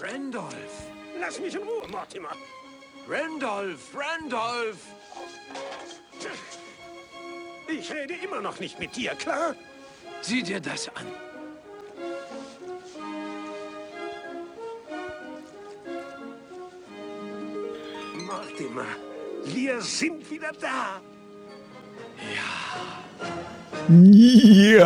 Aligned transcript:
Randolph! 0.00 0.90
Lass 1.18 1.38
mich 1.40 1.54
in 1.54 1.62
Ruhe, 1.62 1.86
Mortimer. 1.88 2.36
Randolph! 3.08 3.94
Randolph! 3.94 4.86
Ich 7.68 7.92
rede 7.92 8.14
immer 8.14 8.40
noch 8.40 8.58
nicht 8.60 8.78
mit 8.78 8.94
dir, 8.96 9.14
klar? 9.14 9.54
Sieh 10.20 10.42
dir 10.42 10.60
das 10.60 10.88
an. 10.94 11.06
Mortimer, 18.26 18.86
wir 19.44 19.80
sind 19.80 20.30
wieder 20.30 20.52
da. 20.52 21.00
Ja, 23.88 24.78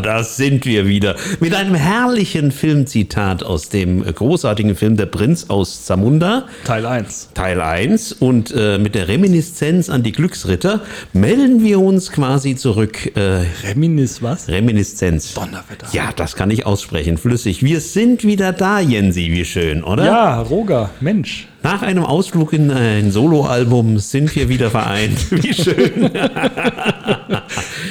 das 0.02 0.36
sind 0.36 0.64
wir 0.64 0.86
wieder. 0.86 1.16
Mit 1.38 1.54
einem 1.54 1.74
herrlichen 1.74 2.50
Filmzitat 2.50 3.42
aus 3.42 3.68
dem 3.68 4.02
großartigen 4.02 4.74
Film 4.74 4.96
Der 4.96 5.04
Prinz 5.06 5.46
aus 5.48 5.84
Zamunda. 5.84 6.46
Teil 6.64 6.86
1. 6.86 7.30
Teil 7.34 7.60
1 7.60 8.12
und 8.12 8.54
äh, 8.56 8.78
mit 8.78 8.94
der 8.94 9.08
Reminiszenz 9.08 9.90
an 9.90 10.02
die 10.02 10.12
Glücksritter 10.12 10.80
melden 11.12 11.62
wir 11.62 11.80
uns 11.80 12.10
quasi 12.10 12.56
zurück. 12.56 13.14
Äh, 13.16 13.44
Reminis 13.66 14.22
was? 14.22 14.48
Reminiszenz. 14.48 15.34
Donnerwetter. 15.34 15.88
Ja, 15.92 16.10
das 16.16 16.36
kann 16.36 16.50
ich 16.50 16.64
aussprechen, 16.64 17.18
flüssig. 17.18 17.62
Wir 17.62 17.80
sind 17.80 18.24
wieder 18.24 18.52
da, 18.52 18.80
Jensi, 18.80 19.30
wie 19.30 19.44
schön, 19.44 19.84
oder? 19.84 20.06
Ja, 20.06 20.40
Roger, 20.40 20.88
Mensch. 21.00 21.48
Nach 21.64 21.80
einem 21.80 22.04
Ausflug 22.04 22.52
in 22.52 22.70
ein 22.70 23.10
Soloalbum 23.10 23.98
sind 23.98 24.36
wir 24.36 24.50
wieder 24.50 24.70
vereint. 24.70 25.30
Wie 25.30 25.54
schön. 25.54 26.10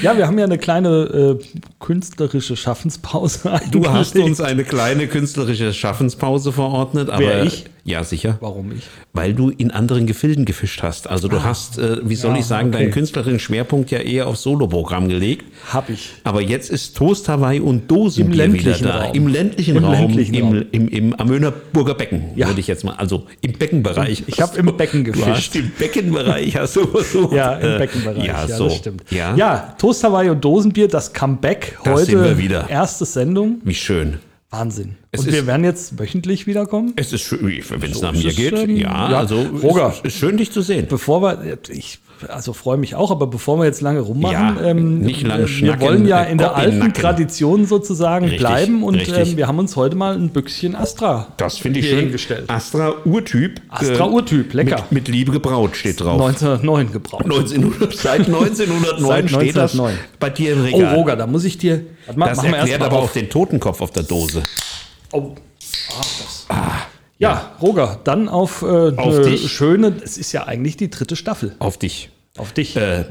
Ja, 0.02 0.18
wir 0.18 0.28
haben 0.28 0.38
ja 0.38 0.46
eine 0.46 0.58
kleine 0.58 1.38
äh, 1.40 1.44
künstlerische 1.80 2.56
Schaffenspause. 2.56 3.60
Du 3.72 3.90
hast 3.90 4.16
uns 4.18 4.42
eine 4.42 4.64
kleine 4.64 5.08
künstlerische 5.08 5.74
Schaffenspause 5.74 6.52
verordnet, 6.52 7.10
aber 7.10 7.20
Wer, 7.26 7.44
ich? 7.44 7.66
ja 7.86 8.04
sicher, 8.04 8.38
Warum 8.42 8.72
ich? 8.72 8.84
weil 9.14 9.34
du 9.34 9.50
in 9.50 9.72
anderen 9.72 10.08
Gefilden 10.08 10.46
gefischt 10.46 10.82
hast. 10.84 11.08
Also 11.10 11.28
du 11.28 11.44
hast, 11.44 11.78
äh, 11.78 11.98
wie 12.04 12.16
soll 12.16 12.32
Ah. 12.32 12.34
Ja, 12.36 12.40
ich 12.40 12.46
sagen, 12.46 12.70
okay. 12.70 12.78
deinen 12.80 12.92
künstlerischen 12.92 13.40
Schwerpunkt 13.40 13.92
ja 13.92 14.00
eher 14.00 14.28
auf 14.28 14.38
Soloprogramm 14.38 15.08
gelegt. 15.08 15.46
Hab 15.72 15.90
ich. 15.90 16.10
Aber 16.24 16.42
jetzt 16.42 16.72
ist 16.72 16.96
Toast 16.98 17.28
Hawaii 17.30 17.60
und 17.60 17.92
Im 17.92 18.28
wieder 18.34 18.44
ländlichen 18.44 18.84
da. 18.88 19.02
Raum. 19.04 19.14
Im 19.14 19.28
ländlichen 19.28 19.76
Im 19.76 19.84
Raum, 19.84 19.94
ländlichen 19.94 20.34
im, 20.34 20.46
Raum. 20.48 20.66
Im, 20.72 20.88
im 20.88 21.14
Amönerburger 21.20 21.94
Becken, 21.94 22.32
Ja. 22.36 22.48
würde 22.48 22.60
ich 22.60 22.68
jetzt 22.68 22.84
mal, 22.84 22.94
also 22.96 23.26
im 23.42 23.54
Beckenbereich. 23.54 24.24
Ich 24.28 24.42
hab 24.42 24.58
im 24.58 24.76
Becken 24.78 25.04
Du 25.04 25.12
gefischt. 25.12 25.28
hast 25.28 25.56
im 25.56 25.70
Beckenbereich 25.78 26.56
hast 26.58 26.76
du 26.76 26.88
versucht. 26.88 27.34
Ja, 27.34 27.54
im 27.54 27.76
äh, 27.76 27.78
Beckenbereich. 27.80 28.26
Ja, 28.26 28.46
Ja, 28.48 28.58
so. 28.58 28.66
das 28.66 28.78
stimmt. 28.78 29.04
Ja. 29.12 29.33
Ja, 29.36 29.76
Toast 29.78 30.04
Hawaii 30.04 30.30
und 30.30 30.44
Dosenbier, 30.44 30.88
das 30.88 31.14
Comeback. 31.14 31.78
Da 31.84 31.92
Heute 31.94 32.06
sind 32.06 32.24
wir 32.24 32.38
wieder. 32.38 32.70
erste 32.70 33.06
Sendung. 33.06 33.62
Wie 33.64 33.76
schön. 33.76 34.20
Wahnsinn. 34.50 34.98
Es 35.12 35.22
und 35.22 35.32
wir 35.32 35.48
werden 35.48 35.64
jetzt 35.64 35.98
wöchentlich 35.98 36.46
wiederkommen. 36.46 36.94
Es 36.96 37.12
ist 37.12 37.22
schön, 37.24 37.42
wenn 37.70 37.92
es 37.92 37.98
So 37.98 38.06
nach 38.06 38.14
mir 38.14 38.32
geht. 38.34 38.54
ähm, 38.54 38.76
ja, 38.78 39.10
ja. 39.12 39.18
also 39.18 39.42
Roger. 39.42 39.88
Es 39.90 39.96
ist, 39.98 40.06
ist 40.06 40.18
schön, 40.18 40.38
dich 40.38 40.52
zu 40.52 40.62
sehen. 40.62 40.86
Bevor 40.88 41.22
wir, 41.24 41.58
ich 41.70 42.00
also 42.30 42.54
freue 42.54 42.78
mich 42.78 42.96
auch, 42.96 43.12
aber 43.12 43.28
bevor 43.28 43.58
wir 43.60 43.66
jetzt 43.66 43.82
lange 43.82 44.00
rummachen, 44.02 44.34
Ja, 44.64 44.74
nicht 44.74 45.22
lange 45.22 45.44
äh, 45.44 45.48
wir 45.48 45.48
schnacken, 45.48 45.82
wollen 45.82 46.06
ja 46.08 46.24
in 46.24 46.38
der 46.38 46.56
alten 46.56 46.80
Nacken. 46.80 46.94
Tradition 46.94 47.66
sozusagen 47.66 48.26
Richtig, 48.26 48.40
bleiben 48.40 48.84
und 48.84 48.96
ähm, 49.08 49.38
wir 49.38 49.48
haben 49.48 49.60
uns 49.60 49.76
heute 49.76 49.96
mal 49.96 50.16
ein 50.16 50.30
Büchschen 50.30 50.76
Astra 50.76 51.28
Das 51.38 51.58
finde 51.58 51.80
ich 51.80 51.88
schön. 51.90 52.00
hingestellt. 52.00 52.50
Astra 52.50 52.94
Urtyp. 53.06 53.62
Astra 53.70 54.06
äh, 54.06 54.10
Urtyp, 54.10 54.54
lecker. 54.54 54.78
Mit, 54.90 54.92
mit 54.92 55.08
Liebe 55.08 55.32
gebraut 55.32 55.76
steht 55.76 56.00
drauf. 56.02 56.22
1909 56.22 56.92
gebraucht. 56.92 57.24
1900, 57.26 57.94
seit 57.96 58.20
1909 58.28 59.06
Seit 59.08 59.30
steht 59.30 59.56
das 59.56 59.72
1909. 59.74 59.98
bei 60.20 60.30
dir 60.30 60.54
im 60.54 60.60
Oh, 60.62 60.64
Regal. 60.66 60.96
Roger, 60.96 61.16
da 61.16 61.28
muss 61.28 61.44
ich 61.44 61.58
dir. 61.58 61.84
Das 62.08 62.16
machen 62.16 62.38
wir 62.38 62.46
erst 62.50 62.58
erklärt 62.60 62.82
aber 62.82 62.98
auf. 63.00 63.10
auch 63.10 63.14
den 63.14 63.30
Totenkopf 63.30 63.82
auf 63.82 63.92
der 63.92 64.04
Dose. 64.04 64.44
Oh. 65.12 65.32
Ah, 65.90 66.02
das. 66.02 66.46
Ja, 67.24 67.52
Roger, 67.62 68.00
dann 68.04 68.30
auf, 68.30 68.62
äh, 68.62 68.66
Auf 68.96 69.22
dich. 69.22 69.52
schöne. 69.52 69.94
Es 70.04 70.18
ist 70.18 70.32
ja 70.32 70.44
eigentlich 70.46 70.78
die 70.78 70.90
dritte 70.90 71.16
Staffel. 71.16 71.56
Auf 71.60 71.78
dich. 71.78 72.10
Auf 72.38 72.52
dich. 72.54 72.76
Äh, 72.78 73.02
äh, 73.02 73.06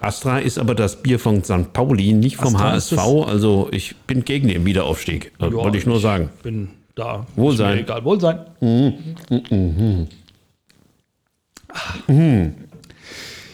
Astra 0.00 0.38
ist 0.38 0.58
aber 0.58 0.74
das 0.74 1.02
Bier 1.02 1.18
von 1.18 1.42
St. 1.44 1.72
Pauli, 1.72 2.12
nicht 2.12 2.36
vom 2.36 2.54
Astra 2.56 3.02
HSV. 3.02 3.26
Also 3.28 3.68
ich 3.72 3.96
bin 4.06 4.24
gegen 4.24 4.48
den 4.48 4.64
Wiederaufstieg. 4.66 5.32
Das 5.38 5.50
Ja, 5.50 5.54
wollte 5.56 5.78
ich 5.78 5.86
nur 5.86 6.00
sagen. 6.00 6.28
Bin 6.42 6.68
da. 6.94 7.26
Wohlsein. 7.36 7.70
Ist 7.70 7.74
mir 7.76 7.80
egal. 7.82 8.04
Wohlsein. 8.04 8.38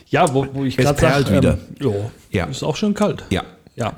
Ja, 0.08 0.32
wo, 0.32 0.46
wo 0.52 0.64
ich 0.64 0.76
gerade 0.76 0.98
sage, 1.00 1.36
wieder. 1.36 1.52
ähm, 1.54 1.58
jo, 1.80 2.10
Ja. 2.30 2.44
ist 2.46 2.62
auch 2.62 2.76
schön 2.76 2.94
kalt. 2.94 3.24
Ja. 3.30 3.42
Ja. 3.74 3.92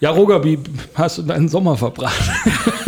Ja, 0.00 0.10
Roger, 0.10 0.44
wie 0.44 0.58
hast 0.94 1.18
du 1.18 1.22
deinen 1.22 1.48
Sommer 1.48 1.76
verbracht? 1.76 2.20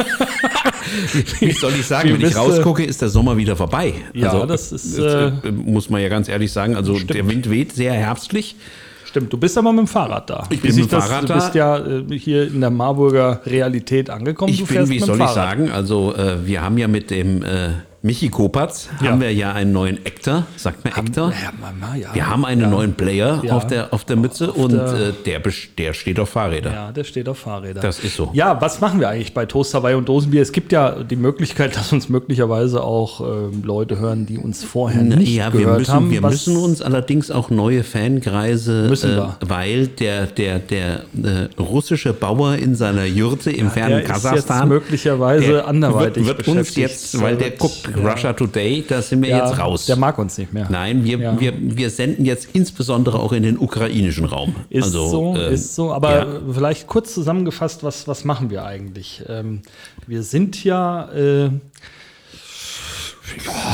Wie 1.41 1.53
soll 1.53 1.73
ich 1.79 1.87
sagen, 1.87 2.13
wenn 2.13 2.21
ich 2.21 2.37
rausgucke, 2.37 2.85
ist 2.85 3.03
der 3.03 3.09
Sommer 3.09 3.37
wieder 3.37 3.57
vorbei. 3.57 3.95
Ja, 4.15 4.47
das 4.47 4.73
ist, 4.73 4.99
äh, 4.99 5.33
muss 5.51 5.91
man 5.91 6.01
ja 6.01 6.09
ganz 6.09 6.29
ehrlich 6.29 6.53
sagen. 6.53 6.77
Also 6.77 6.99
der 6.99 7.29
Wind 7.29 7.51
weht 7.51 7.73
sehr 7.73 7.93
herbstlich. 7.93 8.57
Stimmt, 9.05 9.33
du 9.33 9.39
bist 9.39 9.57
aber 9.57 9.73
mit 9.73 9.81
dem 9.81 9.87
Fahrrad 9.87 10.29
da. 10.29 10.47
Ich 10.51 10.61
bin 10.61 10.75
mit 10.75 10.85
dem 10.85 10.91
das, 10.91 11.07
Fahrrad 11.07 11.29
Du 11.29 11.35
bist 11.35 11.55
da. 11.55 11.59
ja 11.59 11.79
äh, 11.79 12.19
hier 12.19 12.49
in 12.49 12.61
der 12.61 12.71
Marburger 12.71 13.41
Realität 13.47 14.11
angekommen. 14.11 14.53
Ich 14.53 14.59
du 14.61 14.67
bin, 14.67 14.89
wie 14.91 14.99
soll 14.99 15.17
ich 15.17 15.23
Fahrrad. 15.23 15.35
sagen, 15.35 15.71
also 15.71 16.15
äh, 16.15 16.47
wir 16.47 16.61
haben 16.61 16.77
ja 16.77 16.87
mit 16.87 17.11
dem 17.11 17.43
äh, 17.43 17.71
Michi 18.07 18.29
Kopatz, 18.29 18.89
Ja. 19.03 19.11
haben 19.11 19.21
wir 19.21 19.33
ja 19.35 19.53
einen 19.53 19.73
neuen 19.73 19.99
Actor, 20.07 20.47
sagt 20.57 20.85
man 20.85 20.93
Actor? 20.95 21.33
Ja, 21.33 21.97
ja. 21.97 22.15
Wir 22.15 22.31
haben 22.31 22.45
einen 22.45 22.71
neuen 22.71 22.95
Player 22.95 23.43
auf, 23.51 23.67
der, 23.67 23.93
auf 23.93 24.05
der 24.05 24.15
Mütze 24.15 24.53
und 24.53 24.73
der- 24.73 25.09
äh, 25.09 25.13
der, 25.25 25.43
der 25.77 25.93
steht 25.93 26.21
auf 26.21 26.29
Fahrräder. 26.29 26.73
Ja, 26.73 26.93
der 26.93 27.03
steht 27.03 27.29
auf 27.29 27.39
Fahrrädern. 27.39 27.83
Das 27.83 27.99
ist 27.99 28.15
so. 28.15 28.31
Ja, 28.33 28.61
was 28.61 28.81
machen 28.81 29.01
wir 29.01 29.09
eigentlich 29.09 29.35
bei 29.35 29.45
Toast 29.45 29.75
Hawaii 29.75 29.97
und 29.97 30.09
Dosenbier? 30.09 30.41
Es 30.41 30.53
gibt 30.53 30.71
ja 30.71 31.03
die 31.03 31.17
Möglichkeit, 31.17 31.75
dass 31.77 31.93
uns 31.93 32.09
möglicherweise 32.09 32.85
auch 32.85 33.21
ähm, 33.21 33.65
Leute 33.65 33.99
hören, 33.99 34.25
die 34.25 34.39
uns 34.39 34.63
vorher 34.63 35.03
nicht 35.03 35.29
ja, 35.35 35.53
wir 35.53 35.63
gehört 35.63 35.79
müssen, 35.81 35.93
haben. 35.95 36.11
wir 36.13 36.21
müssen 36.21 36.57
uns 36.57 36.83
allerdings 36.83 37.33
auch 37.33 37.51
neue 37.51 37.83
Fankreise, 37.83 38.87
äh, 38.87 39.03
wir. 39.03 39.37
weil 39.41 39.89
der, 39.89 40.27
der, 40.27 40.61
der 40.61 41.01
äh, 41.21 41.49
russische 41.61 42.13
Bauer 42.13 42.55
in 42.55 42.77
seiner 42.77 43.05
Jurte 43.05 43.51
im 43.51 43.69
fernen 43.69 44.05
Kasachstan 44.05 44.69
möglicherweise 44.69 45.47
der 45.47 45.67
anderweitig 45.67 46.25
wird, 46.25 46.47
wird 46.47 46.57
uns 46.57 46.77
jetzt, 46.77 47.21
weil 47.21 47.37
der 47.37 47.51
guckt 47.51 47.96
ja. 48.03 48.11
Russia 48.13 48.33
Today, 48.33 48.85
da 48.87 49.03
sind 49.03 49.23
wir 49.23 49.31
Ja, 49.31 49.47
jetzt 49.49 49.59
raus. 49.59 49.87
Der 49.87 49.97
mag 49.97 50.19
uns 50.19 50.39
nicht 50.39 50.53
mehr. 50.53 50.67
Nein, 50.71 51.05
wir, 51.05 51.19
Ja. 51.19 51.41
wir, 51.41 51.53
wir 51.59 51.91
senden 51.91 52.25
jetzt 52.25 52.49
insbesondere 52.53 53.19
auch 53.21 53.33
in 53.33 53.43
den 53.43 53.59
ukrainischen 53.59 54.25
Raum. 54.25 54.55
Ist 54.71 54.85
also, 54.85 55.09
so, 55.09 55.37
ähm, 55.37 55.53
ist 55.53 55.75
so. 55.75 55.93
Aber 55.93 56.41
vielleicht 56.53 56.87
kurz 56.87 57.15
zusammengefasst, 57.15 57.83
was, 57.85 58.07
was 58.09 58.25
machen 58.25 58.51
wir 58.51 58.65
eigentlich? 58.65 59.23
Ähm, 59.29 59.63
wir 60.07 60.23
sind 60.23 60.63
ja, 60.65 61.11
äh, 61.13 61.51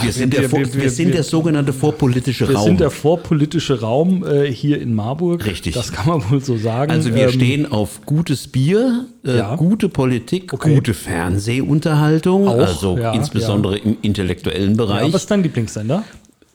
wir 0.03 0.13
sind, 0.13 0.33
wir- 0.33 0.41
der, 0.41 0.53
wir- 0.53 0.59
wir, 0.75 0.83
wir- 0.83 0.91
sind 0.91 1.09
wir- 1.09 1.15
der 1.15 1.23
sogenannte 1.25 1.73
vorpolitische 1.73 2.49
wir 2.49 2.57
Raum. 2.57 2.65
sind 2.65 2.81
der 2.81 2.91
vorpolitische 2.91 3.81
Raum 3.81 4.25
äh, 4.27 4.51
hier 4.51 4.81
in 4.81 4.95
Marburg. 4.95 5.45
Richtig. 5.47 5.75
Das 5.75 5.93
kann 5.93 6.07
man 6.07 6.31
wohl 6.31 6.41
so 6.43 6.57
sagen. 6.57 6.91
also 6.91 7.15
wir 7.15 7.25
Ähm, 7.25 7.31
stehen 7.33 7.71
auf 7.73 8.01
gutes 8.07 8.49
Bier, 8.49 9.07
äh, 9.25 9.39
Ja. 9.39 9.57
gute 9.57 9.89
Politik, 9.89 10.53
Okay. 10.53 10.75
gute 10.75 10.95
Fernsehunterhaltung, 10.95 12.49
Auch, 12.49 12.59
also 12.59 12.99
ja, 12.99 13.13
insbesondere 13.13 13.79
im 13.79 13.97
intellektuellen 14.03 14.71
Ja, 14.73 14.77
Bereich. 14.77 15.13
was 15.13 15.23
ist 15.23 15.31
dein 15.31 15.43
Lieblingssender? 15.43 16.05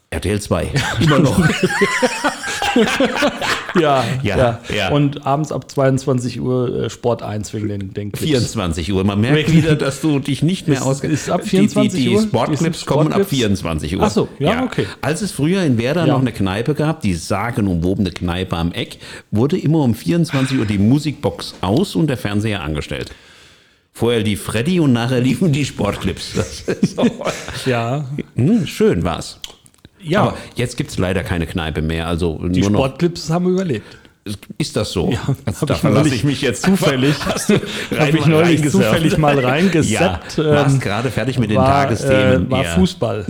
RTL 0.10 0.40
2. 0.40 0.72
Immer 1.02 1.20
noch. 1.20 1.38
Ja, 3.80 4.04
Ja, 4.24 4.60
ja. 4.76 4.90
Und 4.90 5.26
abends 5.26 5.52
ab 5.52 5.70
22 5.70 6.40
Uhr 6.42 6.84
äh, 6.86 6.90
Sport 6.90 7.22
1 7.24 7.54
wegen 7.54 7.68
den, 7.68 7.94
den 7.94 8.12
Clips. 8.12 8.28
24 8.28 8.92
Uhr. 8.94 9.04
Man 9.04 9.22
merkt 9.22 9.52
wieder, 9.52 9.76
dass 9.76 10.02
du 10.02 10.20
dich 10.20 10.42
nicht 10.42 10.68
mehr 10.68 10.78
Ist- 10.78 10.84
aus. 10.86 11.00
ist 11.02 11.30
ab 11.30 11.42
die, 11.44 11.50
24 11.50 12.00
die, 12.00 12.10
die 12.10 12.16
Uhr? 12.16 12.22
Sportclips 12.24 12.80
Die 12.80 12.86
kommen 12.86 13.08
ab 13.08 13.14
Sportclips? 13.22 13.30
24 13.30 13.98
Uhr. 13.98 14.04
Ach 14.04 14.10
so, 14.12 14.28
ja, 14.40 14.64
okay. 14.64 14.88
Als 15.02 15.22
es 15.22 15.32
früher 15.32 15.64
in 15.64 15.78
Werder 15.78 16.06
Ja. 16.08 16.14
noch 16.14 16.22
eine 16.22 16.32
Kneipe 16.32 16.74
gab, 16.74 17.02
die 17.02 17.14
sagenumwobene 17.14 18.12
Kneipe 18.12 18.56
am 18.58 18.72
Eck, 18.72 18.98
wurde 19.32 19.58
immer 19.58 19.80
um 19.80 19.94
24 19.96 20.58
Uhr 20.60 20.66
die 20.66 20.78
Musikbox 20.78 21.56
aus 21.62 21.96
und 21.96 22.08
der 22.08 22.18
Fernseher 22.18 22.62
angestellt. 22.64 23.12
Vorher 23.94 24.22
lief 24.22 24.44
Freddy 24.44 24.80
und 24.80 24.94
nachher 24.94 25.20
liefen 25.22 25.52
die 25.52 25.66
Sportclips. 25.66 26.34
Das 26.36 26.62
ist. 26.62 26.98
Ja, 27.66 28.06
hm, 28.36 28.66
schön 28.68 29.04
war's. 29.04 29.40
Ja. 30.08 30.22
Aber 30.24 30.38
jetzt 30.56 30.78
gibt 30.78 30.92
es 30.92 30.98
leider 30.98 31.24
keine 31.24 31.46
Kneipe 31.48 31.82
mehr. 31.82 32.08
Also 32.08 32.40
die 32.48 32.62
nur 32.62 32.70
noch. 32.72 32.80
Sportclips 32.80 33.30
haben 33.30 33.48
überlebt. 33.50 33.98
Ist 34.58 34.76
das 34.76 34.92
so? 34.92 35.10
Ja, 35.10 35.20
also, 35.46 35.66
da 35.66 35.76
ich 35.76 35.80
verlasse 35.80 36.14
ich 36.14 36.24
mich 36.26 36.42
jetzt 36.42 36.66
zufällig- 36.66 37.16
Hast 37.26 37.50
du 37.50 37.54
Hab 37.98 38.14
ich 38.14 38.26
neulich 38.26 38.70
zufällig 38.70 39.18
mal 39.18 39.40
reingesappt, 39.40 40.38
Ja, 40.38 40.46
warst 40.52 40.76
ähm, 40.76 40.80
gerade 40.82 41.12
fertig 41.12 41.40
mit 41.40 41.50
den 41.50 41.56
War, 41.56 41.84
Tagesthemen. 41.84 42.48
äh, 42.48 42.52
war 42.52 42.64
ja. 42.66 42.70
Fußball. 42.72 43.26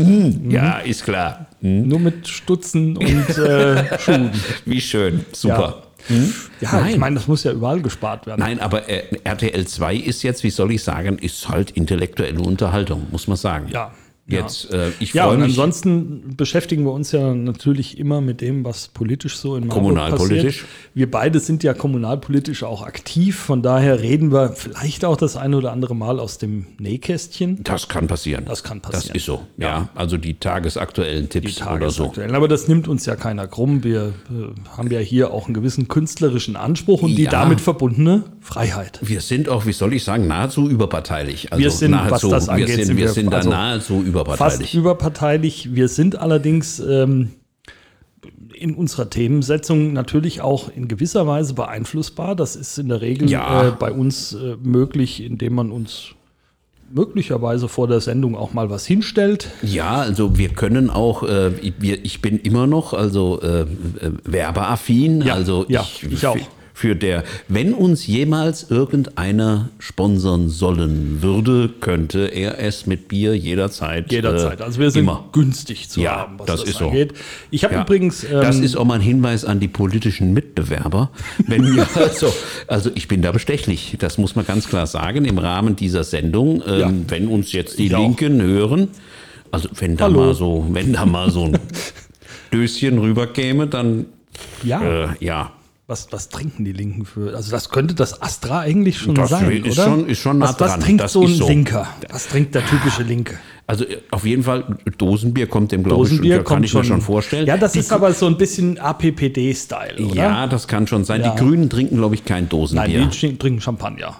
Ja, 0.49 0.77
ist 0.79 1.03
klar. 1.03 1.45
Hm, 1.61 1.87
Nur 1.87 1.99
mit 1.99 2.27
Stutzen 2.27 2.97
und 2.97 3.29
äh, 3.37 3.99
Schuhen. 3.99 4.31
Wie 4.65 4.81
schön. 4.81 5.23
Super. 5.33 5.83
Ja, 6.61 6.69
Nein. 6.79 6.89
ich 6.93 6.97
meine, 6.97 7.15
das 7.15 7.27
muss 7.27 7.43
ja 7.43 7.51
überall 7.51 7.81
gespart 7.81 8.25
werden. 8.25 8.39
Nein, 8.39 8.59
aber 8.59 8.89
äh, 8.89 9.03
RTL 9.23 9.67
2 9.67 9.95
ist 9.97 10.23
jetzt, 10.23 10.43
wie 10.43 10.49
soll 10.49 10.71
ich 10.71 10.81
sagen, 10.83 11.17
ist 11.19 11.47
halt 11.49 11.71
intellektuelle 11.71 12.39
Unterhaltung, 12.39 13.05
muss 13.11 13.27
man 13.27 13.35
sagen. 13.37 13.67
Ja. 13.71 13.91
Jetzt, 14.29 14.73
äh, 14.73 14.89
ich 14.99 15.13
Ja, 15.13 15.27
und 15.27 15.37
mich. 15.39 15.45
ansonsten 15.49 16.35
beschäftigen 16.35 16.83
wir 16.83 16.91
uns 16.91 17.13
ja 17.13 17.33
natürlich 17.33 17.97
immer 17.97 18.19
mit 18.19 18.41
dem, 18.41 18.65
was 18.65 18.89
politisch 18.89 19.37
so 19.37 19.55
in 19.55 19.67
Marburg 19.67 19.73
Kommunalpolitisch. 19.85 20.63
passiert. 20.63 20.69
Wir 20.93 21.09
beide 21.09 21.39
sind 21.39 21.63
ja 21.63 21.73
kommunalpolitisch 21.73 22.63
auch 22.63 22.81
aktiv, 22.81 23.37
von 23.37 23.61
daher 23.61 24.01
reden 24.01 24.33
wir 24.33 24.49
vielleicht 24.49 25.05
auch 25.05 25.15
das 25.15 25.37
eine 25.37 25.55
oder 25.55 25.71
andere 25.71 25.95
Mal 25.95 26.19
aus 26.19 26.39
dem 26.39 26.67
Nähkästchen. 26.77 27.63
Das 27.63 27.87
kann 27.87 28.07
passieren. 28.07 28.43
Das 28.45 28.63
kann 28.63 28.81
Das 28.81 28.91
passieren. 28.91 29.15
ist 29.15 29.25
so. 29.25 29.47
Ja, 29.57 29.89
also 29.95 30.17
die 30.17 30.33
tagesaktuellen 30.33 31.29
Die 31.29 31.39
Tipps 31.39 31.61
oder 31.61 31.89
so. 31.89 32.03
tagesaktuellen. 32.03 32.35
Aber 32.35 32.49
das 32.49 32.67
nimmt 32.67 32.89
uns 32.89 33.05
ja 33.05 33.15
keiner 33.15 33.47
krumm. 33.47 33.85
Wir 33.85 34.13
äh, 34.29 34.77
haben 34.77 34.91
ja 34.91 34.99
hier 34.99 35.31
auch 35.31 35.45
einen 35.45 35.53
gewissen 35.53 35.87
künstlerischen 35.87 36.57
Anspruch 36.57 37.01
und 37.01 37.15
die 37.15 37.23
Ja. 37.23 37.31
damit 37.31 37.61
verbundene 37.61 38.23
Freiheit. 38.41 38.99
Wir 39.01 39.21
sind 39.21 39.47
auch, 39.47 39.65
wie 39.65 39.73
soll 39.73 39.93
ich 39.93 40.03
sagen, 40.03 40.27
nahezu 40.27 40.69
überparteilich. 40.69 41.51
Also 41.53 41.63
Wir 41.63 41.71
sind, 41.71 41.93
was 41.93 42.09
nahezu, 42.11 42.29
das 42.29 42.49
angeht, 42.49 42.67
wir 42.67 42.75
sind, 42.75 42.85
sind 42.87 42.97
wir 42.97 43.05
wir 43.05 43.11
sind 43.13 43.31
da 43.31 43.37
also 43.37 43.49
nahezu 43.49 43.93
Fast 43.93 44.07
überparteilich. 44.21 44.75
überparteilich. 44.75 45.75
Wir 45.75 45.87
sind 45.87 46.17
allerdings 46.17 46.79
ähm, 46.79 47.29
in 48.53 48.73
unserer 48.75 49.09
Themensetzung 49.09 49.93
natürlich 49.93 50.41
auch 50.41 50.69
in 50.75 50.87
gewisser 50.87 51.27
Weise 51.27 51.53
beeinflussbar. 51.53 52.35
Das 52.35 52.55
ist 52.55 52.77
in 52.77 52.89
der 52.89 53.01
Regel 53.01 53.29
Ja. 53.29 53.67
äh, 53.67 53.71
bei 53.71 53.91
uns 53.91 54.33
äh, 54.33 54.55
möglich, 54.61 55.23
indem 55.23 55.55
man 55.55 55.71
uns 55.71 56.13
möglicherweise 56.89 57.67
vor 57.67 57.87
der 57.87 57.99
Sendung 57.99 58.35
auch 58.35 58.53
mal 58.53 58.69
was 58.69 58.85
hinstellt. 58.85 59.49
Ja, 59.61 59.97
also 59.97 60.37
wir 60.37 60.49
können 60.49 60.89
auch, 60.89 61.23
äh, 61.23 61.49
ich, 61.61 61.73
wir, 61.79 62.03
ich 62.05 62.21
bin 62.21 62.39
immer 62.39 62.65
noch 62.65 62.93
also 62.93 63.41
äh, 63.41 63.61
äh, 63.61 63.65
werbeaffin. 64.23 65.21
Ja, 65.21 65.33
also 65.33 65.65
ja, 65.67 65.81
ich, 65.81 66.03
ich 66.11 66.25
auch. 66.27 66.37
Für 66.79 66.95
der, 66.95 67.23
wenn 67.47 67.73
uns 67.73 68.05
jemals 68.05 68.69
irgendeiner 68.69 69.69
sponsern 69.79 70.47
sollen 70.49 71.23
würde, 71.23 71.69
könnte 71.81 72.27
er 72.27 72.59
es 72.59 72.85
mit 72.85 73.07
Bier 73.07 73.35
jederzeit. 73.35 74.11
Jederzeit. 74.11 74.59
Äh, 74.59 74.63
Also 74.63 74.79
wir 74.79 74.91
sind 74.91 75.01
immer. 75.05 75.27
günstig 75.31 75.89
zu 75.89 76.01
Ja, 76.01 76.17
haben, 76.17 76.37
was 76.37 76.45
das 76.45 76.59
das, 76.59 76.69
ist 76.69 76.77
so. 76.77 76.89
angeht. 76.89 77.13
Ich 77.49 77.63
habe 77.63 77.73
Ja. 77.73 77.81
übrigens 77.81 78.23
ähm, 78.25 78.29
das 78.41 78.59
ist 78.59 78.77
auch 78.77 78.85
mal 78.85 78.93
ein 78.93 79.01
Hinweis 79.01 79.43
an 79.43 79.59
die 79.59 79.67
politischen 79.67 80.33
Mitbewerber. 80.33 81.09
Wenn 81.47 81.75
wir 81.75 81.87
also, 81.95 82.31
also 82.67 82.91
ich 82.93 83.07
bin 83.07 83.23
da 83.23 83.31
bestechlich, 83.31 83.95
das 83.97 84.19
muss 84.19 84.35
man 84.35 84.45
ganz 84.45 84.69
klar 84.69 84.85
sagen, 84.85 85.25
im 85.25 85.39
Rahmen 85.39 85.75
dieser 85.75 86.03
Sendung, 86.03 86.61
ähm, 86.67 86.79
Ja. 86.79 86.91
wenn 87.07 87.27
uns 87.27 87.53
jetzt 87.53 87.79
die 87.79 87.87
Ich 87.87 87.95
auch. 87.95 88.01
Linken 88.01 88.39
hören, 88.39 88.89
also 89.49 89.67
wenn 89.79 89.97
da 89.97 90.03
Hallo. 90.05 90.19
mal 90.27 90.35
so, 90.35 90.67
wenn 90.69 90.93
da 90.93 91.07
mal 91.07 91.31
so 91.31 91.45
ein 91.45 91.57
Döschen 92.53 92.99
rüberkäme, 92.99 93.65
dann 93.65 94.05
ja, 94.63 94.81
äh, 94.83 95.07
ja. 95.21 95.53
Was, 95.87 96.07
was 96.11 96.27
trinken 96.27 96.65
die 96.65 96.73
Linken 96.73 97.05
für? 97.05 97.33
Also 97.35 97.49
das 97.51 97.69
könnte 97.69 97.95
das 97.95 98.21
Astra 98.21 98.59
eigentlich 98.59 98.97
schon 98.97 99.15
Das 99.15 99.29
sein, 99.29 99.49
ist 99.63 99.77
oder? 99.79 99.83
schon- 99.89 100.07
ist 100.09 100.19
schon 100.19 100.37
nah 100.39 100.49
was, 100.49 100.59
was 100.59 100.71
dran. 100.71 100.79
trinkt 100.81 101.03
Das 101.03 101.13
so 101.13 101.23
ein 101.25 101.33
so. 101.33 101.47
Linker? 101.47 101.87
Was 102.09 102.27
trinkt 102.27 102.53
der 102.55 102.65
typische 102.65 103.03
Linke? 103.03 103.35
Also 103.67 103.85
auf 104.11 104.25
jeden 104.25 104.43
Fall, 104.43 104.77
Dosenbier 104.97 105.47
kommt 105.47 105.71
dem, 105.71 105.83
glaube 105.83 106.05
ich, 106.07 106.19
kann 106.21 106.43
kommt 106.43 106.65
ich 106.65 106.73
mir 106.73 106.83
schon 106.83 107.01
vorstellen. 107.01 107.47
Ja, 107.47 107.57
das 107.57 107.71
Die 107.73 107.79
ist 107.79 107.91
aber 107.93 108.13
so 108.13 108.27
ein 108.27 108.37
bisschen 108.37 108.77
APPD-Style, 108.79 110.05
oder? 110.05 110.15
Ja, 110.15 110.47
das 110.47 110.67
kann 110.67 110.87
schon 110.87 111.05
sein. 111.05 111.21
Ja. 111.21 111.31
Die 111.31 111.39
Grünen 111.41 111.69
trinken, 111.69 111.97
glaube 111.97 112.15
ich, 112.15 112.25
kein 112.25 112.43
Nein, 112.43 112.49
Dosenbier. 112.49 112.99
die 113.05 113.17
trin- 113.17 113.39
trinken 113.39 113.61
Champagner. 113.61 114.15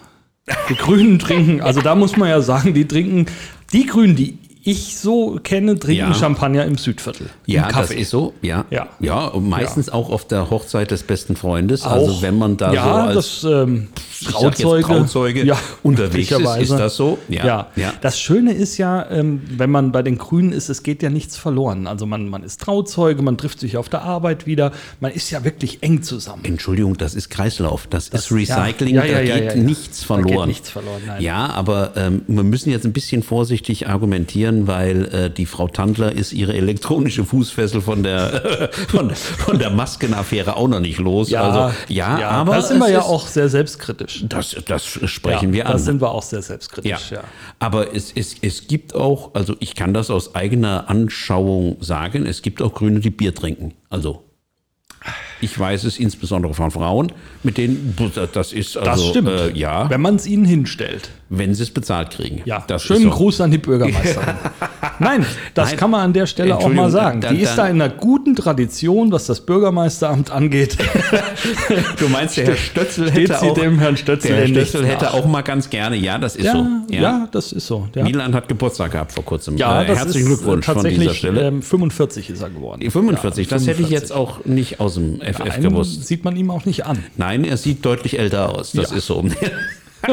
Die 0.70 0.76
Grünen 0.76 1.20
trinken, 1.20 1.60
also 1.62 1.82
da 1.82 1.96
muss 1.96 2.16
man 2.16 2.30
ja 2.30 2.40
sagen, 2.42 2.74
die 2.74 2.88
trinken, 2.88 3.26
die 3.74 3.86
Grünen, 3.86 4.16
die 4.16 4.38
ich 4.70 4.98
so 4.98 5.40
kenne, 5.44 5.80
trinken 5.80 6.10
Ja. 6.10 6.14
Champagner 6.14 6.66
im 6.66 6.78
Südviertel. 6.78 7.30
Ja, 7.46 7.62
im 7.62 7.68
das 7.70 7.74
Kaffee. 7.76 8.02
ist 8.02 8.10
so. 8.10 8.34
Ja, 8.42 8.66
Ja. 8.70 8.90
ja. 9.00 9.28
und 9.28 9.48
meistens 9.48 9.90
auch 9.90 10.10
auf 10.10 10.28
der 10.28 10.50
Hochzeit 10.50 10.92
des 10.92 11.04
besten 11.04 11.38
Freundes. 11.38 11.84
Also 11.84 12.12
Auch. 12.12 12.22
wenn 12.22 12.38
man 12.38 12.58
da 12.58 12.74
ja, 12.74 12.84
so 12.84 12.90
als 12.90 13.16
das 13.16 13.44
ähm, 13.46 13.88
Trauzeuge, 14.26 14.84
Trauzeuge 14.84 15.46
ja, 15.46 15.58
unterwegs 15.84 16.32
ist, 16.32 16.58
ist 16.58 16.72
das 16.72 16.96
so? 16.98 17.18
Ja. 17.30 17.46
Ja, 17.46 17.68
ja. 17.78 17.94
Das 18.02 18.20
Schöne 18.20 18.52
ist 18.52 18.78
ja, 18.78 19.10
ähm, 19.10 19.42
wenn 19.50 19.70
man 19.72 19.92
bei 19.94 20.02
den 20.04 20.18
Grünen 20.18 20.52
ist, 20.52 20.68
es 20.68 20.84
geht 20.84 21.02
ja 21.02 21.10
nichts 21.10 21.38
verloren. 21.38 21.88
Also 21.88 22.06
man, 22.06 22.28
man 22.28 22.44
ist 22.44 22.60
Trauzeuge, 22.60 23.22
man 23.22 23.38
trifft 23.38 23.62
sich 23.62 23.78
auf 23.78 23.88
der 23.88 24.02
Arbeit 24.02 24.46
wieder, 24.48 24.74
man 25.00 25.12
ist 25.14 25.30
ja 25.32 25.46
wirklich 25.46 25.82
eng 25.82 26.02
zusammen. 26.04 26.44
Entschuldigung, 26.44 26.98
das 26.98 27.16
ist 27.16 27.30
Kreislauf, 27.30 27.88
das, 27.88 28.10
ist 28.10 28.30
ja. 28.32 28.36
Recycling, 28.36 28.96
Ja, 28.96 29.06
ja, 29.06 29.14
da 29.14 29.22
ja, 29.22 29.36
geht 29.36 29.44
ja, 29.46 29.56
ja. 29.56 29.62
nichts 29.64 30.06
Da 30.08 30.16
geht 30.18 30.26
verloren. 30.26 30.48
nichts 30.50 30.70
verloren, 30.70 31.02
nein. 31.08 31.22
Ja, 31.22 31.52
aber 31.52 31.92
ähm, 31.96 32.24
wir 32.28 32.44
müssen 32.44 32.70
jetzt 32.72 32.86
ein 32.86 32.94
bisschen 32.94 33.24
vorsichtig 33.24 33.88
argumentieren, 33.88 34.57
weil 34.66 35.06
äh, 35.14 35.30
die 35.30 35.46
Frau 35.46 35.68
Tandler 35.68 36.12
ist 36.14 36.34
ihre 36.34 36.54
elektronische 36.56 37.24
Fußfessel 37.26 37.82
von 37.82 38.02
der, 38.02 38.70
von, 38.88 39.12
von 39.14 39.60
der 39.60 39.70
Maskenaffäre 39.70 40.56
auch 40.56 40.68
noch 40.70 40.80
nicht 40.80 40.98
los. 40.98 41.32
also, 41.34 41.76
ja, 41.90 42.18
aber 42.30 42.56
da 42.56 42.62
sind 42.64 42.80
wir 42.80 42.90
ja 42.90 43.00
ist- 43.00 43.06
auch 43.06 43.28
sehr 43.28 43.50
selbstkritisch. 43.50 44.24
Das, 44.30 44.56
das 44.66 44.86
sprechen 44.86 45.50
ja, 45.50 45.54
wir 45.58 45.64
Da 45.66 45.70
an. 45.74 45.80
sind 45.80 46.02
wir 46.02 46.10
auch 46.12 46.24
sehr 46.24 46.42
selbstkritisch, 46.42 47.12
ja. 47.12 47.24
Aber 47.60 47.94
es, 47.96 48.12
es, 48.16 48.36
es 48.42 48.68
gibt 48.68 48.96
auch, 48.96 49.36
also 49.36 49.56
ich 49.60 49.76
kann 49.76 49.94
das 49.94 50.10
aus 50.10 50.34
eigener 50.34 50.90
Anschauung 50.90 51.76
sagen, 51.82 52.26
es 52.26 52.42
gibt 52.42 52.62
auch 52.62 52.74
Grüne, 52.74 53.02
die 53.02 53.10
Bier 53.12 53.36
trinken. 53.36 53.74
Also 53.90 54.24
ich 55.42 55.58
weiß 55.58 55.84
es 55.84 56.00
insbesondere 56.00 56.54
von 56.54 56.72
Frauen, 56.72 57.12
mit 57.44 57.58
denen, 57.58 57.96
das 58.34 58.54
ist 58.54 58.78
also, 58.78 58.90
Das 58.90 59.06
stimmt. 59.08 59.30
Äh, 59.30 59.52
ja, 59.54 59.90
Wenn 59.90 60.02
man 60.02 60.16
es 60.16 60.26
ihnen 60.28 60.46
hinstellt. 60.46 61.10
wenn 61.30 61.54
sie 61.54 61.64
es 61.64 61.72
bezahlt 61.72 62.12
kriegen. 62.12 62.42
Ja, 62.46 62.64
das 62.68 62.84
schönen 62.84 63.04
so. 63.04 63.10
Gruß 63.12 63.42
an 63.42 63.52
die 63.52 63.58
Bürgermeisterin. 63.58 64.36
Nein, 65.00 65.26
das 65.54 65.70
Nein, 65.70 65.78
kann 65.78 65.92
man 65.92 66.02
an 66.02 66.14
der 66.14 66.26
Stelle 66.26 66.56
auch 66.58 66.68
mal 66.70 66.90
sagen. 66.90 67.22
dann- 67.22 67.36
die 67.36 67.42
ist 67.44 67.56
da 67.56 67.68
in 67.68 67.82
einer 67.82 67.90
guten 67.94 68.36
Tradition, 68.36 69.12
was 69.12 69.26
das 69.28 69.42
Bürgermeisteramt 69.46 70.32
angeht. 70.32 70.78
Du 72.00 72.08
meinst, 72.10 72.38
der 72.38 72.46
Herr 72.48 72.56
Stötzel 72.56 73.12
hätte 73.12 73.38
sie 73.40 73.50
auch, 73.50 73.54
dem 73.58 73.80
Herrn 73.80 73.98
Stötzel 73.98 74.30
der 74.32 74.40
Herr 74.40 74.48
Stötzel 74.48 74.86
hätte 74.86 75.06
nach. 75.06 75.14
auch 75.14 75.26
mal 75.26 75.42
ganz 75.42 75.70
gerne, 75.70 75.96
ja, 75.96 76.18
das 76.18 76.36
ist 76.36 76.46
ja, 76.46 76.54
so. 76.54 76.66
ja. 76.94 77.28
das 77.32 77.52
ist 77.52 77.68
so. 77.68 77.88
Ja, 77.96 78.04
Milan 78.04 78.34
hat 78.34 78.48
Geburtstag 78.48 78.92
gehabt 78.92 79.12
vor 79.12 79.26
kurzem. 79.26 79.58
ja 79.58 79.82
äh, 79.84 79.86
herzlichen 79.96 80.32
ist 80.32 80.38
Glückwunsch 80.40 80.68
äh, 80.68 80.74
von 80.74 80.84
dieser 80.86 81.14
Stelle. 81.14 81.48
Ähm, 81.48 81.62
45 81.62 82.30
ist 82.30 82.42
er 82.42 82.50
geworden. 82.50 82.90
45, 82.90 83.46
Ja, 83.50 83.58
das 83.58 83.68
hätte 83.68 83.82
ich 83.82 83.90
jetzt 83.90 84.12
45. 84.12 84.16
auch 84.16 84.46
nicht 84.46 84.80
aus 84.80 84.96
dem 84.96 85.22
FF 85.34 85.40
Nein, 85.48 85.62
gewusst. 85.62 86.06
sieht 86.06 86.24
man 86.24 86.36
ihm 86.36 86.50
auch 86.52 86.66
nicht 86.66 86.86
an. 86.86 87.04
Nein, 87.18 87.44
er 87.44 87.58
sieht 87.58 87.86
deutlich 87.86 88.18
älter 88.20 88.50
aus. 88.58 88.72
Das 88.72 88.92
Ja. 88.92 88.98
ist 88.98 89.06
so. 89.08 89.24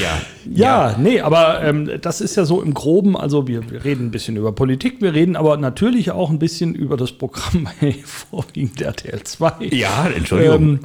ja. 0.00 0.20
Ja, 0.52 0.96
nee, 0.98 1.20
aber 1.20 1.62
ähm, 1.62 1.90
das 2.00 2.20
ist 2.20 2.36
ja 2.36 2.44
so 2.44 2.60
im 2.62 2.74
Groben, 2.74 3.16
also 3.16 3.46
wir, 3.46 3.70
wir 3.70 3.84
reden 3.84 4.06
ein 4.06 4.10
bisschen 4.10 4.36
über 4.36 4.52
Politik, 4.52 5.00
wir 5.00 5.14
reden 5.14 5.36
aber 5.36 5.56
natürlich 5.56 6.10
auch 6.10 6.30
ein 6.30 6.38
bisschen 6.38 6.74
über 6.74 6.96
das 6.96 7.12
Programm 7.12 7.68
bei 7.80 7.94
vorwiegend 8.04 8.80
RTL 8.80 9.22
2. 9.22 9.52
Ja, 9.70 10.08
Entschuldigung. 10.14 10.54
Ähm, 10.56 10.80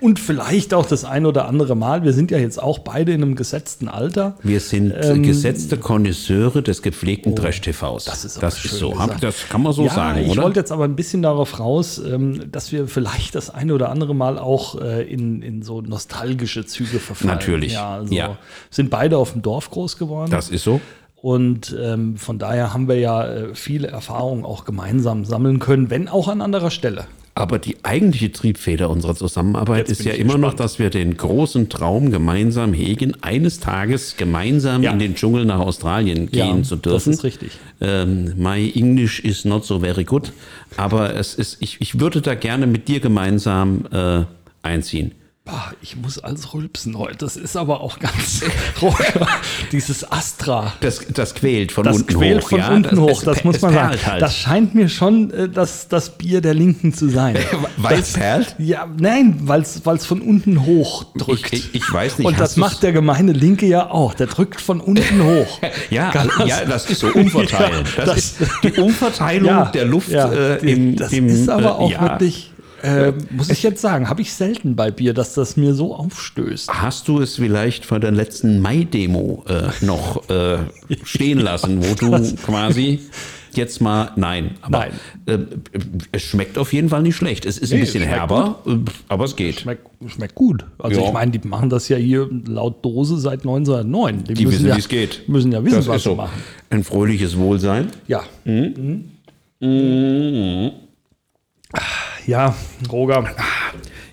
und 0.00 0.18
vielleicht 0.18 0.74
auch 0.74 0.86
das 0.86 1.04
ein 1.04 1.26
oder 1.26 1.46
andere 1.48 1.74
Mal. 1.74 2.04
Wir 2.04 2.12
sind 2.12 2.30
ja 2.30 2.38
jetzt 2.38 2.62
auch 2.62 2.78
beide 2.80 3.12
in 3.12 3.22
einem 3.22 3.34
gesetzten 3.34 3.88
Alter. 3.88 4.36
Wir 4.42 4.60
sind 4.60 4.94
Ähm, 5.00 5.22
gesetzte 5.22 5.76
Konnoisseure 5.76 6.62
des 6.62 6.82
gepflegten 6.82 7.34
Trash-TVs. 7.34 8.04
Das 8.04 8.24
ist, 8.24 8.42
das 8.42 8.64
ist 8.64 8.78
so. 8.78 8.90
gesagt. 8.90 9.22
Das 9.22 9.48
kann 9.48 9.62
man 9.62 9.72
so 9.72 9.84
ja, 9.84 9.94
sagen, 9.94 10.20
ich 10.20 10.30
oder? 10.30 10.42
wollte 10.42 10.60
jetzt 10.60 10.72
aber 10.72 10.84
ein 10.84 10.96
bisschen 10.96 11.22
darauf 11.22 11.58
raus, 11.58 11.98
ähm, 11.98 12.50
dass 12.50 12.72
wir 12.72 12.86
vielleicht 12.88 13.34
das 13.34 13.50
eine 13.50 13.74
oder 13.74 13.90
andere 13.90 14.14
Mal 14.14 14.38
auch 14.38 14.80
äh, 14.80 15.02
in, 15.02 15.42
in 15.42 15.62
so 15.62 15.80
nostalgische 15.80 16.64
Züge 16.66 16.98
verfallen. 16.98 17.34
Natürlich, 17.34 17.72
Ja, 17.72 17.96
also 17.96 18.14
ja. 18.14 18.38
sind 18.70 18.90
beide 18.90 19.18
auf 19.18 19.32
dem 19.32 19.42
Dorf 19.42 19.70
groß 19.70 19.96
geworden. 19.96 20.30
das 20.30 20.48
ist 20.48 20.64
so. 20.64 20.80
Und 21.20 21.76
ähm, 21.80 22.16
von 22.16 22.38
daher 22.38 22.72
haben 22.72 22.86
wir 22.86 22.98
ja 22.98 23.26
äh, 23.26 23.54
viele 23.54 23.88
Erfahrungen 23.88 24.44
auch 24.44 24.64
gemeinsam 24.64 25.24
sammeln 25.24 25.58
können, 25.58 25.90
wenn 25.90 26.06
auch 26.08 26.28
an 26.28 26.40
anderer 26.40 26.70
Stelle. 26.70 27.06
Aber 27.38 27.60
die 27.60 27.76
eigentliche 27.84 28.32
Triebfeder 28.32 28.90
unserer 28.90 29.14
Zusammenarbeit 29.14 29.88
Jetzt 29.88 30.00
ist 30.00 30.04
ja 30.04 30.12
immer 30.12 30.38
noch, 30.38 30.50
gespannt. 30.50 30.60
dass 30.60 30.78
wir 30.80 30.90
den 30.90 31.16
großen 31.16 31.68
Traum 31.68 32.10
gemeinsam 32.10 32.72
hegen, 32.72 33.14
eines 33.22 33.60
Tages 33.60 34.16
gemeinsam 34.16 34.82
Ja. 34.82 34.90
in 34.90 34.98
den 34.98 35.14
Dschungel 35.14 35.44
nach 35.44 35.60
Australien 35.60 36.28
Ja, 36.32 36.46
gehen 36.46 36.64
zu 36.64 36.74
das 36.74 36.82
dürfen. 37.04 37.12
ist 37.12 37.22
richtig. 37.22 37.52
Ähm, 37.80 38.32
my 38.36 38.72
English 38.74 39.20
is 39.20 39.44
not 39.44 39.64
so 39.64 39.78
very 39.78 40.02
good, 40.02 40.32
aber 40.76 41.14
es 41.14 41.34
ist, 41.34 41.58
ich, 41.60 41.80
ich 41.80 42.00
würde 42.00 42.20
da 42.22 42.34
gerne 42.34 42.66
mit 42.66 42.88
dir 42.88 42.98
gemeinsam 42.98 43.84
äh, 43.92 44.24
einziehen. 44.62 45.12
Boah, 45.48 45.72
ich 45.80 45.96
muss 45.96 46.18
alles 46.18 46.52
rülpsen 46.52 46.98
heute. 46.98 47.16
Das 47.16 47.36
ist 47.36 47.56
aber 47.56 47.80
auch 47.80 47.98
ganz 47.98 48.42
dieses 49.72 50.10
Astra. 50.10 50.72
Das, 50.80 51.00
das 51.12 51.34
quält 51.34 51.72
von 51.72 51.84
Das 51.84 51.96
unten 51.96 52.14
quält 52.18 52.42
hoch. 52.42 52.48
von 52.50 52.58
ja, 52.58 52.68
unten 52.68 52.96
das, 52.96 52.98
hoch, 52.98 53.22
das 53.22 53.38
es 53.38 53.44
muss 53.44 53.60
man 53.62 53.72
sagen. 53.72 53.98
Halt. 54.04 54.22
Das 54.22 54.36
scheint 54.36 54.74
mir 54.74 54.88
schon 54.88 55.30
äh, 55.30 55.48
das, 55.48 55.88
das 55.88 56.10
Bier 56.18 56.40
der 56.40 56.54
Linken 56.54 56.92
zu 56.92 57.08
sein. 57.08 57.36
Weil 57.78 58.00
es 58.00 58.12
perlt? 58.12 58.56
Ja, 58.58 58.86
nein, 58.98 59.36
weil 59.44 59.62
es 59.62 59.80
von 60.06 60.20
unten 60.20 60.64
hoch 60.66 61.04
drückt. 61.16 61.52
Ich- 61.52 61.74
ich 61.74 61.92
weiß 61.92 62.18
nicht, 62.18 62.26
Und 62.26 62.38
das 62.40 62.56
macht 62.56 62.82
der 62.82 62.92
gemeine 62.92 63.32
Linke 63.32 63.66
ja 63.66 63.90
auch. 63.90 64.14
Der 64.14 64.26
drückt 64.26 64.60
von 64.60 64.80
unten 64.80 65.22
hoch. 65.22 65.58
Ja, 65.90 66.10
Ganz- 66.10 66.32
ja, 66.46 66.64
das 66.64 66.90
ist 66.90 67.00
so 67.00 67.08
umverteilen. 67.08 67.84
Das, 67.96 68.04
das- 68.06 68.16
ist 68.18 68.36
die 68.62 68.72
Umverteilung 68.72 69.46
Ja, 69.48 69.64
der 69.66 69.84
Luft 69.86 70.10
ja, 70.10 70.30
äh, 70.30 70.56
im, 70.70 70.96
das 70.96 71.12
im, 71.12 71.28
ist 71.28 71.48
aber 71.48 71.62
äh, 71.62 71.66
auch 71.68 71.90
ja. 71.90 72.02
wirklich, 72.02 72.52
äh, 72.82 73.12
muss 73.30 73.50
ich 73.50 73.62
jetzt 73.62 73.80
sagen, 73.80 74.08
habe 74.08 74.20
ich 74.22 74.32
selten 74.32 74.76
bei 74.76 74.90
Bier, 74.90 75.14
dass 75.14 75.34
das 75.34 75.56
mir 75.56 75.74
so 75.74 75.94
aufstößt. 75.94 76.70
Hast 76.70 77.08
du 77.08 77.20
es 77.20 77.36
vielleicht 77.36 77.84
vor 77.84 78.00
der 78.00 78.10
letzten 78.12 78.60
Mai-Demo 78.60 79.44
äh, 79.48 79.84
noch 79.84 80.28
äh, 80.30 80.58
stehen 81.04 81.38
lassen, 81.40 81.82
wo 81.84 81.94
du 81.94 82.36
quasi 82.44 83.00
jetzt 83.54 83.80
mal 83.80 84.12
nein. 84.14 84.52
Aber 84.60 84.78
Nein. 84.78 84.92
Äh, 85.26 85.38
es 86.12 86.22
schmeckt 86.22 86.58
auf 86.58 86.72
jeden 86.72 86.90
Fall 86.90 87.02
nicht 87.02 87.16
schlecht. 87.16 87.44
Es 87.46 87.58
ist 87.58 87.72
ein 87.72 87.76
Nee, 87.78 87.84
bisschen 87.86 88.02
schmeckt 88.02 88.16
herber, 88.16 88.62
äh, 88.66 88.76
aber 89.08 89.24
es 89.24 89.34
geht. 89.34 89.60
Schmeckt, 89.60 89.86
schmeckt 90.06 90.34
gut. 90.36 90.64
Also 90.78 91.00
Ja. 91.00 91.06
ich 91.08 91.12
meine, 91.12 91.30
die 91.32 91.48
machen 91.48 91.70
das 91.70 91.88
ja 91.88 91.96
hier 91.96 92.28
laut 92.46 92.84
Dose 92.84 93.18
seit 93.18 93.40
1909. 93.40 94.24
Die 94.24 94.46
wissen, 94.48 94.66
ja, 94.68 94.76
wie 94.76 94.78
es 94.78 94.88
geht. 94.88 95.28
müssen 95.28 95.50
ja 95.50 95.64
wissen, 95.64 95.76
Das 95.76 95.88
was 95.88 96.02
sie 96.02 96.10
so. 96.10 96.14
machen. 96.14 96.40
Ein 96.70 96.84
fröhliches 96.84 97.36
Wohlsein. 97.36 97.88
Ja. 98.06 98.22
Ja, 102.28 102.54
Roger. 102.92 103.24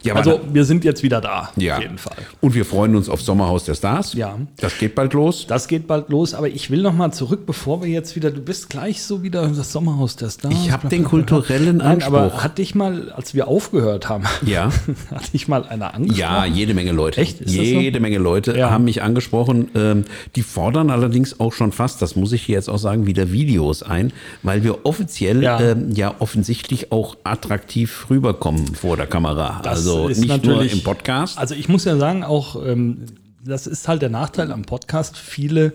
Ja, 0.06 0.14
aber 0.16 0.20
Also 0.32 0.40
wir 0.54 0.64
sind 0.66 0.84
jetzt 0.86 1.04
wieder 1.04 1.20
da, 1.22 1.50
ja. 1.58 1.76
auf 1.78 1.82
jeden 1.82 1.98
Fall. 1.98 2.16
Und 2.42 2.54
wir 2.56 2.64
freuen 2.66 2.96
uns 2.96 3.10
auf 3.10 3.22
Sommerhaus 3.22 3.66
der 3.66 3.76
Stars. 3.76 4.14
Ja. 4.14 4.38
Das 4.58 4.78
geht 4.78 4.96
bald 4.96 5.14
los. 5.14 5.46
Das 5.48 5.68
geht 5.68 5.88
bald 5.88 6.10
los, 6.10 6.34
aber 6.34 6.48
ich 6.48 6.70
will 6.72 6.82
noch 6.82 6.94
mal 6.94 7.12
zurück, 7.12 7.46
bevor 7.46 7.82
wir 7.82 7.90
jetzt 7.90 8.16
wieder, 8.16 8.32
du 8.32 8.42
bist 8.42 8.70
gleich 8.70 9.04
so 9.04 9.24
wieder 9.24 9.48
das 9.48 9.72
Sommerhaus 9.72 10.16
der 10.16 10.30
Stars. 10.30 10.54
Ich 10.54 10.72
habe 10.72 10.88
den 10.88 11.04
kulturellen 11.04 11.78
Nein, 11.78 12.04
aber 12.04 12.22
Anspruch. 12.24 12.44
hatte 12.44 12.62
ich 12.62 12.76
mal, 12.76 13.12
als 13.12 13.34
wir 13.34 13.48
aufgehört 13.48 14.08
haben, 14.10 14.24
Ja. 14.46 14.70
hatte 15.12 15.30
ich 15.34 15.48
mal 15.48 15.64
einer 15.66 15.94
angesprochen? 15.94 16.20
Ja, 16.20 16.46
jede 16.46 16.74
Menge 16.74 16.92
Leute. 16.92 17.20
Echt? 17.22 17.42
Ist 17.42 17.58
das 17.58 17.66
so? 17.68 17.80
jede 17.80 18.00
Menge 18.00 18.18
Leute 18.20 18.58
Ja. 18.58 18.70
haben 18.72 18.84
mich 18.86 19.02
angesprochen. 19.02 19.70
Ähm, 19.76 20.06
die 20.36 20.44
fordern 20.44 20.90
allerdings 20.92 21.40
auch 21.40 21.54
schon 21.54 21.72
fast, 21.72 22.02
das 22.02 22.16
muss 22.16 22.32
ich 22.32 22.44
hier 22.44 22.56
jetzt 22.56 22.70
auch 22.70 22.78
sagen, 22.78 23.08
wieder 23.08 23.32
Videos 23.32 23.82
ein, 23.84 24.14
weil 24.44 24.64
wir 24.64 24.86
offiziell 24.86 25.42
Ja. 25.44 25.60
ähm, 25.60 25.92
ja 25.94 26.14
offensichtlich 26.20 26.92
auch 26.92 27.18
attraktiv 27.24 28.08
rüberkommen 28.10 28.76
vor 28.76 28.98
der 28.98 29.08
Kamera. 29.08 29.60
Das 29.64 29.78
also 29.80 29.95
ist 30.10 30.20
nicht 30.20 30.44
nur 30.44 30.56
natürlich- 30.56 30.74
im 30.74 30.84
Podcast. 30.84 31.38
Also 31.38 31.56
ich 31.56 31.70
muss 31.70 31.86
ja 31.86 31.98
sagen, 31.98 32.24
auch 32.24 32.64
ähm, 32.66 33.06
das 33.44 33.68
ist 33.68 33.88
halt 33.88 34.02
der 34.02 34.10
Nachteil 34.10 34.52
am 34.52 34.64
Podcast. 34.64 35.18
Viele 35.18 35.74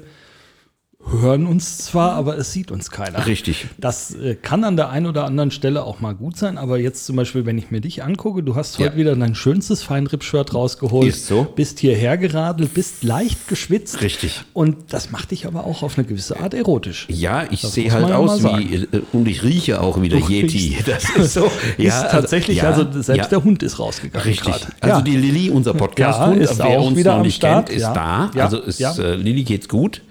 hören 1.08 1.46
uns 1.46 1.78
zwar, 1.78 2.12
aber 2.12 2.36
es 2.38 2.52
sieht 2.52 2.70
uns 2.70 2.90
keiner. 2.90 3.26
Richtig. 3.26 3.66
Das 3.78 4.14
äh, 4.14 4.34
kann 4.36 4.62
an 4.64 4.76
der 4.76 4.90
einen 4.90 5.06
oder 5.06 5.24
anderen 5.24 5.50
Stelle 5.50 5.82
auch 5.84 5.98
mal 6.00 6.14
gut 6.14 6.36
sein, 6.36 6.56
aber 6.58 6.78
jetzt 6.78 7.06
zum 7.06 7.16
Beispiel, 7.16 7.46
wenn 7.46 7.58
ich 7.58 7.70
mir 7.70 7.80
dich 7.80 8.04
angucke, 8.04 8.42
du 8.42 8.54
hast 8.54 8.78
Ja. 8.78 8.86
heute 8.86 8.96
wieder 8.96 9.16
dein 9.16 9.34
schönstes 9.34 9.82
Feinripp-Shirt 9.82 10.54
rausgeholt, 10.54 11.08
Ist 11.08 11.26
so. 11.26 11.44
bist 11.56 11.80
hierher 11.80 12.16
geradelt, 12.18 12.74
bist 12.74 13.02
leicht 13.02 13.48
geschwitzt. 13.48 14.02
Richtig. 14.02 14.42
Und 14.52 14.76
das 14.92 15.10
macht 15.10 15.30
dich 15.32 15.46
aber 15.46 15.64
auch 15.64 15.82
auf 15.82 15.98
eine 15.98 16.06
gewisse 16.06 16.38
Art 16.38 16.54
erotisch. 16.54 17.06
Ja, 17.10 17.44
ich 17.50 17.62
sehe 17.62 17.90
halt 17.90 18.08
ja 18.08 18.16
aus 18.16 18.44
wie, 18.44 18.74
äh, 18.74 19.02
und 19.12 19.26
ich 19.26 19.42
rieche 19.42 19.80
auch 19.80 20.00
wie 20.02 20.08
der 20.10 20.20
Du 20.20 20.28
Yeti. 20.28 20.76
riechst. 20.76 20.86
Das 20.86 21.08
ist 21.16 21.34
so. 21.34 21.50
ist 21.78 22.02
tatsächlich, 22.10 22.58
ja, 22.58 22.70
also 22.70 22.84
selbst 23.02 23.08
ja. 23.24 23.26
der 23.26 23.42
Hund 23.44 23.62
ist 23.62 23.78
rausgegangen. 23.78 24.26
Richtig. 24.28 24.44
grad. 24.52 24.68
Also 24.80 24.96
ja. 24.98 25.02
die 25.02 25.16
Lilly, 25.16 25.50
unser 25.50 25.74
Podcast-Hund, 25.74 26.36
Ja, 26.36 26.42
ist 26.42 26.58
wer 26.58 26.66
auch 26.66 26.86
uns 26.86 26.96
wieder 26.98 27.16
noch 27.16 27.24
nicht 27.24 27.36
Start. 27.36 27.66
kennt, 27.66 27.76
ist 27.76 27.82
Ja. 27.82 27.94
da. 27.94 28.30
Ja. 28.34 28.44
Also 28.44 28.58
ist, 28.60 28.78
Ja. 28.78 28.92
äh, 28.96 29.14
Lilly 29.16 29.44
geht's 29.44 29.68
gut. 29.68 30.02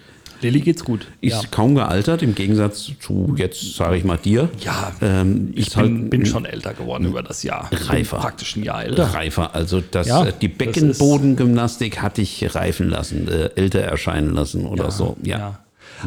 Lilly 0.41 0.61
geht's 0.61 0.83
gut. 0.83 1.07
Ist 1.21 1.43
ja. 1.43 1.49
kaum 1.51 1.75
gealtert, 1.75 2.21
im 2.21 2.35
Gegensatz 2.35 2.91
zu 2.99 3.35
jetzt, 3.37 3.75
sage 3.75 3.97
ich 3.97 4.03
mal, 4.03 4.17
dir. 4.17 4.49
Ja, 4.61 4.91
ähm, 5.01 5.51
ich 5.55 5.73
bin, 5.73 5.77
halt 5.77 6.09
bin 6.09 6.25
schon 6.25 6.45
älter 6.45 6.73
geworden 6.73 7.05
über 7.05 7.23
das 7.23 7.43
Jahr. 7.43 7.69
Reifer. 7.71 8.17
Praktisch 8.17 8.55
ein 8.55 8.63
Jahr 8.63 8.83
älter. 8.83 9.13
reifer. 9.13 9.55
Also 9.55 9.81
das, 9.81 10.07
Ja, 10.07 10.25
äh, 10.25 10.33
die 10.39 10.47
Beckenbodengymnastik 10.47 12.01
hatte 12.01 12.21
ich 12.21 12.55
reifen 12.55 12.89
lassen, 12.89 13.27
äh, 13.27 13.49
älter 13.55 13.81
erscheinen 13.81 14.33
lassen 14.33 14.65
oder 14.65 14.91
so. 14.91 15.17
Ja. 15.23 15.59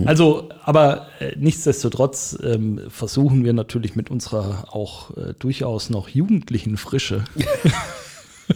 Also, 0.06 0.48
aber 0.64 1.08
äh, 1.20 1.32
nichtsdestotrotz 1.36 2.38
ähm, 2.42 2.80
versuchen 2.88 3.44
wir 3.44 3.52
natürlich 3.52 3.94
mit 3.94 4.10
unserer 4.10 4.64
auch 4.70 5.16
äh, 5.16 5.34
durchaus 5.38 5.90
noch 5.90 6.08
jugendlichen 6.08 6.76
Frische 6.76 7.24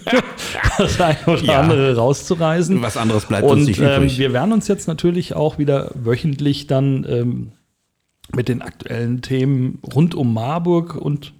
das 0.79 1.01
eine 1.01 1.19
oder 1.27 1.43
Ja. 1.43 1.61
andere 1.61 1.97
rauszureißen. 1.97 2.81
Was 2.83 2.97
anderes 2.97 3.27
bleibt 3.27 3.45
Und 3.45 3.59
uns 3.59 3.67
nicht 3.67 3.81
ähm, 3.81 4.03
übrig. 4.03 4.19
wir 4.19 4.33
werden 4.33 4.53
uns 4.53 4.69
jetzt 4.69 4.89
natürlich 4.89 5.35
auch 5.35 5.59
wieder 5.59 5.91
wöchentlich 5.95 6.67
dann 6.67 7.07
ähm, 7.09 7.53
mit 8.35 8.49
den 8.49 8.63
aktuellen 8.63 9.23
Themen 9.23 9.79
rund 9.95 10.15
um 10.15 10.35
Marburg 10.35 10.95
und 10.97 11.33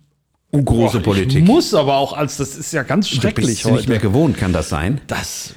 große 0.53 0.99
Boah, 1.01 1.13
Politik. 1.15 1.45
Muss 1.45 1.75
aber 1.75 1.97
auch, 1.97 2.13
als 2.15 2.37
das 2.39 2.57
ist 2.57 2.73
ja 2.73 2.83
ganz 2.83 3.11
du 3.11 3.17
schrecklich 3.17 3.47
bist 3.49 3.65
heute. 3.65 3.75
nicht 3.75 3.89
mehr 3.89 3.99
gewohnt, 3.99 4.37
kann 4.39 4.53
das 4.53 4.69
sein? 4.69 5.01
das 5.07 5.55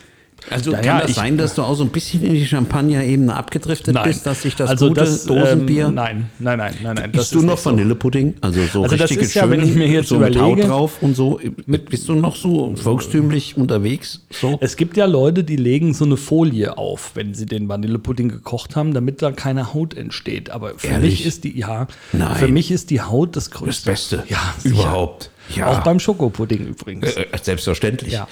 Also 0.51 0.71
Naja, 0.71 0.83
kann 0.93 1.01
das 1.01 1.09
ich- 1.11 1.15
sein, 1.15 1.37
dass 1.37 1.55
du 1.55 1.61
auch 1.63 1.75
so 1.75 1.83
ein 1.83 1.89
bisschen 1.89 2.23
in 2.23 2.33
die 2.33 2.45
Champagner-Ebene 2.45 3.35
abgedriftet 3.35 3.93
Nein. 3.93 4.03
bist, 4.05 4.25
dass 4.25 4.41
sich 4.41 4.55
das 4.55 4.69
also 4.69 4.87
gute 4.89 5.01
das, 5.01 5.25
Dosenbier... 5.25 5.87
Ähm, 5.87 5.93
nein, 5.95 6.29
nein, 6.39 6.57
nein, 6.57 6.75
nein, 6.83 6.95
nein. 6.95 7.11
Das 7.11 7.21
Bist 7.29 7.33
du 7.35 7.41
noch 7.41 7.53
nicht 7.53 7.63
so. 7.63 7.69
Vanillepudding? 7.71 8.33
Also 8.41 8.61
so 8.71 8.83
Also 8.83 8.95
das 8.95 9.09
richtige 9.09 9.25
ist 9.25 9.33
ja, 9.35 9.49
wenn 9.49 9.61
ich 9.63 9.75
mir 9.75 9.87
jetzt 9.87 10.09
so 10.09 10.17
mit 10.19 10.35
überlege- 10.35 10.63
Haut 10.63 10.69
drauf 10.69 10.97
und 11.01 11.15
so. 11.15 11.39
Bist 11.67 12.07
du 12.09 12.13
noch 12.15 12.35
so 12.35 12.75
volkstümlich 12.75 13.57
unterwegs? 13.57 14.21
So? 14.31 14.57
Es 14.61 14.75
gibt 14.75 14.97
ja 14.97 15.05
Leute, 15.05 15.43
die 15.43 15.55
legen 15.55 15.93
so 15.93 16.05
eine 16.05 16.17
Folie 16.17 16.77
auf, 16.77 17.11
wenn 17.15 17.33
sie 17.33 17.45
den 17.45 17.67
Vanillepudding 17.69 18.29
gekocht 18.29 18.75
haben, 18.75 18.93
damit 18.93 19.21
da 19.21 19.31
keine 19.31 19.73
Haut 19.73 19.93
entsteht. 19.95 20.49
Aber 20.49 20.73
für 20.77 20.87
Ehrlich? 20.87 21.11
mich 21.19 21.25
ist 21.25 21.43
die, 21.43 21.57
ja, 21.57 21.87
Nein. 22.13 22.35
für 22.35 22.47
mich 22.47 22.71
ist 22.71 22.89
die 22.89 23.01
Haut 23.01 23.35
das 23.35 23.45
Das 23.49 23.51
Größte. 23.51 23.89
Beste. 23.91 24.23
Ja, 24.29 24.37
sicher. 24.57 24.75
Überhaupt. 24.75 25.29
Ja. 25.55 25.67
Auch 25.67 25.83
beim 25.83 25.99
Schokopudding 25.99 26.67
übrigens. 26.67 27.15
Äh, 27.15 27.25
selbstverständlich. 27.41 28.13
Ja. 28.13 28.27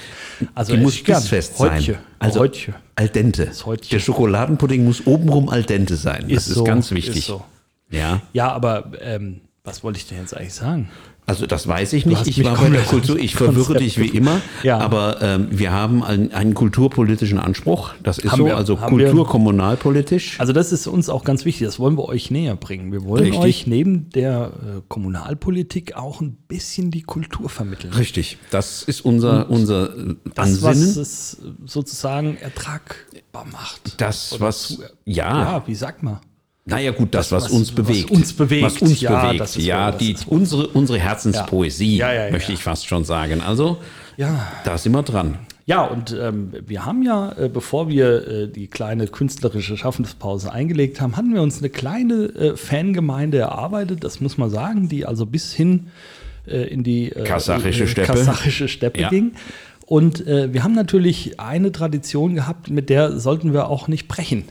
Also 0.54 0.76
Die 0.76 0.80
muss 0.82 0.98
Häutchen. 1.00 1.42
sein. 1.42 1.98
Also 2.20 2.40
Häutchen. 2.40 2.76
al 2.96 3.10
dente. 3.10 3.52
Der 3.92 4.00
Schokoladenpudding 4.00 4.84
muss 4.84 5.06
obenrum 5.06 5.50
al 5.50 5.64
dente 5.64 5.96
sein. 5.96 6.26
Das 6.30 6.48
ist, 6.48 6.56
so, 6.56 6.64
ganz 6.64 6.92
wichtig. 6.92 7.18
Ist 7.18 7.26
so. 7.28 7.44
Ja. 7.90 8.22
Ja, 8.34 8.52
aber 8.52 8.92
ähm, 9.02 9.42
was 9.64 9.84
wollte 9.84 10.00
ich 10.00 10.08
denn 10.08 10.20
jetzt 10.20 10.36
eigentlich 10.36 10.54
sagen? 10.54 10.90
Also 11.30 11.46
das 11.46 11.68
weiß 11.68 11.92
ich 11.92 12.06
nicht. 12.06 12.26
Ich 12.26 12.42
war 12.46 12.56
bei 12.56 12.70
der 12.70 12.84
Kultur. 12.84 13.18
Ich 13.20 13.36
verwirre 13.36 13.76
dich 13.78 14.00
wie 14.00 14.08
immer. 14.08 14.40
Ja. 14.64 14.78
Aber 14.80 15.22
ähm, 15.22 15.48
wir 15.52 15.74
haben 15.74 16.02
einen, 16.02 16.32
einen 16.34 16.54
kulturpolitischen 16.54 17.38
Anspruch. 17.38 17.92
Das 18.02 18.18
ist 18.18 18.32
Haben 18.32 18.38
so. 18.40 18.46
wir- 18.46 18.56
also 18.56 18.78
kulturkommunalpolitisch. 18.78 20.40
Also 20.40 20.54
das 20.54 20.72
ist 20.72 20.88
uns 20.88 21.10
auch 21.10 21.24
ganz 21.26 21.44
wichtig, 21.46 21.68
das 21.68 21.80
wollen 21.80 21.98
wir 21.98 22.06
euch 22.06 22.32
näher 22.32 22.56
bringen. 22.56 22.92
Wir 22.94 23.04
wollen 23.04 23.24
Richtig. 23.26 23.42
euch 23.42 23.68
neben 23.68 24.10
der 24.12 24.52
äh, 24.78 24.82
Kommunalpolitik 24.88 25.96
auch 25.98 26.22
ein 26.22 26.38
bisschen 26.48 26.92
die 26.92 27.02
Kultur 27.04 27.50
vermitteln. 27.50 27.94
Richtig. 27.94 28.38
Das 28.52 28.84
ist 28.84 29.02
unser, 29.02 29.50
unser 29.50 29.96
äh, 29.98 30.16
Das, 30.34 30.62
was 30.62 30.78
Ansinnen. 30.78 31.02
es 31.02 31.38
sozusagen 31.66 32.38
ertragbar 32.38 33.46
macht. 33.52 34.00
Das, 34.02 34.40
was, 34.40 34.80
Ja, 35.06 35.58
ja, 35.58 35.68
wie 35.68 35.76
sagt 35.76 36.04
man? 36.04 36.20
Naja 36.68 36.92
gut, 36.92 37.14
das, 37.16 37.32
was, 37.32 37.46
was- 37.46 37.52
uns 37.52 37.70
was 37.70 37.76
bewegt. 37.76 38.12
uns 38.12 38.34
bewegt. 38.34 38.64
Was 38.64 38.82
uns 38.82 39.02
Ja, 39.02 39.26
bewegt. 39.26 39.42
das 39.42 39.56
ja, 39.58 39.92
das 39.92 40.00
die, 40.00 40.16
unsere, 40.28 40.68
unsere 40.68 41.00
Herzenspoesie, 41.00 41.98
Ja. 41.98 42.14
Ja, 42.14 42.32
möchte 42.32 42.52
ich 42.52 42.62
fast 42.64 42.88
schon 42.88 43.04
sagen. 43.04 43.42
Also, 43.42 43.78
da 44.64 44.78
sind 44.78 44.92
wir 44.94 45.04
dran. 45.04 45.40
Ja, 45.66 45.84
und 45.84 46.16
ähm, 46.18 46.54
wir 46.66 46.86
haben 46.86 47.04
ja, 47.04 47.34
äh, 47.34 47.50
bevor 47.50 47.90
wir 47.90 48.26
äh, 48.28 48.48
die 48.48 48.68
kleine 48.68 49.08
künstlerische 49.08 49.76
Schaffenspause 49.76 50.50
eingelegt 50.52 51.02
haben, 51.02 51.18
hatten 51.18 51.34
wir 51.34 51.42
uns 51.42 51.60
eine 51.60 51.70
kleine 51.70 52.24
äh, 52.36 52.56
Fangemeinde 52.56 53.40
erarbeitet, 53.40 54.04
das 54.06 54.22
muss 54.22 54.38
man 54.38 54.50
sagen, 54.50 54.88
die 54.88 55.06
also 55.06 55.26
bis 55.26 55.52
hin 55.54 55.88
äh, 56.48 56.62
in 56.70 56.86
die 56.86 57.12
äh, 57.12 57.26
Kasachische 57.26 57.86
Steppe. 57.86 58.08
kasachische 58.14 58.70
Steppe 58.70 59.08
ging. 59.10 59.34
Und 59.86 60.26
äh, 60.26 60.54
wir 60.54 60.64
haben 60.64 60.74
natürlich 60.74 61.38
eine 61.38 61.74
Tradition 61.74 62.36
gehabt, 62.36 62.70
mit 62.70 62.90
der 62.90 63.20
sollten 63.20 63.52
wir 63.52 63.68
auch 63.68 63.90
nicht 63.90 64.08
brechen. 64.08 64.46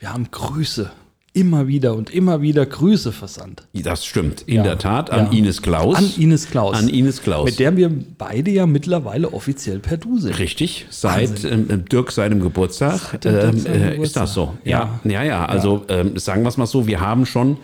Wir 0.00 0.12
haben 0.12 0.28
Grüße. 0.32 0.90
Immer 1.36 1.66
wieder 1.68 1.94
und 1.94 2.08
immer 2.08 2.40
wieder 2.40 2.64
Grüße 2.64 3.12
versandt. 3.12 3.64
Das 3.74 4.06
stimmt, 4.06 4.40
in 4.46 4.56
Ja. 4.56 4.62
der 4.62 4.78
Tat, 4.78 5.10
an 5.10 5.26
Ja. 5.30 5.38
Ines 5.38 5.60
Klaus. 5.60 5.96
An 5.96 6.10
Ines 6.16 6.48
Klaus. 6.50 6.76
An 6.78 6.88
Ines 6.88 7.20
Klaus. 7.22 7.44
Mit 7.44 7.58
der 7.58 7.76
wir 7.76 7.90
beide 8.16 8.50
ja 8.50 8.64
mittlerweile 8.64 9.34
offiziell 9.34 9.78
per 9.80 9.98
Du 9.98 10.18
sind. 10.18 10.38
Richtig, 10.38 10.86
seit 10.88 11.44
ähm, 11.44 11.84
Dirk 11.92 12.10
seinem 12.10 12.40
Geburtstag, 12.40 13.20
Dirk 13.20 13.52
ähm, 13.54 13.58
seinem 13.58 13.74
äh, 13.74 13.78
Geburtstag. 13.90 14.02
ist 14.02 14.16
das 14.16 14.32
so. 14.32 14.54
Ja, 14.64 14.98
Ja. 15.04 15.10
ja, 15.10 15.22
ja. 15.24 15.44
Also 15.46 15.84
Ähm, 15.88 16.16
sagen 16.18 16.42
wir 16.42 16.48
es 16.48 16.56
mal 16.56 16.64
so, 16.66 16.86
wir 16.86 17.00
haben 17.00 17.26
schon 17.26 17.58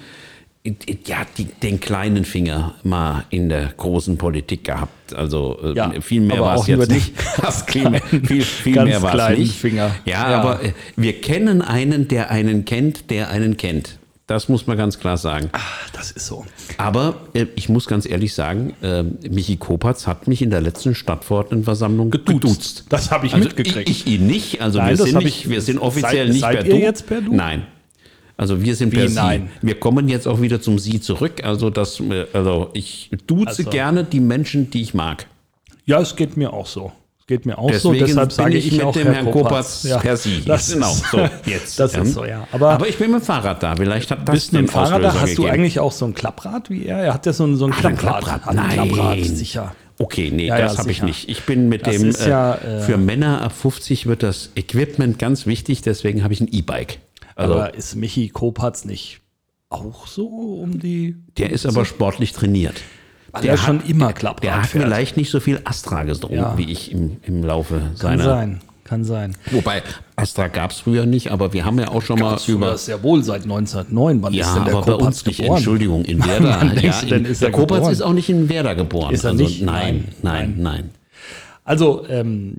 ja, 0.64 1.26
die, 1.37 1.45
den 1.47 1.81
kleinen 1.81 2.25
Finger 2.25 2.75
mal 2.85 3.25
in 3.31 3.49
der 3.49 3.73
großen 3.76 4.16
Politik 4.16 4.62
gehabt. 4.64 5.12
Also 5.12 5.59
äh, 5.62 5.75
Ja, 5.75 5.92
viel 6.00 6.21
mehr 6.21 6.40
war 6.40 6.57
es 6.57 6.66
jetzt 6.69 6.90
nicht. 6.90 7.12
Das 7.42 7.62
viel 7.64 8.42
viel, 8.42 8.83
mehr 8.85 9.02
war 9.02 9.31
es 9.31 9.38
nicht. 9.38 9.57
Finger. 9.57 9.90
Ja, 10.04 10.31
Ja. 10.31 10.40
aber 10.40 10.62
äh, 10.62 10.73
wir 10.97 11.21
kennen 11.21 11.62
einen, 11.62 12.07
der 12.07 12.31
einen 12.31 12.64
kennt, 12.64 13.11
der 13.11 13.31
einen 13.31 13.57
kennt. 13.57 13.99
Das 14.28 14.49
muss 14.49 14.69
man 14.69 14.76
ganz 14.78 15.00
klar 15.00 15.16
sagen. 15.16 15.50
Ah, 15.52 15.59
das 15.92 16.12
ist 16.12 16.26
so. 16.26 16.47
Aber 16.78 17.16
äh, 17.35 17.47
ich 17.57 17.69
muss 17.69 17.87
ganz 17.88 18.07
ehrlich 18.07 18.33
sagen, 18.33 18.73
äh, 18.81 19.02
Michi 19.02 19.57
Kopatz 19.57 20.07
hat 20.07 20.28
mich 20.28 20.42
in 20.42 20.50
der 20.50 20.61
letzten 20.61 20.95
Stadtverordnetenversammlung 20.95 22.12
geduzt. 22.12 22.85
Das 22.88 23.11
habe 23.11 23.26
ich 23.26 23.35
Also 23.35 23.47
mitgekriegt. 23.49 23.90
Ich, 23.90 24.07
ich 24.07 24.14
ihn 24.14 24.28
nicht. 24.28 24.61
Also 24.62 24.78
Nein, 24.78 24.90
wir, 24.97 25.04
sind 25.04 25.19
nicht, 25.25 25.45
ich- 25.45 25.50
wir 25.50 25.61
sind 25.61 25.78
offiziell 25.81 26.26
Seid- 26.28 26.33
nicht 26.33 26.40
seid 26.40 26.57
per 26.61 26.66
ihr 26.66 26.71
Du. 26.75 26.81
jetzt 26.81 27.07
per 27.09 27.21
Du? 27.21 27.35
Nein. 27.35 27.64
Also 28.36 28.62
wir 28.62 28.74
sind 28.74 28.92
Wie 28.92 28.96
per 28.96 29.08
Sie. 29.08 29.14
nein? 29.14 29.50
Wir 29.60 29.78
kommen 29.78 30.08
jetzt 30.08 30.26
auch 30.26 30.40
wieder 30.40 30.60
zum 30.60 30.78
Sie 30.78 31.00
zurück. 31.00 31.44
Also 31.44 31.70
das, 31.70 32.00
äh, 32.00 32.26
also 32.32 32.70
ich 32.72 33.10
duze 33.26 33.48
Also- 33.48 33.70
gerne 33.70 34.04
die 34.04 34.20
Menschen, 34.20 34.70
die 34.70 34.82
ich 34.82 34.94
mag. 34.94 35.26
Ja, 35.84 36.00
es 36.00 36.16
geht 36.16 36.36
mir 36.36 36.52
auch 36.52 36.66
so. 36.66 36.92
Es 37.20 37.26
geht 37.26 37.46
mir 37.46 37.56
auch 37.58 37.68
Deswegen 37.70 37.98
so, 38.00 38.06
deshalb 38.06 38.28
bin 38.30 38.36
sage 38.36 38.56
ich 38.56 38.66
ich, 38.66 38.72
mit 38.72 38.82
auch 38.82 38.92
dem 38.92 39.04
Herr 39.04 39.14
Herrn 39.14 39.30
Kopatz 39.30 39.86
per 40.00 40.16
Sie. 40.16 40.42
Das 40.44 40.72
Genau, 40.72 40.90
ist, 40.92 41.04
so, 41.10 41.18
jetzt. 41.46 41.78
Das 41.78 41.94
Ähm, 41.94 42.02
ist 42.02 42.14
so, 42.14 42.24
ja. 42.24 42.48
Aber, 42.50 42.70
Aber 42.70 42.88
ich 42.88 42.96
bin 42.98 43.12
mit 43.12 43.20
dem 43.20 43.24
Fahrrad 43.24 43.62
da. 43.62 43.76
Vielleicht 43.76 44.10
hat 44.10 44.26
das 44.28 44.34
bist 44.34 44.52
du 44.52 44.56
mit 44.56 44.62
dem 44.62 44.66
den 44.66 44.72
Fahrrad 44.72 45.02
da? 45.04 45.14
Hast 45.14 45.22
du 45.38 45.42
gegeben. 45.42 45.48
eigentlich 45.50 45.78
auch 45.78 45.92
so 45.92 46.04
ein 46.04 46.14
Klapprad 46.14 46.68
wie 46.70 46.86
er? 46.86 46.98
Er 46.98 47.14
hat 47.14 47.24
ja 47.26 47.32
so 47.32 47.44
ein, 47.44 47.56
so 47.56 47.66
ein 47.66 47.72
Ach, 47.74 47.80
Klapprad. 47.80 48.24
Klapprad? 48.24 48.46
Hat 48.46 48.58
ein 48.58 48.70
Klapprad, 48.70 49.16
Nein. 49.18 49.24
sicher. 49.24 49.74
Okay, 49.98 50.32
nee, 50.34 50.46
Ja, 50.46 50.58
ja, 50.58 50.64
das 50.64 50.78
habe 50.78 50.90
ich 50.90 51.02
nicht. 51.02 51.28
Ich 51.28 51.42
bin 51.42 51.68
mit 51.68 51.86
Das 51.86 51.96
dem, 51.96 52.10
äh, 52.12 52.28
ja, 52.28 52.54
äh, 52.56 52.80
für 52.80 52.96
Männer 52.96 53.42
ab 53.42 53.52
50 53.52 54.06
wird 54.06 54.24
das 54.24 54.50
Equipment 54.56 55.18
ganz 55.20 55.46
wichtig, 55.46 55.82
deswegen 55.82 56.24
habe 56.24 56.32
ich 56.34 56.40
ein 56.40 56.48
E-Bike. 56.50 56.98
Also, 57.36 57.54
Aber 57.54 57.74
ist 57.74 57.94
Michi 57.96 58.28
Kopatz 58.28 58.84
nicht 58.84 59.20
auch 59.70 60.06
so 60.06 60.26
um 60.26 60.78
die. 60.78 61.16
Der 61.38 61.50
ist 61.50 61.64
aber 61.66 61.84
sportlich 61.84 62.32
trainiert. 62.32 62.74
Weil 63.32 63.42
der 63.42 63.52
er 63.52 63.56
schon 63.56 63.78
hat- 63.80 63.88
immer 63.88 64.12
Klapprad 64.12 64.44
Der 64.44 64.56
hat 64.62 64.66
fährt. 64.66 64.84
vielleicht 64.84 65.16
nicht 65.16 65.30
so 65.30 65.40
viel 65.40 65.60
Astra 65.64 66.02
gedrungen, 66.04 66.36
Ja. 66.36 66.58
wie 66.58 66.70
ich 66.70 66.92
im, 66.92 67.16
im 67.22 67.42
Laufe 67.42 67.78
Kann 67.78 67.96
seiner. 67.96 68.24
sein, 68.24 68.60
kann 68.84 69.04
sein. 69.04 69.34
Wobei, 69.50 69.82
Astra 70.16 70.48
gab 70.48 70.72
es 70.72 70.80
früher 70.80 71.06
nicht, 71.06 71.30
aber 71.32 71.54
wir 71.54 71.64
haben 71.64 71.78
ja 71.78 71.88
auch 71.88 72.02
schon 72.02 72.18
mal 72.20 72.38
über. 72.46 72.72
Das 72.72 72.86
ja 72.86 73.02
wohl 73.02 73.24
seit 73.24 73.44
1909. 73.44 74.20
Wann 74.22 74.34
Ja, 74.34 74.46
ist 74.46 74.54
denn 74.54 74.64
der 74.66 74.74
aber 74.74 74.84
bei 74.84 74.92
Kopatz 74.92 75.06
uns 75.06 75.24
nicht. 75.26 75.36
geboren? 75.40 75.56
Entschuldigung, 75.56 76.04
in 76.04 76.22
Werder. 76.26 76.74
Ja, 76.82 77.00
in, 77.00 77.24
ist 77.24 77.40
der 77.40 77.48
er 77.48 77.52
Kopatz 77.52 77.76
geboren? 77.78 77.92
ist 77.92 78.02
auch 78.02 78.12
nicht 78.12 78.28
in 78.28 78.50
Werder 78.50 78.74
geboren. 78.74 79.14
Ist 79.14 79.24
er 79.24 79.30
also, 79.30 79.42
nicht? 79.42 79.62
Nein, 79.62 80.08
Nein, 80.20 80.54
nein, 80.56 80.62
nein. 80.62 80.90
Also, 81.64 82.04
ähm, 82.10 82.56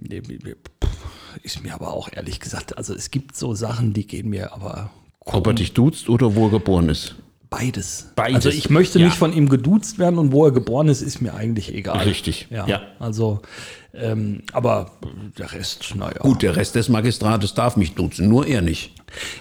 ist 1.41 1.63
mir 1.63 1.73
aber 1.73 1.93
auch 1.93 2.09
ehrlich 2.11 2.39
gesagt, 2.39 2.77
also 2.77 2.93
es 2.93 3.11
gibt 3.11 3.35
so 3.35 3.53
Sachen, 3.55 3.93
die 3.93 4.05
gehen 4.07 4.29
mir 4.29 4.53
aber 4.53 4.89
Ob 5.21 5.47
er 5.47 5.53
dich 5.53 5.73
duzt 5.73 6.09
oder 6.09 6.35
wo 6.35 6.45
er 6.47 6.51
geboren 6.51 6.89
ist. 6.89 7.15
beides. 7.49 8.11
Beides. 8.15 8.35
Also 8.35 8.49
ich 8.49 8.69
möchte 8.69 8.99
Ja. 8.99 9.05
nicht 9.05 9.17
von 9.17 9.31
ihm 9.33 9.47
geduzt 9.49 9.99
werden 9.99 10.17
und 10.19 10.31
wo 10.31 10.45
er 10.45 10.51
geboren 10.51 10.87
ist, 10.87 11.01
ist 11.01 11.21
mir 11.21 11.33
eigentlich 11.35 11.73
egal. 11.73 11.99
Richtig, 12.03 12.47
Ja. 12.49 12.65
ja. 12.67 12.81
Also, 12.99 13.41
ähm, 13.95 14.41
aber 14.53 14.91
der 15.37 15.51
Rest, 15.53 15.93
naja. 15.95 16.17
Gut, 16.19 16.41
der 16.41 16.55
Rest 16.55 16.75
des 16.75 16.89
Magistrates 16.89 17.53
darf 17.53 17.75
mich 17.77 17.93
duzen, 17.93 18.27
nur 18.27 18.47
er 18.47 18.61
nicht. 18.61 18.91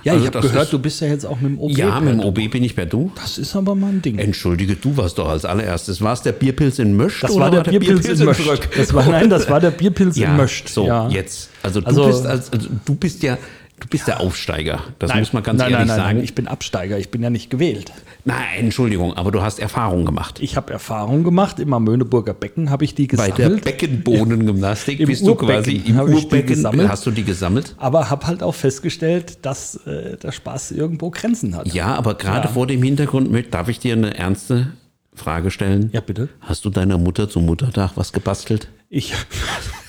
Ja, 0.04 0.12
Also 0.12 0.26
ich 0.26 0.34
habe 0.34 0.46
gehört, 0.46 0.64
ist- 0.64 0.72
du 0.74 0.78
bist 0.78 1.00
ja 1.00 1.06
jetzt 1.08 1.24
auch 1.24 1.40
mit 1.40 1.52
dem 1.52 1.58
OB. 1.58 1.70
Ja, 1.78 1.98
mit 2.00 2.12
dem. 2.12 2.20
OB 2.20 2.48
bin 2.48 2.62
ich 2.62 2.76
per 2.76 2.84
Du. 2.84 3.10
Das 3.16 3.38
ist 3.38 3.56
aber 3.56 3.74
mal 3.74 3.88
ein 3.88 4.02
Ding. 4.02 4.18
Entschuldige, 4.18 4.76
du 4.76 4.94
warst 4.98 5.16
doch 5.16 5.28
als 5.28 5.46
allererstes. 5.46 6.02
War 6.02 6.12
es 6.12 6.20
der 6.20 6.32
Bierpilz 6.32 6.78
in 6.78 6.94
Mösch? 6.96 7.20
Das 7.20 7.34
war 7.36 7.50
der 7.50 7.62
Bierpilz 7.62 8.06
in 8.06 8.26
Mösch. 8.26 8.44
Brück? 8.44 8.68
Das 8.76 8.92
war, 8.92 9.06
nein, 9.08 9.30
das 9.30 9.48
war 9.48 9.60
der 9.60 9.70
Bierpilz 9.70 10.16
ja, 10.18 10.30
in 10.32 10.36
Mösch. 10.36 10.64
So, 10.66 10.86
ja. 10.86 11.08
jetzt. 11.08 11.48
Also 11.62 11.80
du 11.80 11.86
Also- 11.86 12.06
bist 12.06 12.26
als, 12.26 12.52
also 12.52 12.68
du 12.84 12.94
bist 12.94 13.22
ja, 13.22 13.38
du 13.82 13.88
bist 13.88 14.06
der 14.08 14.20
Aufsteiger. 14.20 14.80
Das 14.98 15.10
Nein, 15.10 15.18
muss 15.20 15.32
man 15.32 15.42
ganz 15.42 15.58
nein, 15.58 15.72
ehrlich 15.72 15.88
nein, 15.88 15.96
nein, 15.96 15.96
sagen. 16.06 16.16
Nein, 16.18 16.24
ich 16.24 16.34
bin 16.34 16.48
Absteiger, 16.48 16.98
ich 16.98 17.10
bin 17.10 17.22
ja 17.22 17.30
nicht 17.30 17.50
gewählt. 17.50 17.92
Nein, 18.24 18.38
Entschuldigung, 18.58 19.12
aber 19.14 19.30
du 19.32 19.42
hast 19.42 19.58
Erfahrung 19.58 20.04
gemacht. 20.04 20.38
Ich 20.40 20.56
habe 20.56 20.72
Erfahrung 20.72 21.24
gemacht, 21.24 21.58
im 21.58 21.72
Amöneburger 21.74 22.34
Becken 22.34 22.70
habe 22.70 22.84
ich 22.84 22.94
die 22.94 23.06
Bei 23.08 23.30
gesammelt. 23.30 23.64
der 23.64 23.70
Beckenbohnengymnastik 23.72 25.00
Im 25.00 25.06
bist 25.08 25.26
du 25.26 25.34
quasi 25.34 25.82
im 25.84 25.98
Urbecken. 25.98 26.46
gesammelt. 26.46 26.88
Hast 26.88 27.04
du 27.06 27.10
die 27.10 27.24
gesammelt? 27.24 27.74
aber 27.78 28.08
habe 28.10 28.26
halt 28.26 28.42
auch 28.42 28.54
festgestellt, 28.54 29.44
dass 29.44 29.74
äh, 29.86 30.16
der 30.16 30.32
Spaß 30.32 30.70
irgendwo 30.72 31.10
Grenzen 31.10 31.56
hat. 31.56 31.72
Ja, 31.74 31.94
aber 31.94 32.14
gerade 32.14 32.46
Ja. 32.48 32.52
vor 32.54 32.66
dem 32.66 32.82
Hintergrund 32.82 33.30
darf 33.52 33.68
ich 33.68 33.78
dir 33.80 33.94
eine 33.94 34.16
ernste 34.16 34.68
Frage 35.14 35.50
stellen. 35.50 35.90
Ja, 35.92 36.00
bitte. 36.00 36.28
Hast 36.40 36.64
du 36.64 36.70
deiner 36.70 36.98
Mutter 36.98 37.28
zum 37.28 37.44
Muttertag 37.46 37.92
was 37.96 38.12
gebastelt? 38.12 38.68
Ich. 38.88 39.12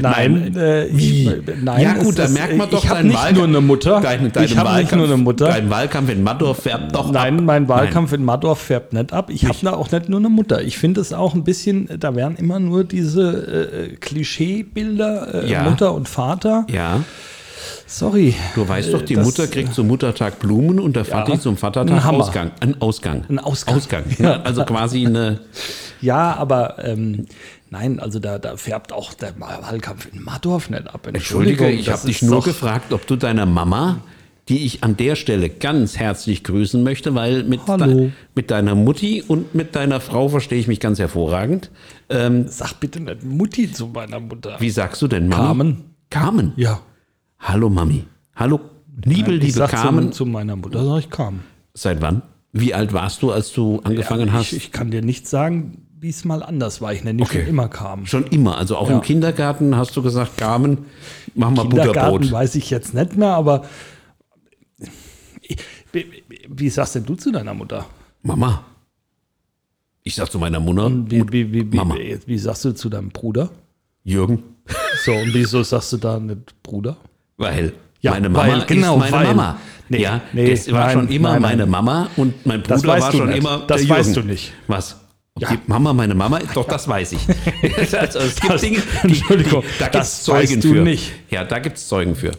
Nein, 0.00 0.56
äh, 0.56 0.86
ich, 0.86 1.28
nein. 1.62 1.82
ja 1.82 1.92
gut, 1.94 2.18
da 2.18 2.28
merkt 2.28 2.56
man 2.56 2.70
doch 2.70 2.82
ich 2.82 2.88
habe 2.88 2.98
deinen 3.00 3.08
nicht 3.08 3.18
Wahlkampf- 3.18 3.34
nur 3.36 3.44
eine 3.46 3.60
Mutter. 3.60 4.00
Dein, 4.00 4.32
deinen 4.32 4.44
ich 4.46 4.56
habe 4.56 4.76
nicht 4.80 4.94
nur 4.94 5.04
eine 5.06 5.16
Mutter. 5.16 5.48
Dein 5.48 5.70
Wahlkampf 5.70 6.10
in 6.10 6.22
Maddorf 6.22 6.62
färbt 6.62 6.94
doch 6.94 7.10
Nein, 7.12 7.38
ab. 7.38 7.44
mein 7.44 7.68
Wahlkampf 7.68 8.12
in 8.12 8.24
Maddorf 8.24 8.60
färbt 8.60 8.92
nicht 8.92 9.12
ab. 9.12 9.30
Ich 9.30 9.44
habe 9.44 9.58
da 9.62 9.72
auch 9.74 9.90
nicht 9.90 10.08
nur 10.08 10.18
eine 10.20 10.28
Mutter. 10.28 10.62
Ich 10.62 10.78
finde 10.78 11.00
es 11.00 11.12
auch 11.12 11.34
ein 11.34 11.44
bisschen, 11.44 11.88
da 11.98 12.14
werden 12.14 12.36
immer 12.36 12.58
nur 12.60 12.84
diese 12.84 13.90
äh, 13.92 13.96
Klischeebilder, 13.96 15.44
äh, 15.44 15.50
Ja. 15.50 15.62
Mutter 15.64 15.94
und 15.94 16.08
Vater. 16.08 16.66
Ja, 16.70 17.00
Sorry. 17.86 18.34
du 18.54 18.66
weißt 18.66 18.92
doch, 18.94 19.02
die 19.02 19.14
das- 19.14 19.24
Mutter 19.24 19.46
kriegt 19.46 19.74
zum 19.74 19.86
Muttertag 19.88 20.38
Blumen 20.38 20.80
und 20.80 20.96
der 20.96 21.04
Vati 21.04 21.38
zum 21.38 21.56
Vatertag 21.56 22.04
Ein. 22.04 22.14
Ausgang. 22.14 22.50
Ein 22.60 22.80
Ausgang. 22.80 23.24
Ein 23.28 23.38
Ausgang. 23.38 23.76
Ausgang. 23.76 24.02
Ja, 24.18 24.40
also 24.42 24.64
quasi 24.64 25.06
eine. 25.06 25.40
Ja, 26.00 26.34
aber 26.36 26.76
ähm, 26.84 27.26
nein, 27.72 27.98
also 27.98 28.18
da, 28.20 28.38
da 28.38 28.56
färbt 28.56 28.92
auch 28.92 29.14
der 29.14 29.38
Wahlkampf 29.40 30.06
in 30.12 30.22
Maddorf 30.22 30.70
nicht 30.70 30.86
ab. 30.94 31.06
Entschuldige, 31.06 31.68
ich 31.70 31.88
habe 31.88 32.06
dich 32.06 32.22
nur 32.22 32.42
gefragt, 32.42 32.92
ob 32.92 33.06
du 33.06 33.16
deiner 33.16 33.46
Mama, 33.46 34.00
die 34.48 34.64
ich 34.64 34.84
an 34.84 34.96
der 34.96 35.16
Stelle 35.16 35.48
ganz 35.48 35.96
herzlich 35.96 36.44
grüßen 36.44 36.82
möchte, 36.82 37.14
weil 37.14 37.44
mit, 37.44 37.66
de, 37.66 38.10
mit 38.34 38.50
deiner 38.50 38.74
Mutti 38.74 39.22
und 39.26 39.54
mit 39.54 39.74
deiner 39.74 40.00
Frau 40.00 40.28
verstehe 40.28 40.58
ich 40.58 40.68
mich 40.68 40.80
ganz 40.80 40.98
hervorragend. 40.98 41.70
Ähm, 42.08 42.46
Sag 42.46 42.74
bitte 42.78 43.00
nicht 43.00 43.24
Mutti 43.24 43.72
zu 43.72 43.86
meiner 43.88 44.20
Mutter. 44.20 44.56
wie 44.60 44.70
sagst 44.70 45.00
du 45.02 45.08
denn, 45.08 45.28
Mami? 45.28 45.42
Carmen. 45.42 45.84
Carmen. 46.10 46.52
Ja. 46.56 46.80
Hallo 47.38 47.70
Mami. 47.70 48.04
Hallo, 48.36 48.60
liebe, 49.04 49.32
ich 49.34 49.54
liebe 49.54 49.66
Carmen. 49.66 50.12
Zu, 50.12 50.24
zu 50.24 50.26
meiner 50.26 50.56
Mutter 50.56 50.84
sag 50.84 50.98
ich 50.98 51.10
Carmen. 51.10 51.40
Seit 51.74 52.02
wann? 52.02 52.22
Wie 52.52 52.74
alt 52.74 52.92
warst 52.92 53.22
du, 53.22 53.32
als 53.32 53.52
du 53.52 53.80
angefangen 53.82 54.26
Ja, 54.26 54.34
hast? 54.34 54.52
Ich, 54.52 54.64
ich 54.64 54.72
kann 54.72 54.90
dir 54.90 55.00
nicht 55.02 55.26
sagen, 55.26 55.86
wie 56.02 56.08
es 56.08 56.24
mal 56.24 56.42
anders 56.42 56.80
war. 56.80 56.92
Ich 56.92 57.04
nenne 57.04 57.22
Okay. 57.22 57.38
schon 57.42 57.48
immer 57.48 57.68
Carmen. 57.68 58.06
Schon 58.06 58.26
immer. 58.26 58.58
Also 58.58 58.76
auch 58.76 58.88
Ja. 58.90 58.96
im 58.96 59.02
Kindergarten 59.02 59.76
hast 59.76 59.96
du 59.96 60.02
gesagt, 60.02 60.36
Carmen, 60.36 60.78
mach 61.36 61.50
mal 61.50 61.62
Kindergarten 61.62 61.94
Butterbrot. 62.10 62.32
weiß 62.32 62.56
ich 62.56 62.70
jetzt 62.70 62.92
nicht 62.92 63.16
mehr, 63.16 63.28
aber 63.30 63.64
wie, 66.48 66.68
sagst 66.70 66.96
denn 66.96 67.04
du 67.06 67.14
zu 67.14 67.30
deiner 67.30 67.54
Mutter? 67.54 67.86
Mama. 68.22 68.64
Ich 70.02 70.16
sag 70.16 70.30
zu 70.32 70.38
meiner 70.40 70.58
Mutter, 70.58 70.90
Wie, 71.08 71.24
wie, 71.30 71.52
wie, 71.52 71.76
Mama. 71.76 71.94
wie, 72.26 72.38
sagst 72.38 72.64
du 72.64 72.72
zu 72.74 72.88
deinem 72.88 73.10
Bruder? 73.10 73.50
Jürgen, 74.02 74.42
So, 75.04 75.12
und 75.12 75.32
wieso 75.32 75.62
sagst 75.62 75.92
du 75.92 75.96
da 75.98 76.18
nicht 76.18 76.60
Bruder? 76.64 76.96
weil 77.36 77.72
Ja, 78.00 78.10
meine 78.12 78.28
Mama 78.28 78.48
weil, 78.58 78.66
genau, 78.66 78.94
ist 78.96 79.00
meine 79.02 79.12
weil. 79.12 79.34
Mama. 79.36 79.58
Nee, 79.88 80.02
ja, 80.02 80.20
nee, 80.32 80.50
das 80.50 80.72
war 80.72 80.86
nein, 80.86 80.92
schon 80.94 81.08
immer 81.08 81.32
nein, 81.34 81.42
meine 81.42 81.66
Mama 81.66 82.08
und 82.16 82.44
mein 82.46 82.62
Bruder 82.62 82.88
war 83.00 83.12
schon 83.12 83.30
immer 83.30 83.64
Das 83.68 83.88
weißt 83.88 84.16
Jürgen. 84.16 84.26
du 84.28 84.32
nicht. 84.32 84.52
Was? 84.66 84.96
Ob 85.34 85.42
Ja. 85.42 85.50
die 85.52 85.58
Mama 85.66 85.92
meine 85.94 86.14
Mama? 86.14 86.40
Doch, 86.54 86.66
das 86.68 86.86
weiß 86.86 87.12
ich. 87.12 87.20
also, 87.98 88.18
es 88.18 88.34
gibt 88.40 88.52
Das- 88.52 88.60
Dinge, 88.60 88.78
die, 89.04 89.08
Entschuldigung, 89.08 89.62
die, 89.62 89.78
da 89.78 89.88
gibt 89.88 90.04
es 90.04 90.22
Zeugen 90.24 90.42
weißt 90.56 90.64
du 90.64 90.74
für. 90.74 90.80
nicht. 90.82 91.12
Ja, 91.30 91.44
da 91.44 91.58
gibt 91.58 91.78
es 91.78 91.88
Zeugen 91.88 92.14
für. 92.14 92.32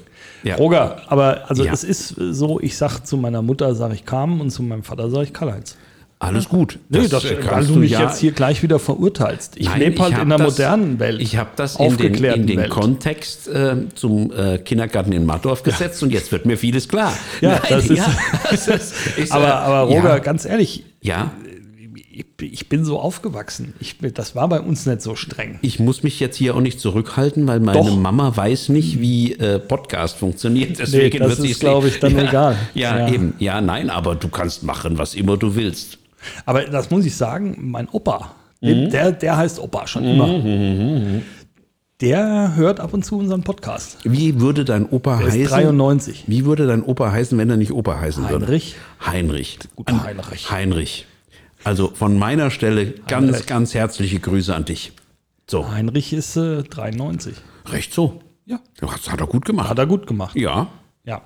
Ja. 0.44 0.56
Roger, 0.56 1.02
aber 1.08 1.50
also 1.50 1.64
Ja. 1.64 1.74
es 1.74 1.84
ist 1.84 2.10
so, 2.18 2.60
ich 2.60 2.78
sag 2.78 3.00
zu 3.06 3.18
meiner 3.18 3.42
Mutter 3.42 3.74
sage 3.76 3.96
ich 3.96 4.06
Carmen 4.06 4.42
und 4.42 4.52
zu 4.52 4.62
meinem 4.62 4.84
Vater 4.84 5.10
sage 5.10 5.24
ich 5.26 5.34
Karl-Heinz. 5.34 5.76
Alles 6.20 6.48
gut. 6.48 6.80
Nee, 6.88 7.08
das, 7.10 7.26
äh, 7.26 7.38
weil 7.50 7.66
du 7.66 7.76
mich 7.76 7.92
ja- 7.92 8.02
jetzt 8.04 8.20
hier 8.20 8.32
gleich 8.32 8.62
wieder 8.64 8.78
verurteilst. 8.80 9.58
Ich 9.58 9.68
Nein, 9.68 9.80
lebe 9.80 10.02
halt 10.02 10.18
in 10.18 10.30
der 10.30 10.38
das- 10.38 10.52
modernen 10.54 11.00
Welt. 11.00 11.20
Ich 11.22 11.36
habe 11.38 11.50
das 11.56 11.76
in 11.78 11.98
den, 11.98 12.14
in 12.24 12.48
den. 12.48 12.70
Kontext 12.70 13.48
äh, 13.50 13.76
zum 13.96 14.32
äh, 14.32 14.58
Kindergarten 14.60 15.12
in 15.12 15.26
Maddorf 15.26 15.64
gesetzt 15.64 16.02
und 16.04 16.12
jetzt 16.12 16.32
wird 16.32 16.46
mir 16.46 16.58
vieles 16.58 16.88
klar. 16.88 17.12
Ja, 17.42 17.60
das 17.70 17.88
ist- 17.88 18.04
das 18.52 18.68
ist 19.18 19.32
aber, 19.32 19.48
äh, 19.48 19.52
aber 19.52 19.80
Roger, 19.82 20.10
ja, 20.10 20.20
ganz 20.20 20.46
ehrlich, 20.46 20.86
ja, 21.02 21.32
ich, 22.14 22.26
ich 22.40 22.70
bin 22.70 22.86
so 22.86 23.00
aufgewachsen. 23.00 23.74
Ich, 23.80 23.98
das 24.14 24.36
war 24.36 24.48
bei 24.48 24.60
uns 24.62 24.86
nicht 24.86 25.02
so 25.02 25.16
streng. 25.16 25.60
ich 25.62 25.80
muss 25.80 26.04
mich 26.04 26.20
jetzt 26.20 26.38
hier 26.38 26.56
auch 26.56 26.62
nicht 26.62 26.80
zurückhalten, 26.80 27.48
weil 27.48 27.60
meine 27.60 27.80
Doch. 27.80 27.96
Mama 27.98 28.36
weiß 28.36 28.70
nicht, 28.70 29.00
wie 29.02 29.34
äh, 29.34 29.60
Podcast 29.60 30.18
funktioniert. 30.18 30.80
Deswegen 30.80 31.20
das 31.20 31.30
wird 31.30 31.42
sie 31.42 31.48
ist, 31.50 31.54
es 31.56 31.60
glaub 31.60 31.84
nicht- 31.84 31.96
ich, 31.96 32.00
dann 32.00 32.16
ja, 32.16 32.24
egal. 32.30 32.56
Ja, 32.74 32.98
Ja. 33.00 33.14
eben. 33.14 33.34
Ja, 33.40 33.62
nein, 33.62 33.90
aber 33.90 34.16
du 34.16 34.28
kannst 34.30 34.64
machen, 34.64 34.98
was 34.98 35.16
immer 35.16 35.38
du 35.38 35.56
willst. 35.56 35.98
Aber 36.46 36.64
das 36.64 36.90
muss 36.92 37.06
ich 37.06 37.16
sagen, 37.16 37.58
mein 37.60 37.90
Opa, 37.90 38.32
Mhm. 38.62 38.90
der, 38.92 39.12
der 39.12 39.36
heißt 39.36 39.60
Opa 39.60 39.88
schon 39.88 40.06
immer. 40.06 41.22
Der 42.02 42.56
hört 42.56 42.80
ab 42.80 42.94
und 42.94 43.06
zu 43.06 43.18
unseren 43.18 43.44
Podcast. 43.44 43.98
Wie 44.04 44.40
würde 44.42 44.66
dein 44.66 44.86
Opa 44.90 45.18
Der 45.18 45.28
heißen? 45.28 45.44
93. 45.46 46.24
Wie 46.28 46.44
würde 46.46 46.66
dein 46.68 46.84
Opa 46.84 47.12
heißen, 47.12 47.38
wenn 47.38 47.50
er 47.50 47.58
nicht 47.58 47.72
Opa 47.72 48.00
heißen 48.00 48.30
würde? 48.30 48.46
Heinrich. 48.48 48.76
Heinrich. 49.06 49.60
Heinrich. 49.88 50.52
Heinrich. 50.52 51.06
Also 51.64 51.90
von 51.94 52.18
meiner 52.18 52.52
Stelle 52.52 52.92
ganz, 53.08 53.28
Heinrich. 53.28 53.46
ganz 53.48 53.74
herzliche 53.74 54.20
Grüße 54.20 54.54
an 54.54 54.66
dich. 54.66 54.92
So, 55.50 55.70
Heinrich 55.70 56.14
ist 56.14 56.36
äh, 56.36 56.64
93. 56.64 57.36
recht 57.68 57.94
so. 57.94 58.22
Ja. 58.46 58.60
Das 58.80 59.10
hat 59.10 59.20
er 59.20 59.28
gut 59.28 59.46
gemacht. 59.46 59.70
Hat 59.70 59.78
er 59.80 59.86
gut 59.86 60.08
gemacht. 60.08 60.36
Ja. 60.36 60.68
Ja. 61.06 61.22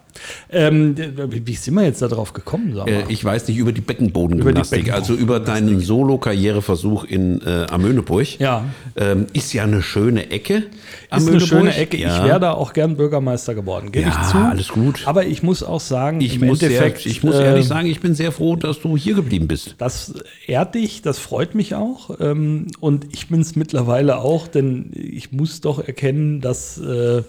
Ähm, 0.49 0.95
wie 1.29 1.53
sind 1.53 1.75
wir 1.75 1.83
jetzt 1.83 2.01
da 2.01 2.07
drauf 2.07 2.33
gekommen? 2.33 2.75
Äh, 2.87 3.03
ich 3.09 3.23
weiß 3.23 3.47
nicht 3.47 3.57
über 3.57 3.71
die 3.71 3.81
Beckenbodengymnastik, 3.81 4.79
Über 4.79 4.85
die 4.85 4.91
also 4.91 5.13
über 5.13 5.39
deinen 5.39 5.79
Solo-Karriereversuch 5.81 7.03
in 7.03 7.41
äh, 7.45 7.67
Amöneburg. 7.69 8.39
Ja. 8.39 8.65
Ähm, 8.95 9.27
ist 9.33 9.53
ja 9.53 9.65
eine 9.65 9.83
schöne 9.83 10.31
Ecke. 10.31 10.55
ist 10.55 10.65
eine 11.11 11.21
Amöneburg. 11.27 11.47
schöne 11.47 11.75
Ecke. 11.75 11.97
Ja. 11.97 12.17
Ich 12.17 12.23
wäre 12.27 12.39
da 12.39 12.53
auch 12.53 12.73
gern 12.73 12.97
Bürgermeister 12.97 13.53
geworden, 13.53 13.91
gebe 13.91 14.09
Ja, 14.09 14.19
ich 14.19 14.31
zu. 14.31 14.37
alles 14.39 14.69
gut. 14.69 15.03
Aber 15.05 15.27
ich 15.27 15.43
muss 15.43 15.61
auch 15.61 15.79
sagen, 15.79 16.21
Ich 16.21 16.41
im 16.41 16.47
muss, 16.47 16.57
sehr, 16.57 16.69
Endeffekt, 16.71 17.05
ich 17.05 17.21
muss 17.21 17.35
äh, 17.35 17.43
ehrlich 17.45 17.67
sagen, 17.67 17.87
ich 17.87 17.99
bin 17.99 18.15
sehr 18.15 18.31
froh, 18.31 18.55
dass 18.55 18.79
du 18.81 18.97
hier 18.97 19.13
geblieben 19.13 19.47
bist. 19.47 19.75
Das 19.77 20.11
ehrt 20.47 20.73
dich, 20.73 21.03
das 21.03 21.19
freut 21.19 21.53
mich 21.53 21.75
auch. 21.75 22.19
Ähm, 22.19 22.65
und 22.79 23.05
ich 23.13 23.27
bin 23.29 23.41
es 23.41 23.55
mittlerweile 23.55 24.17
auch, 24.17 24.47
denn 24.47 24.89
ich 24.95 25.31
muss 25.31 25.61
doch 25.61 25.77
erkennen, 25.85 26.41
dass 26.41 26.79
äh, 26.79 27.21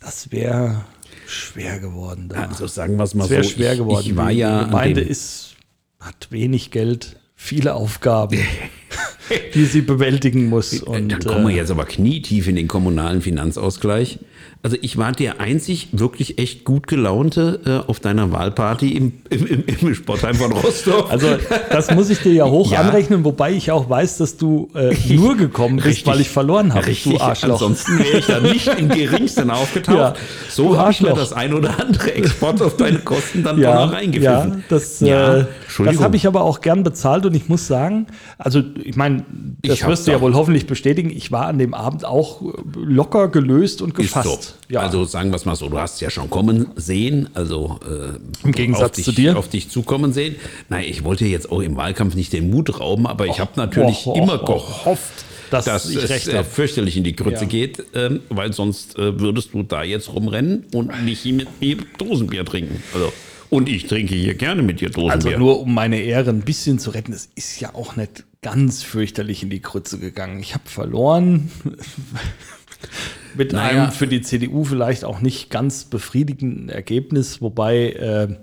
das 0.00 0.32
wäre 0.32 0.86
schwer 1.30 1.78
geworden. 1.78 2.28
Da. 2.28 2.46
Also 2.46 2.66
sagen 2.66 2.96
wir 2.96 3.04
es 3.04 3.14
mal 3.14 3.28
wäre 3.30 3.44
so. 3.44 3.50
schwer 3.50 3.72
ich, 3.72 3.78
geworden. 3.78 4.06
Ich 4.06 4.16
war 4.16 4.30
Die 4.30 4.38
ja 4.38 4.64
Gemeinde 4.64 5.00
ist, 5.00 5.56
hat 5.98 6.28
wenig 6.30 6.70
Geld, 6.70 7.16
viele 7.34 7.74
Aufgaben, 7.74 8.38
die 9.54 9.64
sie 9.64 9.82
bewältigen 9.82 10.48
muss. 10.48 10.74
Und, 10.82 11.10
Dann 11.12 11.20
kommen 11.24 11.46
wir 11.48 11.54
äh, 11.54 11.58
jetzt 11.58 11.70
aber 11.70 11.84
knietief 11.84 12.48
in 12.48 12.56
den 12.56 12.68
kommunalen 12.68 13.20
Finanzausgleich. 13.22 14.18
Also 14.62 14.76
ich 14.82 14.98
war 14.98 15.12
der 15.12 15.40
einzig 15.40 15.88
wirklich 15.92 16.38
echt 16.38 16.64
gut 16.64 16.86
gelaunte 16.86 17.60
äh, 17.64 17.88
auf 17.90 17.98
deiner 17.98 18.30
Wahlparty 18.30 18.90
im, 18.94 19.12
im, 19.30 19.46
im, 19.46 19.64
im 19.80 19.94
Sportheim 19.94 20.34
von 20.34 20.52
Rostock. 20.52 21.10
Also 21.10 21.28
das 21.70 21.90
muss 21.94 22.10
ich 22.10 22.18
dir 22.18 22.34
ja 22.34 22.44
hoch 22.44 22.70
Ja. 22.70 22.80
anrechnen, 22.80 23.24
wobei 23.24 23.52
ich 23.52 23.70
auch 23.70 23.88
weiß, 23.88 24.18
dass 24.18 24.36
du 24.36 24.68
äh, 24.74 24.94
nur 25.14 25.34
gekommen 25.38 25.76
bist, 25.76 25.86
Richtig. 25.86 26.06
weil 26.08 26.20
ich 26.20 26.28
verloren 26.28 26.74
habe, 26.74 26.86
Richtig, 26.86 27.14
du 27.14 27.20
Arschloch. 27.20 27.52
ansonsten 27.54 27.98
wäre 28.00 28.18
ich 28.18 28.26
da 28.26 28.40
nicht 28.40 28.66
im 28.78 28.90
geringsten 28.90 29.50
aufgetaucht. 29.50 29.96
Ja, 29.96 30.14
so 30.50 30.76
habe 30.76 30.92
ich 30.92 31.00
mir 31.00 31.14
das 31.14 31.32
ein 31.32 31.54
oder 31.54 31.80
andere 31.80 32.12
Export 32.12 32.60
auf 32.60 32.76
deine 32.76 32.98
Kosten 32.98 33.42
dann 33.42 33.58
ja, 33.58 33.74
doch 33.74 33.86
noch 33.86 33.92
reingepfiffen. 33.94 34.50
ja, 34.52 34.56
das, 34.68 35.00
Ja, 35.00 35.36
äh, 35.38 35.44
das 35.86 36.00
habe 36.02 36.16
ich 36.16 36.26
aber 36.26 36.42
auch 36.42 36.60
gern 36.60 36.82
bezahlt 36.82 37.24
und 37.24 37.34
ich 37.34 37.48
muss 37.48 37.66
sagen, 37.66 38.08
also 38.36 38.62
ich 38.84 38.96
meine, 38.96 39.24
das 39.62 39.74
Ich 39.78 39.86
wirst 39.86 40.06
du 40.06 40.10
ja 40.12 40.20
wohl 40.20 40.34
hoffentlich 40.34 40.66
bestätigen, 40.66 41.10
ich 41.10 41.30
war 41.32 41.46
an 41.46 41.58
dem 41.58 41.74
Abend 41.74 42.04
auch 42.04 42.42
äh, 42.42 42.46
locker 42.76 43.28
gelöst 43.28 43.82
und 43.82 43.90
Ist 43.98 44.14
gefasst. 44.14 44.56
so. 44.70 44.78
Also 44.78 45.04
sagen 45.04 45.30
wir 45.30 45.36
es 45.36 45.44
mal 45.44 45.56
so, 45.56 45.68
du 45.68 45.78
hast 45.78 45.94
es 45.94 46.00
ja 46.00 46.10
schon 46.10 46.30
kommen 46.30 46.68
sehen, 46.76 47.28
also 47.34 47.78
äh, 47.84 48.46
Im 48.46 48.52
Gegensatz 48.52 48.96
dich, 48.96 49.04
zu 49.04 49.12
dir. 49.12 49.36
auf 49.38 49.48
dich 49.48 49.68
zukommen 49.70 50.12
sehen. 50.12 50.36
Nein, 50.68 50.84
ich 50.88 51.04
wollte 51.04 51.24
jetzt 51.26 51.50
auch 51.50 51.60
im 51.60 51.76
Wahlkampf 51.76 52.14
nicht 52.14 52.32
den 52.32 52.50
Mut 52.50 52.80
rauben, 52.80 53.06
aber 53.06 53.26
ich 53.26 53.40
habe 53.40 53.52
natürlich 53.56 54.06
och, 54.06 54.16
immer 54.16 54.42
och, 54.42 54.46
gehofft, 54.46 55.24
dass 55.50 55.64
dass, 55.64 55.90
ich 55.90 55.96
es 55.96 56.08
recht 56.10 56.28
äh, 56.28 56.44
fürchterlich 56.44 56.96
in 56.96 57.04
die 57.04 57.16
Grütze 57.16 57.42
Ja. 57.44 57.48
geht, 57.48 57.82
ähm, 57.94 58.20
weil 58.28 58.52
sonst 58.52 58.96
äh, 58.98 59.18
würdest 59.18 59.52
du 59.52 59.62
da 59.64 59.82
jetzt 59.82 60.12
rumrennen 60.12 60.66
und 60.74 61.04
nicht 61.04 61.24
mit 61.26 61.48
mir 61.60 61.76
Dosenbier 61.98 62.44
trinken. 62.44 62.82
Also, 62.94 63.12
und 63.50 63.68
ich 63.68 63.86
trinke 63.86 64.14
hier 64.14 64.34
gerne 64.34 64.62
mit 64.62 64.80
dir 64.80 64.88
Also 64.88 65.00
Dosenbier. 65.08 65.38
nur 65.38 65.60
um 65.60 65.74
meine 65.74 66.00
Ehre 66.00 66.30
ein 66.30 66.40
bisschen 66.42 66.78
zu 66.78 66.90
retten, 66.90 67.12
es 67.12 67.28
ist 67.34 67.60
ja 67.60 67.74
auch 67.74 67.96
nicht 67.96 68.24
ganz 68.42 68.82
fürchterlich 68.82 69.42
in 69.42 69.50
die 69.50 69.60
Krütze 69.60 69.98
gegangen. 69.98 70.40
Ich 70.40 70.54
habe 70.54 70.68
verloren 70.68 71.50
mit 73.36 73.52
Naja. 73.52 73.84
einem 73.84 73.92
für 73.92 74.06
die 74.06 74.22
CDU 74.22 74.64
vielleicht 74.64 75.04
auch 75.04 75.20
nicht 75.20 75.50
ganz 75.50 75.84
befriedigenden 75.84 76.68
Ergebnis, 76.68 77.40
wobei 77.40 77.90
äh, 77.90 78.36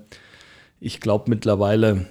ich 0.80 1.00
glaube 1.00 1.24
mittlerweile, 1.28 2.06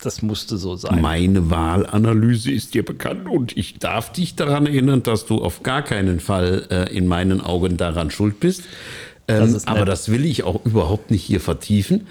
das 0.00 0.20
musste 0.22 0.56
so 0.56 0.74
sein. 0.74 1.00
Meine 1.00 1.48
Wahlanalyse 1.50 2.50
ist 2.50 2.74
dir 2.74 2.84
bekannt 2.84 3.28
und 3.28 3.56
ich 3.56 3.78
darf 3.78 4.12
dich 4.12 4.34
daran 4.34 4.66
erinnern, 4.66 5.02
dass 5.04 5.26
du 5.26 5.36
auf 5.42 5.62
gar 5.62 5.82
keinen 5.82 6.18
Fall 6.18 6.66
äh, 6.70 6.92
in 6.96 7.06
meinen 7.06 7.40
Augen 7.40 7.76
daran 7.76 8.10
schuld 8.10 8.40
bist. 8.40 8.64
Ähm, 9.28 9.54
ist 9.54 9.68
aber 9.68 9.84
das 9.84 10.08
will 10.10 10.24
ich 10.24 10.42
auch 10.44 10.64
überhaupt 10.64 11.10
nicht 11.10 11.22
hier 11.22 11.40
vertiefen. 11.40 12.06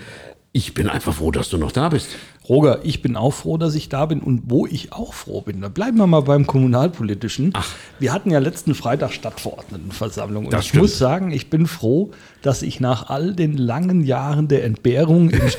Ich 0.53 0.73
bin 0.73 0.89
einfach 0.89 1.13
froh, 1.13 1.31
dass 1.31 1.47
du 1.47 1.57
noch 1.57 1.71
da 1.71 1.87
bist. 1.87 2.09
Roger, 2.49 2.79
ich 2.83 3.01
bin 3.01 3.15
auch 3.15 3.31
froh, 3.31 3.57
dass 3.57 3.73
ich 3.75 3.87
da 3.87 4.05
bin 4.07 4.19
und 4.19 4.41
wo 4.47 4.65
ich 4.67 4.91
auch 4.91 5.13
froh 5.13 5.39
bin. 5.39 5.61
Da 5.61 5.69
bleiben 5.69 5.97
wir 5.97 6.07
mal 6.07 6.21
beim 6.23 6.45
Kommunalpolitischen. 6.45 7.51
Ach. 7.53 7.69
Wir 7.99 8.11
hatten 8.11 8.31
ja 8.31 8.39
letzten 8.39 8.75
Freitag 8.75 9.13
Stadtverordnetenversammlung 9.13 10.45
und 10.45 10.51
Das 10.53 10.63
ich 10.63 10.69
stimmt. 10.69 10.81
muss 10.81 10.97
sagen, 10.97 11.31
ich 11.31 11.49
bin 11.49 11.67
froh, 11.67 12.11
dass 12.41 12.63
ich 12.63 12.81
nach 12.81 13.09
all 13.09 13.33
den 13.33 13.55
langen 13.55 14.03
Jahren 14.03 14.49
der 14.49 14.65
Entbehrung 14.65 15.29
im 15.29 15.47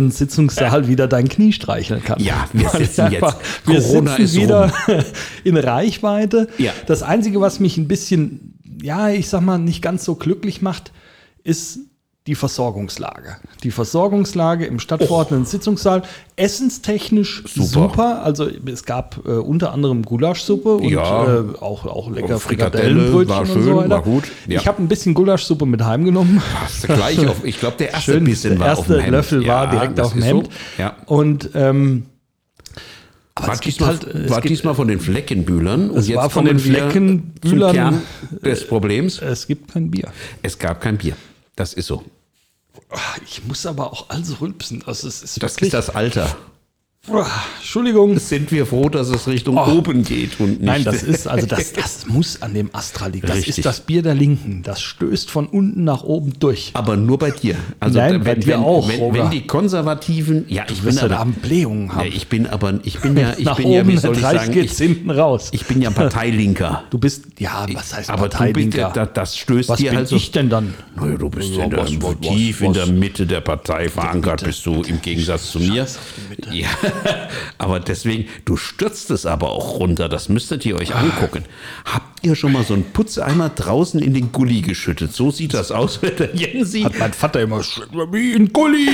Stadtverordneten-Sitzungssaal 0.00 0.88
wieder 0.88 1.06
dein 1.08 1.28
Knie 1.28 1.52
streicheln 1.52 2.02
kann. 2.04 2.20
Ja, 2.22 2.46
wir 2.52 2.68
sitzen 2.68 3.10
jetzt. 3.12 3.36
Wir 3.64 3.80
Corona 3.80 4.16
sitzen 4.16 4.22
ist 4.22 4.36
wieder 4.36 4.72
in 5.44 5.56
Reichweite. 5.56 6.48
Ja. 6.58 6.72
Das 6.86 7.02
Einzige, 7.02 7.40
was 7.40 7.60
mich 7.60 7.78
ein 7.78 7.88
bisschen, 7.88 8.55
ja, 8.82 9.08
ich 9.10 9.28
sag 9.28 9.40
mal, 9.42 9.58
nicht 9.58 9.82
ganz 9.82 10.04
so 10.04 10.14
glücklich 10.14 10.62
macht, 10.62 10.92
ist 11.44 11.78
die 12.26 12.34
Versorgungslage. 12.34 13.36
Die 13.62 13.70
Versorgungslage 13.70 14.66
im 14.66 14.80
Stadtverordneten-Sitzungssaal. 14.80 16.02
Essenstechnisch 16.34 17.44
super. 17.46 17.66
Super. 17.68 18.22
Also 18.24 18.48
es 18.66 18.84
gab 18.84 19.20
äh, 19.26 19.30
unter 19.30 19.72
anderem 19.72 20.02
Gulaschsuppe 20.02 20.74
und 20.76 20.88
Ja. 20.88 21.24
äh, 21.24 21.44
auch, 21.60 21.86
auch 21.86 22.10
lecker 22.10 22.34
Und 22.34 22.40
Frikadelle 22.40 22.94
Frikadellenbrötchen 23.10 23.28
war 23.28 23.40
und 23.42 23.46
schön, 23.46 23.62
so 23.62 23.76
weiter. 23.76 23.90
war 23.90 24.02
gut. 24.02 24.24
Ja. 24.48 24.60
Ich 24.60 24.66
habe 24.66 24.82
ein 24.82 24.88
bisschen 24.88 25.14
Gulaschsuppe 25.14 25.66
mit 25.66 25.84
heimgenommen. 25.84 26.42
Gleich 26.82 27.26
auf, 27.28 27.44
ich 27.44 27.60
glaube, 27.60 27.76
der 27.78 27.90
erste 27.92 28.12
Schön, 28.12 28.24
Bissen 28.24 28.50
der 28.50 28.58
war 28.60 28.72
auf 28.72 28.78
erste 28.78 28.92
dem 28.94 29.00
Hemd. 29.02 29.12
Löffel 29.12 29.46
war 29.46 29.64
Ja, 29.64 29.70
direkt 29.70 30.00
auf 30.00 30.12
dem 30.12 30.22
Hemd. 30.22 30.48
So. 30.78 31.14
Und 31.14 31.50
ähm, 31.54 32.06
aber 33.38 33.48
War, 33.48 33.56
diesmal, 33.58 33.88
halt, 33.90 34.04
äh, 34.04 34.28
war 34.30 34.40
gibt- 34.40 34.50
diesmal 34.50 34.74
von 34.74 34.88
den 34.88 34.98
Fleckenbühlern. 34.98 35.90
Und 35.90 35.98
Es 35.98 36.12
war 36.14 36.30
von 36.30 36.46
den 36.46 36.58
Fleckenbühlern. 36.58 37.72
Kern 37.72 38.02
des 38.42 38.66
Problems. 38.66 39.20
es 39.20 39.46
gibt 39.46 39.72
kein 39.72 39.90
Bier. 39.90 40.10
Es 40.42 40.58
gab 40.58 40.80
kein 40.80 40.96
Bier. 40.98 41.16
Das 41.54 41.72
ist 41.74 41.86
so. 41.86 42.02
Ich 43.26 43.44
muss 43.46 43.66
aber 43.66 43.92
auch 43.92 44.08
alles 44.10 44.40
rülpsen. 44.40 44.82
Also 44.86 45.06
es 45.08 45.22
ist 45.22 45.42
Das 45.42 45.56
ist 45.58 45.74
das 45.74 45.90
Alter. 45.90 46.34
Entschuldigung. 47.58 48.18
Sind 48.18 48.50
wir 48.52 48.66
froh, 48.66 48.88
dass 48.88 49.08
es 49.08 49.26
Richtung 49.28 49.56
oben 49.56 50.02
geht 50.04 50.40
und 50.40 50.50
nicht. 50.50 50.62
Nein, 50.62 50.84
das 50.84 51.02
ist, 51.02 51.26
also 51.28 51.46
das, 51.46 51.72
das 51.72 52.06
muss 52.06 52.42
an 52.42 52.54
dem 52.54 52.70
Astra 52.72 53.06
liegen. 53.06 53.26
Das 53.26 53.36
Richtig. 53.38 53.58
ist 53.58 53.66
das 53.66 53.80
Bier 53.80 54.02
der 54.02 54.14
Linken. 54.14 54.62
Das 54.62 54.80
stößt 54.80 55.30
von 55.30 55.46
unten 55.46 55.84
nach 55.84 56.02
oben 56.02 56.32
durch. 56.38 56.70
aber 56.74 56.96
nur 56.96 57.18
bei 57.18 57.30
dir. 57.30 57.56
Also 57.80 57.98
Nein, 57.98 58.12
wenn, 58.14 58.24
bei 58.24 58.34
dir 58.34 58.46
wenn, 58.54 58.60
auch, 58.60 58.88
wenn, 58.88 59.14
wenn 59.14 59.30
die 59.30 59.46
Konservativen, 59.46 60.44
ja, 60.48 60.64
ich 60.70 60.82
bin 60.82 60.94
ja 60.96 61.02
aber, 61.04 61.24
Blähungen 61.42 61.88
ja, 61.88 61.94
haben. 61.96 62.08
ich 62.12 62.26
bin 62.28 62.46
aber, 62.46 62.80
ich 62.82 62.98
bin 63.00 63.16
ja, 63.16 63.34
ich 63.36 63.44
nach 63.44 63.56
bin 63.56 63.66
oben 63.66 63.74
ja, 63.74 63.86
wie 63.88 63.96
soll 63.96 64.14
ich 64.16 64.20
sagen, 64.22 64.52
geht's 64.52 64.80
ich, 64.80 64.86
hinten 64.88 65.10
raus. 65.10 65.48
ich 65.52 65.64
bin 65.66 65.80
ja 65.82 65.90
Parteilinker. 65.90 66.84
du 66.90 66.98
bist, 66.98 67.24
ja, 67.38 67.66
was 67.72 67.94
heißt 67.94 68.10
aber 68.10 68.28
Parteilinker? 68.28 68.78
ja- 68.78 68.90
da- 68.90 69.06
das 69.06 69.36
stößt 69.38 69.68
was 69.68 69.78
dir 69.78 69.90
bin 69.90 69.98
halt 69.98 70.08
so. 70.08 70.16
ich 70.16 70.30
denn 70.32 70.48
dann? 70.48 70.74
Naja, 70.96 71.16
du 71.16 71.28
bist 71.30 71.50
Ja, 71.54 71.64
in 71.64 71.70
der, 71.70 71.78
was- 71.80 72.02
was- 72.02 72.20
tief 72.20 72.60
was- 72.60 72.66
in 72.66 72.72
der 72.72 72.86
Mitte 72.86 73.26
der 73.26 73.40
Partei 73.40 73.88
verankert, 73.88 74.44
bist 74.44 74.64
du 74.66 74.82
im 74.82 75.00
Gegensatz 75.00 75.50
zu 75.50 75.58
mir. 75.60 75.86
Ja, 76.52 76.68
aber 77.58 77.80
deswegen, 77.80 78.26
du 78.44 78.56
stürzt 78.56 79.10
es 79.10 79.26
aber 79.26 79.50
auch 79.50 79.78
runter. 79.78 80.08
Das 80.08 80.28
müsstet 80.28 80.64
ihr 80.66 80.76
euch 80.76 80.94
angucken. 80.94 81.44
Habt 81.84 82.24
ihr 82.24 82.34
schon 82.34 82.52
mal 82.52 82.64
so 82.64 82.74
einen 82.74 82.84
Putzeimer 82.92 83.48
draußen 83.50 84.00
in 84.00 84.14
den 84.14 84.32
Gully 84.32 84.60
geschüttet? 84.62 85.12
So 85.12 85.30
sieht 85.30 85.54
das 85.54 85.70
aus, 85.72 86.00
wenn 86.02 86.16
der 86.16 86.34
Jensi. 86.34 86.82
Hat 86.82 86.98
mein 86.98 87.12
Vater 87.12 87.40
immer 87.42 87.60
wie 87.60 88.34
ein 88.34 88.52
Gulli. 88.52 88.88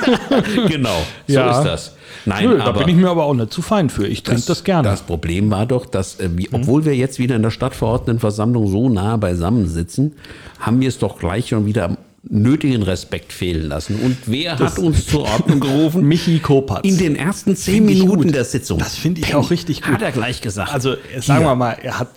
genau, 0.68 1.02
so 1.26 1.34
Ja. 1.34 1.58
ist 1.58 1.64
das. 1.64 1.92
Nein, 2.24 2.48
Nö, 2.48 2.58
da 2.58 2.64
aber 2.64 2.80
bin 2.80 2.88
ich 2.88 2.96
mir 2.96 3.08
aber 3.08 3.24
auch 3.24 3.34
nicht 3.34 3.52
zu 3.52 3.62
fein 3.62 3.88
für. 3.88 4.06
Ich 4.06 4.22
trinke 4.24 4.42
das, 4.46 4.64
gerne. 4.64 4.88
Das 4.88 5.02
Problem 5.02 5.50
war 5.50 5.64
doch, 5.66 5.86
dass, 5.86 6.18
äh, 6.18 6.28
wir, 6.32 6.48
obwohl 6.52 6.84
wir 6.84 6.94
jetzt 6.96 7.18
wieder 7.18 7.36
in 7.36 7.42
der 7.42 7.50
Stadtverordnetenversammlung 7.50 8.68
so 8.68 8.88
nah 8.88 9.16
beisammen 9.16 9.68
sitzen, 9.68 10.14
haben 10.58 10.80
wir 10.80 10.88
es 10.88 10.98
doch 10.98 11.18
gleich 11.18 11.48
schon 11.48 11.66
wieder 11.66 11.84
am 11.84 11.98
nötigen 12.28 12.82
Respekt 12.82 13.32
fehlen 13.32 13.68
lassen. 13.68 13.96
Und 14.00 14.16
wer 14.26 14.58
hat 14.58 14.78
uns 14.78 15.06
zur 15.06 15.22
Ordnung 15.22 15.60
gerufen? 15.60 16.02
Michi 16.08 16.38
Kopatz. 16.38 16.84
In 16.84 16.98
den 16.98 17.16
ersten 17.16 17.56
zehn 17.56 17.84
Minuten 17.84 18.24
gut. 18.24 18.34
der 18.34 18.44
Sitzung. 18.44 18.78
Das 18.78 18.96
finde 18.96 19.20
ich 19.20 19.34
auch 19.34 19.50
richtig 19.50 19.82
gut. 19.82 19.94
Hat 19.94 20.02
er 20.02 20.12
gleich 20.12 20.40
gesagt. 20.40 20.72
Also, 20.72 20.96
sagen 21.18 21.40
Hier. 21.40 21.48
wir 21.48 21.54
mal, 21.54 21.72
er 21.82 21.98
hat 21.98 22.08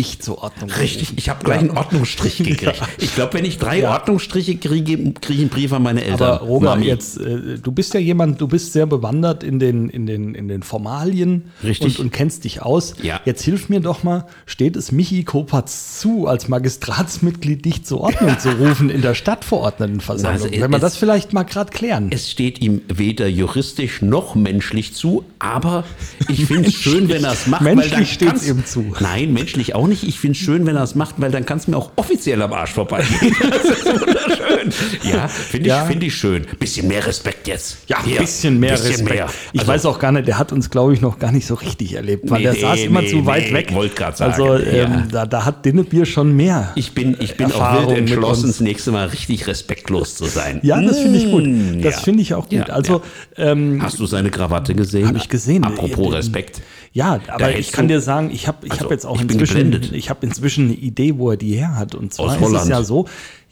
dich 0.00 0.20
zur 0.20 0.42
Ordnung 0.42 0.70
Richtig, 0.70 1.12
ich 1.16 1.28
habe 1.28 1.44
gleich 1.44 1.58
einen 1.60 1.70
Ordnungsstrich 1.76 2.38
gekriegt. 2.38 2.80
Ich 2.98 3.14
glaube, 3.14 3.34
wenn 3.34 3.44
ich 3.44 3.58
drei 3.58 3.80
Ja. 3.80 3.92
Ordnungsstriche 3.92 4.56
kriege, 4.56 4.96
kriege 5.12 5.34
ich 5.34 5.40
einen 5.40 5.48
Brief 5.50 5.72
an 5.72 5.82
meine 5.82 6.02
Eltern. 6.04 6.22
Aber 6.34 6.46
Roger, 6.46 6.70
Mami. 6.70 6.86
jetzt, 6.86 7.18
äh, 7.20 7.58
du 7.62 7.72
bist 7.72 7.92
ja 7.94 8.00
jemand, 8.00 8.40
du 8.40 8.48
bist 8.48 8.72
sehr 8.72 8.86
bewandert 8.86 9.42
in 9.44 9.58
den, 9.58 9.88
in 9.90 10.06
den, 10.06 10.34
in 10.34 10.48
den 10.48 10.62
Formalien 10.62 11.50
Richtig. 11.62 11.98
Und, 11.98 12.06
und 12.06 12.12
kennst 12.12 12.44
dich 12.44 12.62
aus. 12.62 12.94
Ja. 13.02 13.20
Jetzt 13.24 13.42
hilf 13.42 13.68
mir 13.68 13.80
doch 13.80 14.02
mal, 14.02 14.26
steht 14.46 14.76
es 14.76 14.90
Michi 14.92 15.24
Kopatz 15.24 15.98
zu, 16.00 16.26
als 16.26 16.48
Magistratsmitglied 16.48 17.64
dich 17.64 17.84
zur 17.84 18.00
Ordnung 18.00 18.38
zu 18.38 18.50
rufen 18.52 18.90
in 18.90 19.02
der 19.02 19.14
Stadtverordnetenversammlung? 19.14 20.30
Also, 20.30 20.48
Wenn 20.50 20.70
wir 20.70 20.76
es- 20.76 20.80
das 20.82 20.96
vielleicht 20.96 21.32
mal 21.32 21.42
gerade 21.42 21.70
klären. 21.72 22.08
Es 22.12 22.30
steht 22.30 22.60
ihm 22.60 22.82
weder 22.88 23.26
juristisch 23.28 24.00
noch 24.02 24.34
menschlich 24.34 24.94
zu, 24.94 25.24
aber 25.40 25.84
ich 26.28 26.46
finde 26.46 26.68
es 26.68 26.74
schön, 26.74 27.08
wenn 27.08 27.24
er 27.24 27.32
es 27.32 27.46
macht. 27.48 27.62
Menschlich 27.62 28.12
steht's 28.12 28.30
kann's- 28.42 28.48
ihm 28.48 28.64
zu. 28.64 28.94
Nein, 29.00 29.32
menschlich 29.32 29.74
auch 29.74 29.86
nicht. 29.88 29.89
Ich 29.90 30.18
finde 30.20 30.32
es 30.36 30.38
schön, 30.44 30.66
wenn 30.66 30.76
er 30.76 30.82
es 30.84 30.94
macht, 30.94 31.16
weil 31.18 31.30
dann 31.30 31.44
kann 31.46 31.58
es 31.58 31.66
mir 31.68 31.76
auch 31.76 31.90
offiziell 31.96 32.40
am 32.42 32.52
Arsch 32.52 32.72
vorbeigehen. 32.72 33.34
Das 33.50 33.64
ist 33.64 33.86
wunderschön. 33.86 34.72
Ja, 35.10 35.28
finde 35.28 35.66
ich, 35.66 35.66
Ja. 35.66 35.84
find 35.84 36.02
ich 36.02 36.14
schön. 36.14 36.46
Bisschen 36.58 36.88
mehr 36.88 37.06
Respekt 37.06 37.48
jetzt. 37.48 37.78
Ja, 37.88 37.98
ein 37.98 38.16
bisschen 38.16 38.58
mehr 38.60 38.72
bisschen 38.72 38.88
Respekt. 38.90 39.10
mehr. 39.10 39.26
Ich 39.52 39.60
Also, 39.60 39.72
weiß 39.72 39.86
auch 39.86 39.98
gar 39.98 40.12
nicht, 40.12 40.28
der 40.28 40.38
hat 40.38 40.52
uns, 40.52 40.70
glaube 40.70 40.94
ich, 40.94 41.00
noch 41.00 41.18
gar 41.18 41.32
nicht 41.32 41.46
so 41.46 41.54
richtig 41.54 41.94
erlebt, 41.94 42.30
weil 42.30 42.38
Nee, 42.38 42.44
der 42.44 42.54
saß 42.54 42.76
nee, 42.76 42.84
immer 42.86 43.06
zu 43.06 43.24
weit 43.26 43.52
weg. 43.52 43.72
wollte 43.74 43.94
grad 43.94 44.16
sagen, 44.16 44.32
Also 44.32 44.56
ähm, 44.56 44.74
ja. 44.92 45.06
da, 45.10 45.26
da 45.26 45.44
hat 45.44 45.64
Dinnebier 45.64 46.04
schon 46.06 46.34
mehr. 46.36 46.72
Ich 46.74 46.92
bin, 46.92 47.16
ich 47.20 47.36
bin 47.36 47.46
auch 47.46 47.50
Erfahrung 47.60 47.86
wild 47.88 48.00
mit 48.02 48.10
entschlossen, 48.12 48.46
das 48.48 48.60
nächste 48.60 48.92
Mal 48.92 49.08
richtig 49.08 49.46
respektlos 49.46 50.14
zu 50.16 50.26
sein. 50.26 50.60
ja, 50.62 50.80
das 50.80 50.98
finde 51.00 51.18
ich 51.18 51.30
gut. 51.30 51.44
Mm, 51.46 51.82
Das 51.82 51.96
ja. 51.96 52.00
finde 52.02 52.22
ich 52.22 52.34
auch 52.34 52.48
gut. 52.48 52.70
Also 52.70 53.02
ähm, 53.36 53.80
Hast 53.82 53.98
du 53.98 54.06
seine 54.06 54.30
Krawatte 54.30 54.74
gesehen? 54.74 55.08
Habe 55.08 55.18
ich 55.18 55.28
gesehen. 55.28 55.64
Apropos 55.64 56.12
Äh, 56.12 56.16
Respekt. 56.16 56.60
Ja, 56.92 57.20
aber 57.28 57.54
ich 57.56 57.70
kann 57.72 57.86
dir 57.88 58.00
sagen, 58.00 58.30
ich 58.32 58.48
habe 58.48 58.66
ich 58.66 58.72
Also, 58.72 58.84
hab 58.84 58.90
jetzt 58.90 59.06
auch 59.06 59.16
ich 59.16 59.22
inzwischen, 59.22 59.94
ich 59.94 60.10
habe 60.10 60.26
inzwischen 60.26 60.64
eine 60.66 60.74
Idee, 60.74 61.18
wo 61.18 61.30
er 61.30 61.36
die 61.36 61.54
her 61.54 61.76
hat. 61.76 61.94
Und 61.94 62.12
zwar 62.12 62.36
Aus 62.40 62.52
ist 62.52 62.62
es 62.62 62.68
ja 62.68 62.82
so, 62.82 63.06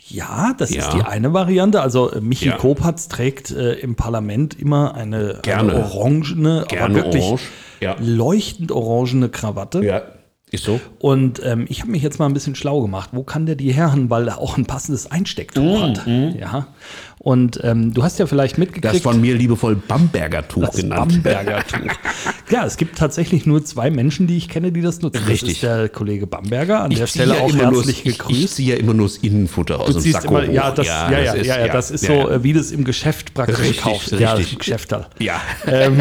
ja, 0.08 0.54
das 0.58 0.70
Ja. 0.74 0.82
ist 0.82 0.92
die 0.94 1.02
eine 1.02 1.32
Variante. 1.32 1.80
Also 1.80 2.10
äh, 2.10 2.20
Michi 2.20 2.46
Ja. 2.48 2.56
Kopatz 2.56 3.06
trägt 3.08 3.50
äh, 3.52 3.74
im 3.74 3.94
Parlament 3.94 4.58
immer 4.58 4.94
eine, 4.94 5.38
Gerne. 5.42 5.72
eine 5.74 5.84
orangene, 5.84 6.64
Gerne 6.68 6.84
aber 6.84 6.94
wirklich 6.94 7.24
orange. 7.24 7.42
Ja. 7.80 7.96
leuchtend 8.00 8.72
orangene 8.72 9.28
Krawatte. 9.28 9.84
Ja. 9.84 10.02
Ist 10.50 10.64
so? 10.64 10.80
Und 10.98 11.42
ähm, 11.44 11.66
ich 11.68 11.80
habe 11.82 11.90
mich 11.90 12.02
jetzt 12.02 12.18
mal 12.18 12.26
ein 12.26 12.32
bisschen 12.32 12.54
schlau 12.54 12.80
gemacht. 12.80 13.10
Wo 13.12 13.22
kann 13.22 13.44
der 13.44 13.54
die 13.54 13.72
herren? 13.72 14.08
Weil 14.08 14.28
er 14.28 14.38
auch 14.38 14.56
ein 14.56 14.64
passendes 14.64 15.10
Einstecktuch 15.10 15.82
hat. 15.82 16.06
Ja. 16.06 16.68
Und 17.18 17.60
ähm, 17.64 17.92
du 17.92 18.02
hast 18.02 18.18
ja 18.18 18.26
vielleicht 18.26 18.56
mitgekriegt. 18.56 18.94
Das 18.94 19.02
von 19.02 19.20
mir 19.20 19.34
liebevoll 19.34 19.74
Bamberger 19.76 20.46
Tuch 20.48 20.64
das 20.66 20.76
genannt. 20.76 21.22
Bamberger 21.22 21.64
Tuch. 21.66 21.92
ja, 22.50 22.64
es 22.64 22.76
gibt 22.78 22.96
tatsächlich 22.96 23.44
nur 23.44 23.62
zwei 23.64 23.90
Menschen, 23.90 24.26
die 24.26 24.38
ich 24.38 24.48
kenne, 24.48 24.72
die 24.72 24.80
das 24.80 25.02
nutzen. 25.02 25.20
Das 25.20 25.28
Richtig. 25.28 25.50
ist 25.54 25.62
der 25.64 25.88
Kollege 25.90 26.26
Bamberger, 26.26 26.80
an 26.82 26.90
der 26.90 26.98
ziehe 27.06 27.24
Stelle 27.24 27.34
ja 27.34 27.40
auch 27.42 27.52
immer 27.52 27.64
nur- 27.70 27.74
herzlich 27.84 28.06
ich, 28.06 28.18
gegrüßt. 28.18 28.40
Ich 28.40 28.50
ziehe 28.52 28.74
ja 28.74 28.80
immer 28.80 28.94
nur 28.94 29.06
das 29.08 29.16
Innenfutter 29.18 29.80
aus 29.80 29.94
Du 29.94 30.00
dem 30.00 30.12
Sakko 30.12 30.38
immer, 30.38 30.50
ja, 30.52 30.70
das, 30.70 30.86
ja, 30.86 31.10
ja, 31.10 31.34
ja, 31.36 31.66
ja, 31.66 31.68
das 31.72 31.90
ist 31.90 32.04
so, 32.06 32.12
äh, 32.30 32.42
wie 32.42 32.52
das 32.54 32.70
im 32.70 32.84
Geschäft 32.84 33.34
praktisch 33.34 33.58
Richtig, 33.58 33.76
gekauft 33.78 34.02
richtig. 34.12 34.20
Ja, 34.20 34.34
im 34.34 34.58
Geschäft 34.58 34.92
halt. 34.92 35.08
Ja. 35.18 35.42
Ähm, 35.66 36.00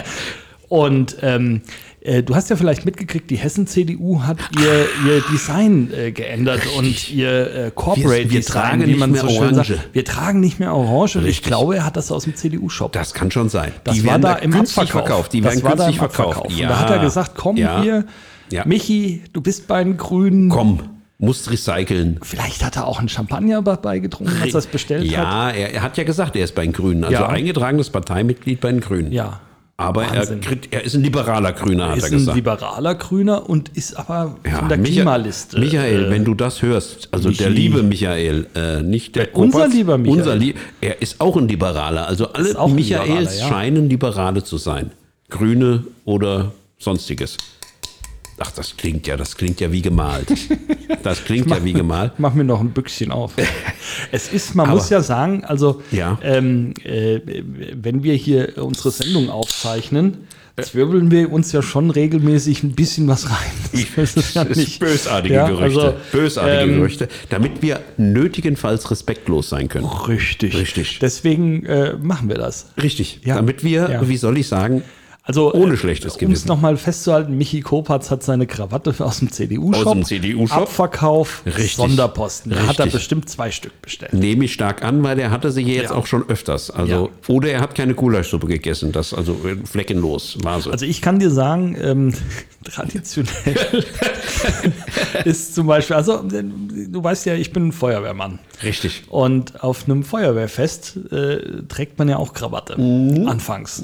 und 0.68 1.16
ähm, 1.22 1.62
äh, 2.02 2.22
du 2.22 2.34
hast 2.34 2.48
ja 2.50 2.56
vielleicht 2.56 2.84
mitgekriegt, 2.84 3.30
die 3.30 3.36
Hessen-CDU 3.36 4.22
hat 4.22 4.38
ihr, 4.58 4.86
ihr 5.06 5.22
Design 5.32 5.90
äh, 5.92 6.12
geändert 6.12 6.62
und 6.78 7.10
ihr 7.10 7.54
äh, 7.66 7.70
Corporate 7.74 8.08
Wir- 8.24 8.30
wir 8.30 8.40
Design, 8.40 8.52
tragen 8.62 8.82
wie 8.82 8.86
nicht 8.86 8.98
man 8.98 9.10
mehr 9.12 9.20
so 9.20 9.28
schön 9.28 9.38
Orange. 9.54 9.74
sagt. 9.74 9.88
Wir 9.94 10.04
tragen 10.04 10.40
nicht 10.40 10.58
mehr 10.60 10.74
Orange 10.74 11.16
und 11.16 11.22
ich 11.24 11.28
Richtig. 11.28 11.46
glaube, 11.46 11.76
er 11.76 11.84
hat 11.84 11.96
das 11.96 12.10
aus 12.10 12.24
dem 12.24 12.34
CDU-Shop. 12.34 12.92
Das 12.92 13.12
kann 13.14 13.30
schon 13.30 13.48
sein. 13.48 13.72
Das 13.84 13.94
die 13.96 14.06
war 14.06 14.18
da 14.18 14.34
im 14.36 14.52
Abverkauf. 14.54 14.90
verkauft. 14.90 15.32
Die 15.32 15.44
werden 15.44 15.62
war 15.62 15.76
da 15.76 15.84
günstig 15.86 16.02
Abverkauf. 16.02 16.34
verkauft. 16.34 16.54
Und 16.60 16.62
da 16.68 16.78
hat 16.80 16.90
er 16.90 16.98
gesagt, 17.00 17.32
komm 17.36 17.56
ja. 17.56 17.82
hier, 17.82 18.04
Ja. 18.50 18.64
Michi, 18.66 19.22
du 19.32 19.40
bist 19.40 19.66
bei 19.68 19.84
den 19.84 19.96
Grünen. 19.96 20.48
Komm, 20.48 20.80
musst 21.18 21.50
recyceln. 21.50 22.18
Vielleicht 22.22 22.64
hat 22.64 22.76
er 22.76 22.86
auch 22.86 22.98
einen 22.98 23.08
Champagner 23.10 23.60
dabei 23.62 23.98
getrunken, 23.98 24.32
als 24.40 24.54
er 24.54 24.58
es 24.60 24.66
bestellt 24.66 25.04
hat. 25.04 25.10
Ja, 25.12 25.50
er, 25.50 25.74
er 25.74 25.82
hat 25.82 25.98
ja 25.98 26.04
gesagt, 26.04 26.34
er 26.34 26.44
ist 26.44 26.54
bei 26.54 26.62
den 26.62 26.72
Grünen. 26.72 27.04
Also 27.04 27.14
Ja. 27.14 27.28
eingetragenes 27.28 27.90
Parteimitglied 27.90 28.58
bei 28.60 28.72
den 28.72 28.80
Grünen. 28.80 29.12
Ja. 29.12 29.40
Aber 29.80 30.04
er, 30.04 30.26
kriegt, 30.40 30.72
er 30.72 30.84
ist 30.84 30.94
ein 30.94 31.02
liberaler 31.02 31.52
Grüner, 31.52 31.90
hat 31.90 31.96
ist 31.98 32.02
er 32.04 32.08
ein 32.08 32.12
gesagt. 32.18 32.36
liberaler 32.36 32.94
Grüner 32.94 33.48
und 33.48 33.70
ist 33.70 33.94
aber 33.94 34.36
Ja, 34.44 34.56
von 34.58 34.68
der 34.68 34.78
Micha- 34.78 34.92
Klimaliste. 34.92 35.58
Michael, 35.58 36.04
äh, 36.06 36.10
wenn 36.10 36.24
du 36.24 36.34
das 36.34 36.62
hörst, 36.62 37.08
also 37.12 37.30
der 37.30 37.48
Michi. 37.50 37.60
liebe 37.62 37.82
Michael, 37.82 38.46
äh, 38.54 38.82
nicht 38.82 39.16
der 39.16 39.34
unser 39.34 39.58
Kopatz, 39.60 39.74
lieber 39.74 39.98
Michael. 39.98 40.18
Unser 40.18 40.36
Lie 40.36 40.54
er 40.80 41.00
ist 41.00 41.20
auch 41.20 41.36
ein 41.36 41.48
Liberaler. 41.48 42.06
Also 42.06 42.32
alle 42.32 42.50
Ist 42.50 42.56
ein 42.56 42.74
Michaels 42.74 43.08
Liberaler, 43.08 43.34
ja. 43.36 43.48
scheinen 43.48 43.88
Liberale 43.88 44.44
zu 44.44 44.58
sein. 44.58 44.90
Grüne 45.30 45.84
oder 46.04 46.52
sonstiges. 46.78 47.36
Ach, 48.42 48.50
das 48.52 48.76
klingt 48.76 49.06
ja, 49.06 49.16
das 49.16 49.36
klingt 49.36 49.60
ja 49.60 49.70
wie 49.70 49.82
gemalt. 49.82 50.28
Das 51.02 51.24
klingt 51.24 51.48
ja 51.48 51.64
wie 51.64 51.72
gemalt. 51.72 52.12
Mach 52.18 52.34
mir 52.34 52.44
noch 52.44 52.60
ein 52.60 52.72
Büchschen 52.72 53.10
auf. 53.10 53.32
es 54.12 54.30
ist, 54.32 54.54
man 54.54 54.66
Aber- 54.66 54.76
muss 54.76 54.90
ja 54.90 55.00
sagen, 55.02 55.44
also 55.46 55.80
Ja. 55.92 56.18
ähm, 56.22 56.74
äh, 56.84 57.20
wenn 57.74 58.02
wir 58.02 58.12
hier 58.14 58.54
unsere 58.58 58.90
Sendung 58.90 59.30
aufzeichnen, 59.30 60.26
zwirbeln 60.60 61.10
wir 61.10 61.32
uns 61.32 61.52
ja 61.52 61.62
schon 61.62 61.90
regelmäßig 61.90 62.64
ein 62.64 62.72
bisschen 62.72 63.08
was 63.08 63.30
rein. 63.30 63.50
Ich, 63.72 63.86
Das 63.96 64.14
ist 64.16 64.34
ja 64.34 64.44
nicht- 64.44 64.78
bösartige 64.80 65.34
Ja, 65.34 65.48
Gerüchte. 65.48 65.80
also, 65.80 65.94
bösartige 66.12 66.60
ähm, 66.72 66.74
Gerüchte, 66.80 67.08
damit 67.30 67.62
wir 67.62 67.80
nötigenfalls 67.96 68.90
respektlos 68.90 69.48
sein 69.48 69.68
können. 69.68 69.86
Richtig. 69.86 70.54
Richtig. 70.56 70.98
Deswegen 70.98 71.64
äh, 71.64 71.94
machen 72.02 72.28
wir 72.28 72.36
das. 72.36 72.66
Richtig. 72.82 73.20
Ja. 73.24 73.36
Damit 73.36 73.64
wir, 73.64 73.88
Ja. 73.90 74.08
wie 74.08 74.16
soll 74.18 74.36
ich 74.36 74.48
sagen, 74.48 74.82
Also, 75.22 75.52
Ohne 75.52 75.74
äh, 75.74 75.76
schlechtes 75.76 76.14
Um 76.14 76.16
es 76.16 76.18
Gewissen. 76.18 76.48
nochmal 76.48 76.76
festzuhalten, 76.76 77.36
Michi 77.36 77.60
Kopatz 77.60 78.10
hat 78.10 78.22
seine 78.22 78.46
Krawatte 78.46 78.94
aus 79.04 79.18
dem 79.20 79.30
CDU-Shop. 79.30 79.86
Aus 79.86 79.92
dem 79.92 80.04
CDU-Shop. 80.04 80.62
Abverkauf, 80.62 81.42
Richtig. 81.46 81.76
Sonderposten. 81.76 82.52
Da 82.52 82.58
hat 82.66 82.78
er 82.78 82.86
Richtig. 82.86 82.92
bestimmt 82.94 83.28
zwei 83.28 83.50
Stück 83.50 83.80
bestellt. 83.82 84.12
nehme 84.14 84.46
ich 84.46 84.52
stark 84.54 84.82
an, 84.82 85.02
weil 85.02 85.18
er 85.18 85.30
hatte 85.30 85.52
sie 85.52 85.62
jetzt 85.62 85.90
Ja. 85.90 85.96
auch 85.96 86.06
schon 86.06 86.28
öfters. 86.28 86.70
Also, 86.70 87.10
Ja. 87.28 87.34
Oder 87.34 87.50
er 87.50 87.60
hat 87.60 87.74
keine 87.74 87.94
Gulaschsuppe 87.94 88.46
gegessen. 88.46 88.92
Das 88.92 89.12
also 89.14 89.32
äh, 89.44 89.56
fleckenlos 89.66 90.38
war 90.42 90.60
so. 90.60 90.70
Also 90.70 90.86
ich 90.86 91.00
kann 91.02 91.18
dir 91.18 91.30
sagen, 91.30 91.76
ähm, 91.80 92.14
traditionell 92.64 93.84
ist 95.24 95.54
zum 95.54 95.66
Beispiel, 95.66 95.96
also 95.96 96.22
du 96.22 97.04
weißt 97.04 97.26
ja, 97.26 97.34
ich 97.34 97.52
bin 97.52 97.68
ein 97.68 97.72
Feuerwehrmann. 97.72 98.38
Richtig. 98.62 99.04
Und 99.08 99.62
auf 99.64 99.84
einem 99.84 100.02
Feuerwehrfest 100.04 100.98
äh, 101.12 101.62
trägt 101.68 101.98
man 101.98 102.08
ja 102.08 102.16
auch 102.18 102.32
Krawatte, 102.34 102.80
Mhm. 102.80 103.26
anfangs. 103.28 103.82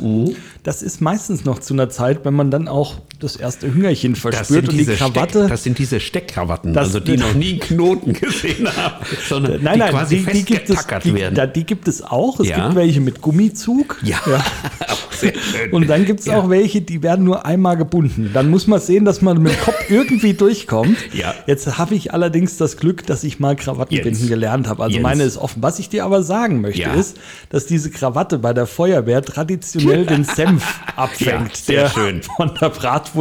Das 0.63 0.83
ist 0.83 1.01
meistens 1.01 1.45
noch 1.45 1.59
zu 1.61 1.75
einer 1.75 1.89
Zeit, 1.89 2.25
wenn 2.25 2.35
man 2.35 2.51
dann 2.51 2.69
auch 2.69 2.95
das 3.27 3.37
erste 3.37 3.73
Hüngerchen 3.73 4.15
verspürt 4.17 4.69
und 4.69 4.77
die 4.79 4.85
Krawatte. 4.87 5.39
Steck, 5.41 5.49
das 5.51 5.63
sind 5.63 5.79
diese 5.79 6.01
Steckkrawatten, 6.01 6.73
Das- 6.73 6.87
also 6.89 7.01
die 7.01 7.17
noch 7.17 7.35
nie 7.35 7.59
Knoten 7.59 8.13
gesehen 8.13 8.67
haben, 8.77 9.05
sondern 9.29 9.63
Nein, 9.63 9.75
die 9.75 9.79
nein, 9.81 9.91
quasi 9.91 10.17
die, 10.19 10.33
die, 10.33 10.45
gibt 10.45 10.71
es, 10.71 10.87
die, 11.05 11.15
werden. 11.15 11.35
da, 11.35 11.47
die 11.47 11.65
gibt 11.65 11.89
es 11.89 12.03
auch. 12.03 12.41
Es 12.41 12.49
Ja. 12.49 12.65
gibt 12.65 12.77
welche 12.77 13.01
mit 13.01 13.21
Gummizug. 13.21 13.99
ja, 14.03 14.19
sehr 15.11 15.33
schön. 15.35 15.73
Und 15.73 15.89
dann 15.89 16.05
gibt 16.05 16.21
es 16.21 16.27
Ja. 16.27 16.39
auch 16.39 16.49
welche, 16.51 16.81
die 16.83 17.03
werden 17.03 17.25
nur 17.25 17.45
einmal 17.47 17.77
gebunden. 17.77 18.31
Dann 18.35 18.51
muss 18.51 18.67
man 18.67 18.81
sehen, 18.81 19.05
dass 19.05 19.23
man 19.23 19.43
mit 19.43 19.53
dem 19.53 19.61
Kopf 19.61 19.91
irgendwie 19.91 20.35
durchkommt. 20.35 20.97
Ja. 21.13 21.35
Jetzt 21.47 21.79
habe 21.79 21.95
ich 21.95 22.13
allerdings 22.13 22.57
das 22.59 22.77
Glück, 22.77 23.07
dass 23.07 23.25
ich 23.25 23.41
mal 23.41 23.57
Krawattenbinden 23.57 24.29
gelernt 24.29 24.69
habe. 24.69 24.83
Also 24.83 24.95
Jens. 24.97 25.03
meine 25.03 25.23
ist 25.23 25.39
offen. 25.39 25.63
Was 25.63 25.79
ich 25.79 25.89
dir 25.89 26.05
aber 26.05 26.23
sagen 26.23 26.61
möchte, 26.61 26.83
Ja. 26.83 26.93
ist, 26.95 27.17
dass 27.49 27.65
diese 27.67 27.91
Krawatte 27.91 28.39
bei 28.39 28.53
der 28.53 28.67
Feuerwehr 28.67 29.23
traditionell 29.23 30.05
den 30.05 30.25
Senf 30.25 30.81
abfängt, 30.95 31.57
sehr 31.57 31.83
der 31.85 31.91
schön. 31.91 32.21
von 32.37 32.53
der 32.61 32.69
Bratwurst 32.69 33.16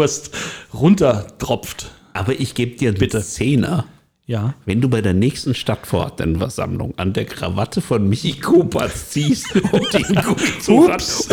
runtertropft. 0.74 1.92
Aber 2.14 2.40
ich 2.40 2.56
gebe 2.56 2.78
dir 2.78 2.94
Bitte. 2.94 3.22
Zehner. 3.22 3.86
Ja. 4.28 4.56
Wenn 4.66 4.82
du 4.82 4.90
bei 4.90 5.02
der 5.02 5.14
nächsten 5.14 5.54
Stadtverordnetenversammlung 5.54 6.96
an 6.98 7.14
der 7.14 7.26
Krawatte 7.26 7.80
von 7.80 8.10
Michi 8.10 8.40
Kopatz 8.40 9.12
ziehst 9.12 9.54
und 9.72 9.94
den 9.94 10.16
Gummizug 10.16 10.90
hat 10.90 11.02
Ups. 11.02 11.30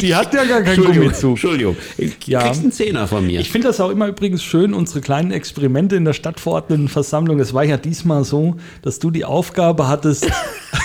Die 0.00 0.14
hat 0.14 0.32
ja 0.32 0.44
gar 0.44 0.62
keinen 0.62 0.82
Gummizug. 0.82 1.32
Entschuldigung. 1.32 1.76
Ja. 2.24 2.44
kriegst 2.44 2.62
einen 2.62 2.72
Zehner 2.72 3.06
von 3.06 3.26
mir. 3.26 3.40
Ich 3.40 3.50
finde 3.50 3.68
das 3.68 3.80
auch 3.82 3.90
immer 3.90 4.06
übrigens 4.06 4.42
schön, 4.42 4.72
unsere 4.72 5.02
kleinen 5.02 5.30
Experimente 5.30 5.96
in 5.96 6.06
der 6.06 6.14
Stadtverordnetenversammlung. 6.14 7.38
Es 7.38 7.52
war 7.52 7.64
ja 7.64 7.76
diesmal 7.76 8.24
so, 8.24 8.56
dass 8.80 8.98
du 8.98 9.10
die 9.10 9.26
Aufgabe 9.26 9.88
hattest, 9.88 10.30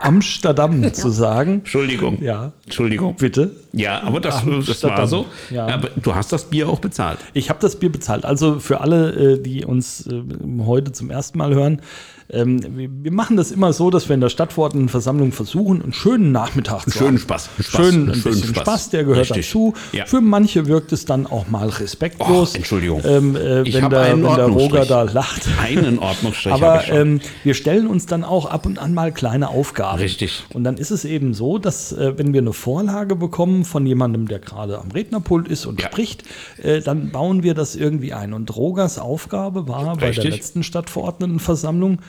Amsterdam 0.00 0.92
zu 0.94 1.10
sagen. 1.10 1.54
Entschuldigung. 1.54 2.22
Ja. 2.22 2.52
Entschuldigung. 2.64 3.16
Bitte. 3.16 3.56
Ja, 3.72 4.02
aber 4.02 4.20
das, 4.20 4.42
das 4.66 4.82
war 4.84 5.06
so. 5.06 5.26
Ja. 5.50 5.66
Aber 5.66 5.90
du 5.96 6.14
hast 6.14 6.32
das 6.32 6.44
Bier 6.44 6.68
auch 6.68 6.80
bezahlt. 6.80 7.18
Ich 7.34 7.50
habe 7.50 7.60
das 7.60 7.76
Bier 7.76 7.90
bezahlt. 7.90 8.24
Also 8.24 8.60
für 8.60 8.80
alle, 8.80 9.34
äh, 9.34 9.42
die 9.42 9.64
uns 9.64 10.06
äh, 10.06 10.22
heute 10.64 10.92
zum 10.92 11.10
ersten 11.10 11.38
Mal 11.38 11.54
hören, 11.54 11.82
ähm, 12.30 12.60
wir 13.02 13.12
machen 13.12 13.36
das 13.36 13.50
immer 13.50 13.72
so, 13.72 13.90
dass 13.90 14.08
wir 14.08 14.14
in 14.14 14.20
der 14.20 14.28
Stadtverordnetenversammlung 14.28 15.32
versuchen, 15.32 15.82
einen 15.82 15.92
schönen 15.94 16.30
Nachmittag 16.30 16.84
zu 16.84 16.90
schönen 16.90 17.08
haben. 17.08 17.18
Spaß, 17.18 17.48
Spaß, 17.60 17.66
Schön, 17.66 17.94
einen 17.94 18.08
ein 18.10 18.14
schönen 18.14 18.34
bisschen 18.34 18.54
Spaß. 18.54 18.62
Spaß, 18.62 18.90
der 18.90 19.04
gehört 19.04 19.30
Richtig. 19.30 19.46
dazu. 19.46 19.74
Ja. 19.92 20.04
Für 20.06 20.20
manche 20.20 20.66
wirkt 20.66 20.92
es 20.92 21.04
dann 21.06 21.26
auch 21.26 21.48
mal 21.48 21.68
respektlos. 21.68 22.50
Och, 22.50 22.56
Entschuldigung. 22.56 23.02
Ähm, 23.04 23.34
äh, 23.34 23.72
wenn, 23.72 23.90
der, 23.90 24.00
einen 24.00 24.24
wenn 24.24 24.34
der 24.36 24.46
Roger 24.46 24.84
da 24.84 25.02
lacht. 25.02 25.42
Einen 25.62 25.98
Ordnungsstrich 25.98 26.52
Aber 26.52 26.86
ähm, 26.88 27.20
wir 27.44 27.54
stellen 27.54 27.86
uns 27.86 28.06
dann 28.06 28.24
auch 28.24 28.46
ab 28.46 28.66
und 28.66 28.78
an 28.78 28.92
mal 28.92 29.10
kleine 29.12 29.48
Aufgaben. 29.48 29.98
Richtig. 29.98 30.44
Und 30.52 30.64
dann 30.64 30.76
ist 30.76 30.90
es 30.90 31.04
eben 31.06 31.32
so, 31.32 31.58
dass 31.58 31.92
äh, 31.92 32.18
wenn 32.18 32.34
wir 32.34 32.40
eine 32.42 32.52
Vorlage 32.52 33.16
bekommen 33.16 33.64
von 33.64 33.86
jemandem, 33.86 34.28
der 34.28 34.38
gerade 34.38 34.78
am 34.78 34.90
Rednerpult 34.90 35.48
ist 35.48 35.64
und 35.64 35.80
Ja. 35.80 35.88
spricht, 35.88 36.24
äh, 36.62 36.80
dann 36.80 37.10
bauen 37.10 37.42
wir 37.42 37.54
das 37.54 37.74
irgendwie 37.74 38.12
ein. 38.12 38.34
Und 38.34 38.54
Rogers 38.54 38.98
Aufgabe 38.98 39.66
war 39.66 39.94
bei 39.94 40.00
der 40.00 40.08
Richtig. 40.10 40.30
letzten 40.30 40.62
Stadtverordnetenversammlung 40.62 42.00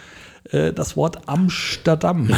äh, 0.51 0.73
das 0.73 0.95
Wort 0.97 1.27
Amsterdam 1.27 2.29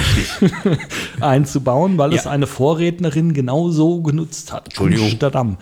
einzubauen, 1.20 1.98
weil 1.98 2.14
es 2.14 2.26
Ja. 2.26 2.32
eine 2.32 2.48
Vorrednerin 2.48 3.34
genau 3.34 3.70
so 3.70 4.02
genutzt 4.02 4.52
hat. 4.54 4.66
Entschuldigung. 4.66 5.06
Amsterdam. 5.08 5.58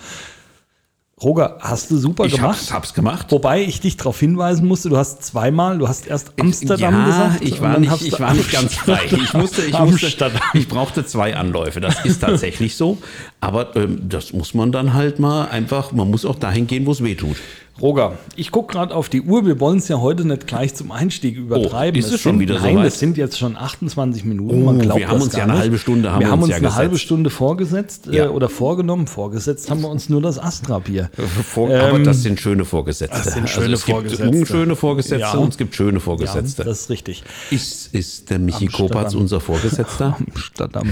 Roger, 1.21 1.57
hast 1.59 1.91
du 1.91 1.97
super 1.97 2.25
ich 2.25 2.35
gemacht. 2.35 2.59
hab's, 2.59 2.73
hab's 2.73 2.93
gemacht. 2.93 3.25
Wobei 3.31 3.61
ich 3.61 3.81
dich 3.81 3.97
darauf 3.97 4.17
hinweisen 4.17 4.65
musste, 4.65 4.87
du 4.87 4.95
hast 4.95 5.21
zweimal, 5.21 5.77
du 5.77 5.89
hast 5.89 6.07
erst 6.07 6.31
Amsterdam 6.39 6.93
ja, 6.93 7.05
gesagt. 7.05 7.41
ich 7.41 7.59
war, 7.61 7.77
nicht, 7.77 8.01
ich 8.03 8.17
war 8.21 8.33
nicht 8.33 8.49
ganz 8.53 8.75
frei. 8.75 9.01
Ich 9.11 9.33
musste, 9.33 9.63
ich, 9.63 9.77
musste, 9.77 10.31
ich 10.53 10.67
brauchte 10.69 11.05
zwei 11.05 11.35
Anläufe. 11.35 11.81
Das 11.81 12.05
ist 12.05 12.21
tatsächlich 12.21 12.77
so. 12.77 12.99
Aber 13.41 13.75
ähm, 13.75 14.07
das 14.07 14.31
muss 14.31 14.53
man 14.53 14.71
dann 14.71 14.93
halt 14.93 15.19
mal 15.19 15.49
einfach, 15.49 15.91
man 15.91 16.09
muss 16.09 16.23
auch 16.23 16.37
dahin 16.37 16.67
gehen, 16.67 16.85
wo 16.85 16.93
es 16.93 17.03
weh 17.03 17.15
tut. 17.15 17.35
Roger, 17.81 18.13
ich 18.35 18.51
gucke 18.51 18.73
gerade 18.73 18.93
auf 18.93 19.09
die 19.09 19.21
Uhr. 19.21 19.45
Wir 19.45 19.59
wollen 19.59 19.77
es 19.77 19.87
ja 19.87 19.99
heute 19.99 20.25
nicht 20.25 20.47
gleich 20.47 20.75
zum 20.75 20.91
Einstieg 20.91 21.37
übertreiben. 21.37 21.97
ist 21.99 22.11
es 22.11 22.19
schon 22.21 22.33
sind, 22.33 22.39
wieder 22.41 22.59
Nein, 22.59 22.75
soweit? 22.75 22.87
es 22.87 22.99
sind 22.99 23.17
jetzt 23.17 23.37
schon 23.39 23.55
28 23.55 24.25
Minuten. 24.25 24.67
Oh, 24.67 24.95
wir 24.95 25.07
haben 25.07 25.21
uns 25.21 25.33
ja 25.35 25.43
eine 25.43 25.53
nicht. 25.53 25.61
halbe 25.61 25.77
Stunde 25.77 26.11
haben 26.11 26.19
wir 26.19 26.27
wir 26.27 26.31
haben 26.31 26.41
uns 26.41 26.49
ja 26.49 26.55
eine 26.57 26.63
gesetzt. 26.65 26.77
halbe 26.79 26.97
Stunde 26.97 27.29
vorgesetzt 27.29 28.07
Ja. 28.11 28.25
äh, 28.25 28.27
oder 28.27 28.49
vorgenommen. 28.49 29.07
Vorgesetzt 29.07 29.69
haben 29.71 29.81
wir 29.81 29.89
uns 29.89 30.09
nur 30.09 30.21
das 30.21 30.37
Astra-Bier. 30.39 31.09
Vor, 31.45 31.69
aber 31.69 31.99
das 31.99 32.21
sind 32.23 32.39
schöne 32.39 32.65
Vorgesetzte. 32.65 33.15
Ähm, 33.17 33.21
das 33.25 33.33
sind 33.33 33.49
schöne 33.49 33.63
also 33.65 33.73
es 33.75 33.83
Vorgesetzte. 33.83 34.23
Gibt 34.25 34.35
unschöne 34.35 34.75
Vorgesetzte 34.75 35.19
Ja. 35.21 35.31
und 35.37 35.49
es 35.49 35.57
gibt 35.57 35.75
schöne 35.75 35.93
Ja, 35.93 35.99
Vorgesetzte. 35.99 36.63
das 36.63 36.81
ist 36.81 36.89
richtig. 36.89 37.23
ist, 37.51 37.93
ist 37.93 38.29
der 38.29 38.39
Michi 38.39 38.65
Amsterdam. 38.65 38.87
Kopatz 38.89 39.13
unser 39.15 39.39
Vorgesetzter? 39.39 40.17
Amsterdam. 40.35 40.91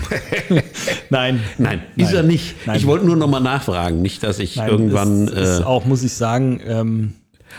Nein. 1.09 1.41
Nein, 1.57 1.81
ist 1.95 2.13
er 2.13 2.23
nicht. 2.23 2.55
Nein. 2.65 2.77
Ich 2.77 2.87
wollte 2.87 3.05
nur 3.05 3.15
noch 3.15 3.27
mal 3.27 3.39
nachfragen, 3.39 4.01
nicht, 4.01 4.23
dass 4.23 4.39
ich 4.39 4.55
Nein, 4.55 4.69
irgendwann. 4.69 5.27
es 5.27 5.31
ist 5.55 5.59
äh, 5.61 5.63
auch, 5.63 5.85
muss 5.85 6.03
ich 6.03 6.13
sagen, 6.13 6.59
ähm, 6.81 7.13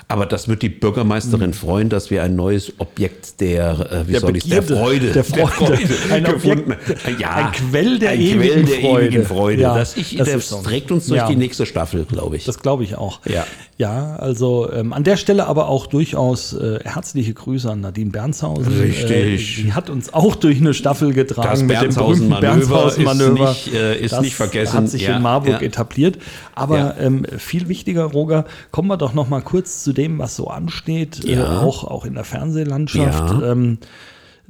Aber 0.06 0.26
das 0.26 0.46
wird 0.48 0.62
die 0.62 0.68
Bürgermeisterin 0.68 1.52
freuen, 1.52 1.88
dass 1.88 2.10
wir 2.10 2.22
ein 2.22 2.36
neues 2.36 2.72
Objekt 2.78 3.40
der, 3.40 3.70
äh, 3.92 4.06
wie 4.06 4.12
Der 4.12 4.20
soll 4.20 4.36
ich 4.36 4.48
der 4.48 4.60
Begierde, 4.62 4.76
Freude, 4.82 5.12
der 5.12 5.24
Freude. 5.24 5.78
Ein 6.12 6.24
gefunden. 6.24 6.72
Objekt, 6.72 7.20
ja, 7.20 7.30
ein 7.34 7.52
Quell 7.52 7.98
der 7.98 8.10
ein 8.10 8.20
ewigen 8.20 8.38
Quell 8.40 8.64
der 8.64 8.80
Freude. 8.80 9.06
ewigen 9.06 9.24
Freude. 9.26 9.62
Ja, 9.62 9.76
das 9.76 9.96
ich, 9.96 10.16
das 10.16 10.28
das, 10.30 10.62
trägt 10.62 10.90
uns 10.92 11.06
durch 11.08 11.18
Ja. 11.18 11.28
die 11.28 11.36
nächste 11.36 11.66
Staffel, 11.66 12.04
glaube 12.04 12.36
ich. 12.36 12.44
Das 12.44 12.58
glaube 12.60 12.84
ich 12.84 12.96
auch. 12.96 13.20
Ja. 13.26 13.44
Ja, 13.76 14.16
also 14.16 14.72
ähm, 14.72 14.92
an 14.92 15.04
der 15.04 15.16
Stelle 15.16 15.46
aber 15.46 15.68
auch 15.68 15.86
durchaus 15.86 16.52
äh, 16.52 16.80
herzliche 16.84 17.32
Grüße 17.32 17.70
an 17.70 17.80
Nadine 17.80 18.10
Bernshausen. 18.10 18.72
Richtig. 18.80 19.58
Äh, 19.58 19.62
die 19.62 19.72
hat 19.72 19.88
uns 19.88 20.12
auch 20.12 20.34
durch 20.34 20.58
eine 20.60 20.74
Staffel 20.74 21.12
getragen 21.12 21.48
Das 21.48 21.60
mit 21.62 21.70
dem 21.76 21.80
Bernshausen-Manöver 21.82 22.40
Bernshausen-Manöver. 22.40 23.50
ist 23.52 23.66
nicht, 23.66 23.74
äh, 23.76 23.98
ist 24.00 24.12
das 24.12 24.20
nicht 24.22 24.34
vergessen. 24.34 24.72
hat 24.74 24.88
sich 24.88 25.06
in 25.06 25.22
Marburg 25.22 25.62
etabliert. 25.62 26.18
Aber 26.56 26.96
ähm, 26.98 27.24
viel 27.38 27.68
wichtiger, 27.68 28.04
Roger, 28.04 28.46
kommen 28.72 28.88
wir 28.88 28.96
doch 28.96 29.14
noch 29.14 29.28
mal 29.28 29.42
kurz 29.42 29.84
zu 29.84 29.87
dem, 29.92 30.18
was 30.18 30.36
so 30.36 30.48
ansteht, 30.48 31.24
äh, 31.24 31.36
Ja. 31.36 31.60
auch, 31.60 31.84
auch 31.84 32.04
in 32.04 32.14
der 32.14 32.24
Fernsehlandschaft. 32.24 33.40
Ja. 33.42 33.52
Ähm, 33.52 33.78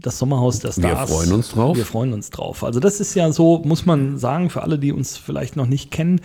das 0.01 0.18
Sommerhaus 0.18 0.61
der 0.61 0.77
Wir 0.77 0.90
Stars. 0.90 1.11
freuen 1.11 1.33
uns 1.33 1.48
drauf. 1.51 1.77
Wir 1.77 1.85
freuen 1.85 2.12
uns 2.12 2.31
drauf. 2.31 2.62
Also 2.62 2.79
das 2.79 3.01
ist 3.01 3.14
ja 3.14 3.33
so, 3.33 3.59
muss 3.64 3.85
man 3.85 4.16
sagen, 4.18 4.48
für 4.48 4.62
alle, 4.62 4.79
die 4.79 4.92
uns 4.92 5.16
vielleicht 5.16 5.57
noch 5.57 5.66
nicht 5.66 5.90
kennen, 5.90 6.20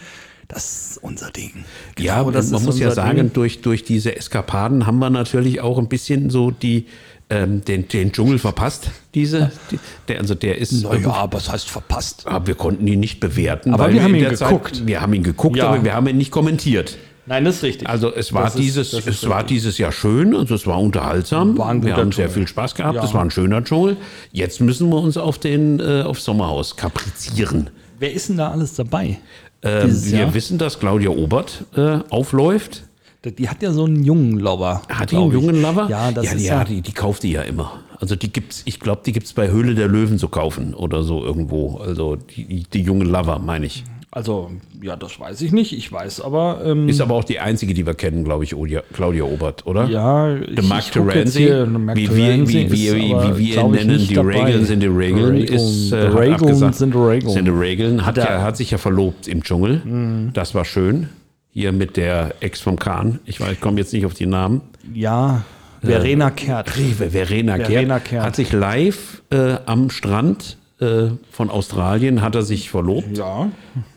das 0.47 0.91
ist 0.91 0.97
unser 1.04 1.32
Ding. 1.32 1.65
Ja, 1.97 2.13
Genau, 2.15 2.26
man 2.26 2.34
das 2.34 2.52
ist 2.52 2.63
muss 2.63 2.78
ja 2.78 2.91
sagen, 2.91 3.17
Ding. 3.17 3.34
durch, 3.34 3.62
durch 3.62 3.84
diese 3.84 4.15
Eskapaden 4.15 4.86
haben 4.86 4.99
wir 4.99 5.10
natürlich 5.10 5.62
auch 5.62 5.80
ein 5.80 5.88
bisschen 5.88 6.30
so 6.30 6.52
die, 6.52 6.86
ähm, 7.32 7.63
den, 7.65 7.88
den 7.88 8.12
Dschungel 8.12 8.38
verpasst. 8.38 8.91
Diese, 9.15 9.52
die, 9.71 9.80
der, 10.08 10.19
also 10.19 10.36
der 10.36 10.60
ist. 10.60 10.84
Naja, 10.84 11.12
aber 11.12 11.39
es 11.39 11.49
heißt 11.52 11.67
verpasst. 11.69 12.28
Aber 12.28 12.45
wir 12.45 12.56
konnten 12.56 12.86
ihn 12.86 12.99
nicht 12.99 13.19
bewerten. 13.21 13.73
Aber 13.73 13.91
wir 13.91 14.04
haben 14.04 14.13
ihn 14.13 14.30
geguckt. 14.30 14.86
wir 14.86 15.02
haben 15.02 15.13
ihn 15.13 15.23
geguckt, 15.23 15.56
Ja. 15.58 15.69
aber 15.69 15.84
wir 15.84 15.95
haben 15.95 16.06
ihn 16.08 16.17
nicht 16.17 16.30
kommentiert. 16.32 16.97
Nein, 17.25 17.45
das 17.45 17.57
ist 17.57 17.63
richtig. 17.63 17.88
Also 17.89 18.13
es 18.13 18.33
war 18.33 18.43
Das 18.43 18.55
ist- 18.55 18.62
dieses, 18.62 18.93
ist 18.93 19.07
es 19.07 19.29
war 19.29 19.38
richtig. 19.39 19.57
dieses 19.57 19.77
Jahr 19.77 19.91
schön, 19.93 20.36
also 20.36 20.55
es 20.55 20.67
war 20.67 20.79
unterhaltsam. 20.79 21.57
War 21.57 21.69
ein 21.69 21.83
wir 21.83 21.95
haben 21.95 22.12
sehr 22.12 22.25
Dschungel. 22.27 22.29
viel 22.41 22.47
Spaß 22.47 22.75
gehabt. 22.75 22.95
Ja. 22.95 23.03
Es 23.03 23.13
war 23.13 23.21
ein 23.21 23.31
schöner 23.31 23.63
Dschungel. 23.63 23.95
Jetzt 24.31 24.59
müssen 24.59 24.89
wir 24.89 24.97
uns 24.99 25.15
auf 25.17 25.38
den 25.39 25.79
äh, 25.79 26.01
auf 26.01 26.19
Sommerhaus 26.19 26.75
kaprizieren. 26.75 27.69
Wer 27.99 28.12
ist 28.13 28.27
denn 28.29 28.38
da 28.38 28.51
alles 28.51 28.73
dabei? 28.75 29.19
Ähm, 29.62 30.03
wir 30.05 30.19
Jahr? 30.19 30.33
wissen, 30.33 30.57
dass 30.57 30.79
Claudia 30.79 31.09
Obert 31.12 31.63
äh, 31.75 31.99
aufläuft. 32.09 32.83
Die 33.25 33.47
hat 33.47 33.63
ja 33.63 33.71
so 33.71 33.86
einen 33.86 34.03
jungen 34.03 34.38
Lover. 34.39 34.81
Hat 34.89 35.12
die 35.12 35.15
einen 35.15 35.27
ich. 35.27 35.33
jungen 35.33 35.62
Lover? 35.62 35.88
Ja, 35.89 36.12
das 36.12 36.25
ja, 36.25 36.31
ist 36.33 36.39
die, 36.41 36.45
ja, 36.45 36.53
ja 36.57 36.63
die, 36.65 36.81
die 36.81 36.91
kauft 36.91 37.23
die 37.23 37.31
ja 37.31 37.43
immer. 37.43 37.79
Also 38.01 38.17
die 38.17 38.33
gibt's, 38.33 38.63
ich 38.65 38.81
glaube, 38.81 39.01
die 39.05 39.13
gibt's 39.13 39.31
bei 39.31 39.49
Höhle 39.49 39.75
der 39.75 39.88
Löwen 39.88 40.19
zu 40.19 40.27
kaufen 40.27 40.73
oder 40.73 41.03
so 41.03 41.23
irgendwo. 41.23 41.77
Also 41.77 42.17
die, 42.17 42.43
die, 42.43 42.63
die 42.63 42.81
junge 42.81 43.05
Lover, 43.05 43.39
meine 43.39 43.65
ich. 43.67 43.86
Also, 44.15 44.52
ja, 44.80 44.95
das 44.95 45.19
weiß 45.19 45.41
ich 45.41 45.52
nicht. 45.52 45.73
Ich 45.73 45.91
weiß 45.91 46.21
aber. 46.21 46.62
Ähm, 46.63 46.88
Ist 46.88 47.02
aber 47.02 47.15
auch 47.15 47.23
die 47.23 47.39
einzige, 47.39 47.73
die 47.73 47.84
wir 47.86 47.95
kennen, 47.95 48.23
glaube 48.23 48.43
ich, 48.43 48.54
Odia- 48.54 48.84
Claudia 48.93 49.23
Obert, 49.23 49.65
oder? 49.65 49.86
ja, 49.86 50.36
Der 50.36 50.63
Mark 50.63 50.91
Terenzi, 50.91 51.39
wie 51.39 52.15
wir, 52.15 52.47
wie, 52.47 52.71
wie, 52.71 52.71
wie, 52.71 52.71
wie 52.71 53.38
wir 53.38 53.58
ihn 53.63 53.71
nennen, 53.71 54.08
die 54.08 54.15
Regeln 54.17 54.65
sind 54.65 54.82
die 54.82 54.88
Regeln, 54.88 55.38
ist, 55.38 55.91
äh, 55.91 55.95
Regeln 55.95 56.56
sind 56.73 56.93
die 56.93 56.97
Regeln. 56.99 57.34
sind 57.34 57.45
die 57.45 57.52
Regeln, 57.52 58.06
hat, 58.06 58.19
er- 58.19 58.26
ja, 58.26 58.41
hat 58.43 58.56
sich 58.56 58.69
ja 58.69 58.78
verlobt 58.78 59.28
im 59.28 59.41
Dschungel. 59.43 60.30
Das 60.34 60.54
war 60.54 60.63
schön. 60.65 61.10
Hier 61.49 61.71
mit 61.71 61.97
der 61.97 62.36
Ex 62.39 62.62
vom 62.62 62.78
Kahn. 62.78 63.19
Ich 63.26 63.39
weiß, 63.41 63.54
ich 63.54 63.62
komme 63.62 63.80
jetzt 63.80 63.93
nicht 63.93 64.06
auf 64.06 64.13
die 64.13 64.26
Namen. 64.28 64.62
Ja, 64.93 65.43
Verena 65.82 66.30
Kehrt. 66.30 66.78
Rewe, 66.78 67.10
Verena, 67.10 67.56
Verena 67.58 67.95
Kehrt, 67.99 68.06
Kehrt. 68.10 68.23
hat 68.26 68.36
sich 68.36 68.52
live 68.54 69.21
äh, 69.32 69.56
am 69.65 69.89
Strand 69.89 70.58
äh, 70.79 71.07
von 71.31 71.49
Australien 71.49 72.21
hat 72.21 72.36
er 72.36 72.43
sich 72.43 72.69
verlobt. 72.69 73.17
Ja. 73.17 73.49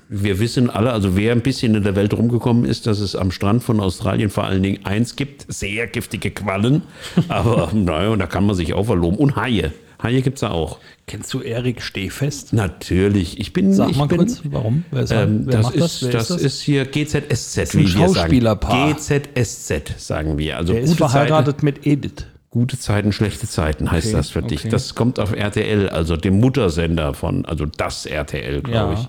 Wir 0.09 0.39
wissen 0.39 0.71
alle, 0.71 0.93
also 0.93 1.17
wer 1.17 1.33
ein 1.33 1.41
bisschen 1.41 1.75
in 1.75 1.83
der 1.83 1.97
Welt 1.97 2.15
rumgekommen 2.15 2.65
ist, 2.65 2.87
dass 2.87 3.01
es 3.01 3.17
am 3.17 3.33
Strand 3.33 3.65
von 3.65 3.81
Australien 3.81 4.31
vor 4.31 4.45
allen 4.45 4.63
Dingen 4.63 4.85
eins 4.87 5.17
gibt, 5.17 5.47
sehr 5.49 5.89
giftige 5.89 6.31
Quallen. 6.31 6.83
Aber 7.29 7.71
naja, 7.75 8.15
da 8.15 8.27
kann 8.27 8.47
man 8.47 8.55
sich 8.55 8.73
auch 8.75 8.85
verloben. 8.85 9.19
Und 9.19 9.35
Haie. 9.35 9.73
Haie 10.01 10.21
gibt 10.23 10.37
es 10.37 10.43
da 10.43 10.51
auch. 10.51 10.79
Kennst 11.07 11.33
du 11.35 11.41
Erik 11.41 11.81
Stehfest? 11.83 12.53
Natürlich. 12.53 13.41
Ich 13.41 13.53
bin. 13.53 13.73
Sag 13.73 13.91
ich 13.91 13.97
mal 13.97 14.07
bin, 14.07 14.19
kurz, 14.19 14.43
warum? 14.45 14.85
Wer, 14.91 15.03
ist, 15.03 15.11
Ähm, 15.11 15.43
wer 15.47 15.57
das 15.57 15.63
macht 15.65 15.75
ist, 15.75 15.83
das? 15.83 16.03
Wer 16.03 16.11
das 16.13 16.23
ist 16.23 16.31
das? 16.31 16.43
ist 16.43 16.61
hier 16.61 16.85
GZSZ, 16.85 17.59
ein 17.59 17.81
wie 17.81 17.85
wir 17.85 17.89
sagen. 17.89 18.15
Schauspielerpaar. 18.15 18.95
GZSZ, 18.95 19.95
sagen 19.99 20.39
wir. 20.39 20.59
Also 20.59 20.75
Der 20.75 20.83
ist 20.83 20.95
verheiratet 20.97 21.63
mit 21.63 21.87
Edith. 21.87 22.27
Gute 22.57 22.79
Zeiten, 22.79 23.13
schlechte 23.13 23.47
Zeiten 23.47 23.91
heißt 23.91 24.07
Okay, 24.07 24.17
das 24.17 24.31
für 24.31 24.41
dich. 24.41 24.61
okay. 24.61 24.71
Das 24.71 24.95
kommt 24.95 25.21
auf 25.21 25.33
RTL, 25.37 25.91
also 25.91 26.17
dem 26.17 26.41
Muttersender 26.41 27.13
von, 27.13 27.45
also 27.45 27.67
das 27.67 28.07
RTL, 28.07 28.63
glaube 28.63 28.95
Ja. 28.95 28.99
ich. 28.99 29.09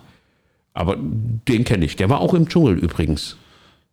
Aber 0.73 0.97
den 0.99 1.63
kenne 1.63 1.85
ich. 1.85 1.95
Der 1.95 2.09
war 2.09 2.19
auch 2.19 2.33
im 2.33 2.49
Dschungel 2.49 2.77
übrigens. 2.77 3.37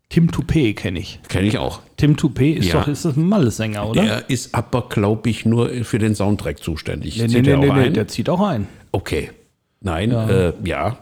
Tim 0.09 0.29
Toupé 0.29 0.75
kenne 0.75 0.99
ich. 0.99 1.21
Kenne 1.29 1.47
ich 1.47 1.57
auch. 1.59 1.79
Tim 1.97 2.17
Toupé 2.17 2.53
ist 2.57 2.67
Ja. 2.67 2.81
doch 2.81 2.89
ist 2.89 3.05
das 3.05 3.17
ein 3.17 3.29
Malle-Sänger, 3.29 3.89
oder? 3.89 4.03
Der 4.03 4.29
ist 4.29 4.57
aber, 4.57 4.89
glaube 4.89 5.31
ich, 5.31 5.47
nur 5.47 5.69
für 5.85 6.01
den 6.01 6.17
Soundtrack 6.17 6.59
zuständig. 6.61 7.17
nee, 7.17 7.29
Zieht 7.29 7.37
nee, 7.37 7.43
der 7.43 7.57
nee, 7.59 7.71
auch 7.71 7.75
nee, 7.77 7.83
ein? 7.83 7.95
der 7.95 8.09
zieht 8.09 8.29
auch 8.29 8.41
ein. 8.41 8.67
Okay. 8.91 9.31
Nein, 9.81 10.11
ja. 10.11 10.29
Äh, 10.49 10.53
ja. 10.65 10.99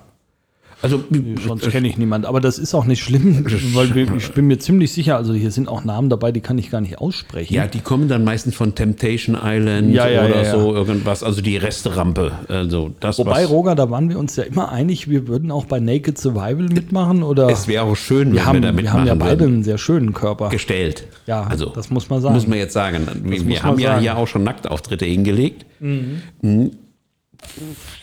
Also, 0.82 1.02
Sonst 1.46 1.70
kenne 1.70 1.88
ich 1.88 1.96
niemand. 1.96 2.26
Aber 2.26 2.40
das 2.40 2.58
ist 2.58 2.74
auch 2.74 2.84
nicht 2.84 3.02
schlimm, 3.02 3.44
weil 3.74 3.94
wir, 3.94 4.12
ich 4.16 4.32
bin 4.32 4.46
mir 4.48 4.58
ziemlich 4.58 4.92
sicher, 4.92 5.16
also 5.16 5.32
hier 5.32 5.50
sind 5.50 5.68
auch 5.68 5.84
Namen 5.84 6.10
dabei, 6.10 6.32
die 6.32 6.40
kann 6.40 6.58
ich 6.58 6.70
gar 6.70 6.80
nicht 6.80 6.98
aussprechen. 6.98 7.54
ja, 7.54 7.66
die 7.66 7.80
kommen 7.80 8.08
dann 8.08 8.24
meistens 8.24 8.54
von 8.56 8.74
Temptation 8.74 9.36
Island 9.42 9.94
Ja, 9.94 10.08
ja, 10.08 10.24
oder 10.24 10.36
ja, 10.36 10.42
ja. 10.42 10.50
so 10.50 10.74
irgendwas. 10.74 11.22
Also 11.22 11.40
die 11.40 11.56
Resterampe. 11.56 12.32
Also 12.48 12.90
das, 13.00 13.18
Wobei, 13.18 13.44
Roger, 13.46 13.74
da 13.74 13.90
waren 13.90 14.08
wir 14.08 14.18
uns 14.18 14.36
ja 14.36 14.42
immer 14.42 14.70
einig, 14.72 15.08
wir 15.08 15.28
würden 15.28 15.50
auch 15.50 15.64
bei 15.66 15.78
Naked 15.80 16.18
Survival 16.18 16.68
mitmachen. 16.68 17.22
Oder 17.22 17.48
es 17.48 17.68
wäre 17.68 17.84
auch 17.84 17.96
schön, 17.96 18.28
wenn 18.28 18.34
wir, 18.34 18.46
haben, 18.46 18.54
wir 18.62 18.72
da 18.72 18.76
wir 18.76 18.92
haben 18.92 19.06
ja 19.06 19.14
mitmachen 19.14 19.38
beide 19.38 19.44
einen 19.44 19.62
sehr 19.64 19.78
schönen 19.78 20.12
Körper. 20.12 20.48
gestellt. 20.48 21.06
Ja, 21.26 21.44
also 21.44 21.66
das 21.66 21.90
muss 21.90 22.10
man 22.10 22.20
sagen. 22.20 22.34
Muss 22.34 22.46
man 22.46 22.58
jetzt 22.58 22.72
sagen. 22.72 23.06
Wir, 23.22 23.38
muss 23.38 23.46
wir 23.46 23.54
man 23.54 23.62
haben 23.62 23.78
ja 23.78 23.90
sagen. 23.90 24.00
hier 24.02 24.16
auch 24.16 24.26
schon 24.26 24.42
Nacktauftritte 24.42 25.04
hingelegt. 25.04 25.64
Mhm. 25.80 26.22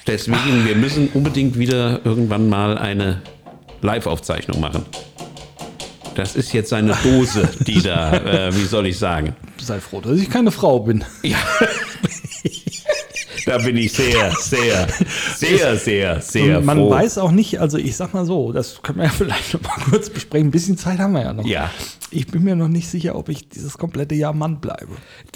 Deswegen, 0.07 0.65
wir 0.65 0.75
müssen 0.75 1.09
unbedingt 1.13 1.57
wieder 1.57 2.05
irgendwann 2.05 2.49
mal 2.49 2.77
eine 2.77 3.21
Live-Aufzeichnung 3.81 4.59
machen. 4.59 4.85
Das 6.15 6.35
ist 6.35 6.53
jetzt 6.53 6.73
eine 6.73 6.97
Dose, 7.03 7.47
die 7.65 7.81
da, 7.81 8.13
äh, 8.13 8.55
wie 8.55 8.65
soll 8.65 8.87
ich 8.87 8.97
sagen? 8.97 9.35
Sei 9.57 9.79
froh, 9.79 10.01
dass 10.01 10.19
ich 10.19 10.29
keine 10.29 10.51
Frau 10.51 10.79
bin. 10.79 11.03
Ja. 11.23 11.37
da 13.45 13.57
bin 13.57 13.77
ich 13.77 13.91
sehr, 13.93 14.31
sehr, 14.39 14.87
sehr, 15.35 15.75
sehr, 15.77 16.21
sehr 16.21 16.57
Und 16.59 16.65
man 16.65 16.77
froh. 16.77 16.89
weiß 16.89 17.17
auch 17.17 17.31
nicht, 17.31 17.59
also 17.59 17.77
ich 17.77 17.95
sag 17.95 18.13
mal 18.13 18.25
so, 18.25 18.51
das 18.51 18.81
können 18.81 18.99
wir 18.99 19.05
ja 19.05 19.11
vielleicht 19.17 19.53
noch 19.53 19.61
mal 19.61 19.79
kurz 19.89 20.09
besprechen. 20.09 20.47
Ein 20.47 20.51
bisschen 20.51 20.77
Zeit 20.77 20.99
haben 20.99 21.13
wir 21.13 21.21
ja 21.21 21.33
noch. 21.33 21.45
Ja. 21.45 21.69
Ich 22.11 22.27
bin 22.27 22.43
mir 22.43 22.55
noch 22.55 22.67
nicht 22.69 22.89
sicher, 22.89 23.15
ob 23.15 23.29
ich 23.29 23.49
dieses 23.49 23.77
komplette 23.77 24.15
Jahr 24.15 24.33
Mann 24.33 24.59
bleibe. 24.59 24.87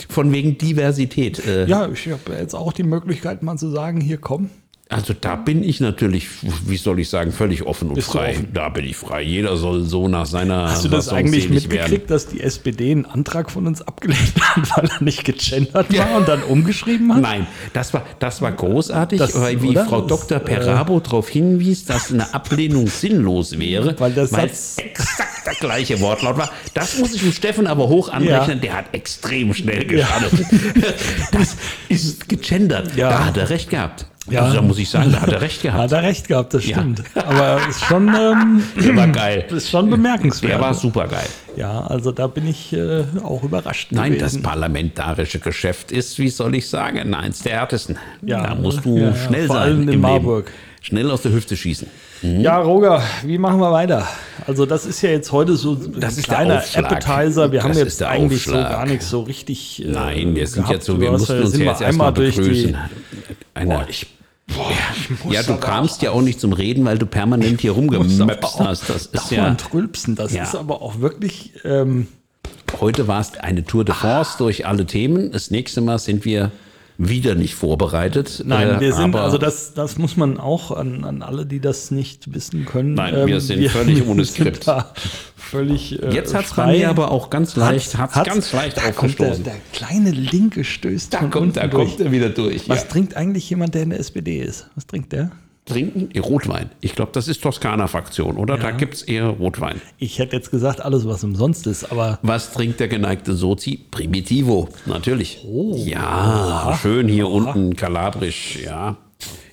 Von 0.09 0.31
wegen 0.31 0.57
Diversität. 0.57 1.45
Äh, 1.45 1.65
Ja, 1.65 1.87
ich 1.87 2.07
habe 2.09 2.33
jetzt 2.39 2.55
auch 2.55 2.73
die 2.73 2.83
Möglichkeit, 2.83 3.43
mal 3.43 3.57
zu 3.57 3.69
sagen, 3.69 4.01
hier 4.01 4.17
komm. 4.17 4.49
Also 4.89 5.13
da 5.19 5.35
bin 5.37 5.63
ich 5.63 5.79
natürlich, 5.79 6.27
wie 6.67 6.77
soll 6.77 6.99
ich 6.99 7.09
sagen, 7.09 7.31
völlig 7.31 7.63
offen 7.63 7.87
und 7.87 7.95
Bist 7.95 8.09
frei. 8.11 8.31
offen? 8.31 8.49
Da 8.53 8.69
bin 8.69 8.85
ich 8.85 8.95
frei. 8.95 9.23
Jeder 9.23 9.57
soll 9.57 9.81
so 9.85 10.07
nach 10.07 10.27
seiner 10.27 10.69
Hast 10.69 10.83
du 10.83 10.89
das 10.89 11.05
Fassung 11.05 11.17
eigentlich 11.19 11.49
mitgekriegt, 11.49 12.11
dass 12.11 12.27
die 12.27 12.41
SPD 12.41 12.91
einen 12.91 13.05
Antrag 13.05 13.49
von 13.49 13.65
uns 13.65 13.81
abgelehnt 13.81 14.33
hat, 14.41 14.77
weil 14.77 14.89
er 14.91 15.03
nicht 15.03 15.23
gegendert 15.23 15.97
war 15.97 16.17
und 16.17 16.27
dann 16.27 16.43
umgeschrieben 16.43 17.11
hat? 17.15 17.21
Nein, 17.21 17.47
das 17.71 17.91
war, 17.93 18.03
das 18.19 18.41
war 18.43 18.51
großartig, 18.51 19.17
Das- 19.17 19.39
weil 19.39 19.59
wie 19.63 19.69
oder? 19.69 19.85
Frau 19.85 20.01
Das, 20.01 20.27
Dr. 20.27 20.39
Perabo 20.39 20.99
darauf 20.99 21.27
hinwies, 21.27 21.85
dass 21.85 22.11
eine 22.11 22.31
Ablehnung 22.33 22.85
sinnlos 22.87 23.57
wäre, 23.57 23.99
Weil 23.99 24.15
es 24.17 24.29
Satz- 24.31 24.77
exakt 24.77 25.47
der 25.47 25.55
gleiche 25.55 25.99
Wortlaut 26.01 26.37
war. 26.37 26.51
Das 26.75 26.99
muss 26.99 27.13
ich 27.15 27.21
dem 27.21 27.31
Steffen 27.31 27.65
aber 27.67 27.87
hoch 27.87 28.09
anrechnen, 28.09 28.61
der 28.61 28.73
hat 28.77 28.85
extrem 28.93 29.53
schnell 29.55 29.85
geschaltet. 29.85 30.45
Das 31.31 31.55
ist 31.89 32.29
gegendert. 32.29 32.95
Ja. 32.95 33.09
Da 33.09 33.25
hat 33.25 33.37
er 33.37 33.49
recht 33.49 33.69
gehabt. 33.69 34.05
Ja. 34.29 34.41
Also 34.43 34.55
da 34.55 34.61
muss 34.61 34.77
ich 34.79 34.89
sagen, 34.89 35.11
da 35.11 35.21
hat 35.21 35.31
er 35.31 35.41
recht 35.41 35.61
gehabt. 35.61 35.81
Hat 35.83 35.91
er 35.91 36.03
recht 36.03 36.27
gehabt, 36.29 36.53
das 36.53 36.65
Ja. 36.65 36.77
stimmt. 36.77 37.03
Aber 37.13 37.59
ist 37.69 37.83
schon, 37.83 38.07
ähm, 38.07 38.63
Der 38.81 38.95
war 38.95 39.07
geil. 39.09 39.45
ist 39.49 39.69
schon 39.69 39.89
bemerkenswert. 39.89 40.53
Der 40.53 40.61
war 40.61 40.73
super 40.73 41.07
geil. 41.07 41.27
ja, 41.57 41.81
also 41.81 42.11
da 42.13 42.27
bin 42.27 42.47
ich 42.47 42.71
äh, 42.71 43.03
auch 43.21 43.43
überrascht 43.43 43.89
Nein, 43.91 44.13
das 44.13 44.31
gewesen. 44.33 44.43
parlamentarische 44.43 45.39
Geschäft 45.39 45.91
ist, 45.91 46.17
wie 46.19 46.29
soll 46.29 46.55
ich 46.55 46.69
sagen, 46.69 47.13
eins 47.13 47.41
der 47.43 47.53
härtesten. 47.57 47.97
Ja, 48.21 48.47
da 48.47 48.55
musst 48.55 48.85
du 48.85 48.97
ja, 48.97 49.09
ja, 49.09 49.15
schnell 49.15 49.47
vor 49.47 49.57
sein. 49.57 49.63
allem 49.63 49.81
in 49.83 49.89
im 49.95 50.01
Marburg. 50.01 50.45
Leben. 50.45 50.57
Schnell 50.81 51.11
aus 51.11 51.21
der 51.21 51.31
Hüfte 51.33 51.57
schießen. 51.57 51.87
Ja, 52.23 52.59
Roger, 52.61 53.03
wie 53.25 53.37
machen 53.37 53.59
wir 53.59 53.71
weiter? 53.71 54.07
Also 54.47 54.65
das 54.65 54.85
ist 54.85 55.01
ja 55.01 55.09
jetzt 55.09 55.31
heute 55.31 55.55
so 55.57 55.75
Das 55.75 56.17
ein 56.17 56.23
kleiner. 56.23 56.63
Appetizer. 56.73 57.51
Wir 57.51 57.59
Das 57.59 57.69
haben 57.69 57.77
jetzt 57.77 58.01
eigentlich 58.03 58.43
so 58.45 58.53
gar 58.53 58.85
nicht 58.85 59.03
so 59.03 59.21
richtig. 59.21 59.83
äh, 59.85 59.89
Nein, 59.91 60.33
wir 60.35 60.47
sind 60.47 60.63
gehabt. 60.63 60.73
jetzt 60.73 60.85
so, 60.85 60.99
wir 60.99 61.11
mussten 61.11 61.41
uns 61.41 61.57
jetzt 61.57 61.81
erstmal 61.81 62.11
begrüßen. 62.13 62.77
die. 63.55 63.65
Boah, 63.65 63.85
ich, 63.89 64.07
boah, 64.47 64.71
ja, 65.33 65.43
du 65.43 65.57
kamst 65.57 66.01
ja 66.01 66.11
auch 66.11 66.21
nicht 66.21 66.39
zum 66.39 66.53
Reden, 66.53 66.85
weil 66.85 66.97
du 66.97 67.05
permanent 67.05 67.59
hier 67.61 67.71
rumgemöpst 67.73 68.59
hast. 68.59 68.89
Das 68.89 69.05
ist 69.07 69.31
ja, 69.31 69.55
rülpsen. 69.73 70.15
Das 70.15 70.33
Ja. 70.33 70.43
ist 70.43 70.55
aber 70.55 70.81
auch 70.81 70.99
wirklich. 71.01 71.51
Ähm, 71.65 72.07
heute 72.79 73.07
war 73.07 73.19
es 73.21 73.37
eine 73.37 73.65
Tour 73.65 73.83
de 73.85 73.93
force 73.95 74.37
durch 74.37 74.65
alle 74.65 74.85
Themen. 74.85 75.31
Das 75.31 75.51
nächste 75.51 75.81
Mal 75.81 75.99
sind 75.99 76.23
wir 76.25 76.51
wieder 76.97 77.35
nicht 77.35 77.55
vorbereitet. 77.55 78.43
Nein, 78.45 78.69
Äh, 78.69 78.79
wir 78.79 78.93
sind, 78.93 79.15
also 79.15 79.37
das, 79.37 79.73
das 79.73 79.97
muss 79.97 80.15
man 80.15 80.39
auch 80.39 80.71
an, 80.71 81.03
an 81.03 81.21
alle, 81.23 81.45
die 81.45 81.59
das 81.59 81.89
nicht 81.91 82.33
wissen 82.33 82.65
können. 82.65 82.89
ähm, 82.89 82.95
Nein, 82.95 83.27
wir 83.27 83.41
sind 83.41 83.67
völlig 83.69 84.05
ohne 84.05 84.17
wir 84.19 84.25
Skript. 84.25 84.65
Völlig 85.35 86.01
äh, 86.01 86.13
Jetzt 86.13 86.33
hat 86.33 86.45
es 86.45 86.53
bei 86.53 86.71
mir 86.71 86.89
aber 86.89 87.11
auch 87.11 87.29
ganz 87.29 87.55
leicht, 87.55 87.97
hat's 87.97 88.15
Hat's- 88.15 88.27
ganz 88.29 88.53
leicht 88.53 88.77
da 88.77 88.91
kommt 88.91 89.19
der, 89.19 89.27
aufgestoßen. 89.31 89.43
der 89.43 89.55
kleine 89.73 90.11
linke 90.11 90.63
stößt 90.63 91.13
Da 91.13 91.23
kommt, 91.25 91.57
da 91.57 91.67
durch. 91.67 91.89
kommt 91.89 91.99
er 92.01 92.11
wieder 92.11 92.29
durch. 92.29 92.69
Was 92.69 92.83
Ja. 92.83 92.89
trinkt 92.89 93.15
eigentlich 93.15 93.49
jemand, 93.49 93.73
der 93.75 93.83
in 93.83 93.89
der 93.91 93.99
SPD 93.99 94.39
ist? 94.41 94.67
Was 94.75 94.85
trinkt 94.87 95.11
der? 95.11 95.31
Trinken? 95.65 96.09
Rotwein. 96.19 96.69
Ich 96.81 96.93
glaube, 96.93 97.11
das 97.13 97.27
ist 97.29 97.41
Toskana-Fraktion, 97.41 98.35
oder? 98.37 98.57
Da 98.57 98.71
gibt 98.71 98.95
es 98.95 99.01
eher 99.03 99.27
Rotwein. 99.27 99.81
Ich 99.97 100.19
hätte 100.19 100.35
jetzt 100.35 100.51
gesagt, 100.51 100.81
alles, 100.81 101.07
was 101.07 101.23
umsonst 101.23 101.67
ist, 101.67 101.89
aber 101.89 102.19
Was 102.21 102.51
trinkt 102.51 102.81
der 102.81 102.89
geneigte 102.89 103.33
Sozi? 103.33 103.79
Primitivo, 103.89 104.67
natürlich. 104.85 105.45
Ja, 105.85 106.77
schön 106.81 107.07
hier 107.07 107.29
unten, 107.29 107.75
kalabrisch, 107.77 108.59
ja. 108.63 108.97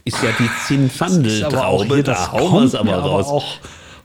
Ist 0.05 0.21
ja 0.23 0.31
die 0.39 0.49
Zinfandeltraube, 0.67 2.03
da 2.03 2.33
hauen 2.33 2.55
wir 2.55 2.65
es 2.65 2.75
aber 2.75 2.95
raus. 2.97 3.27
auch 3.27 3.45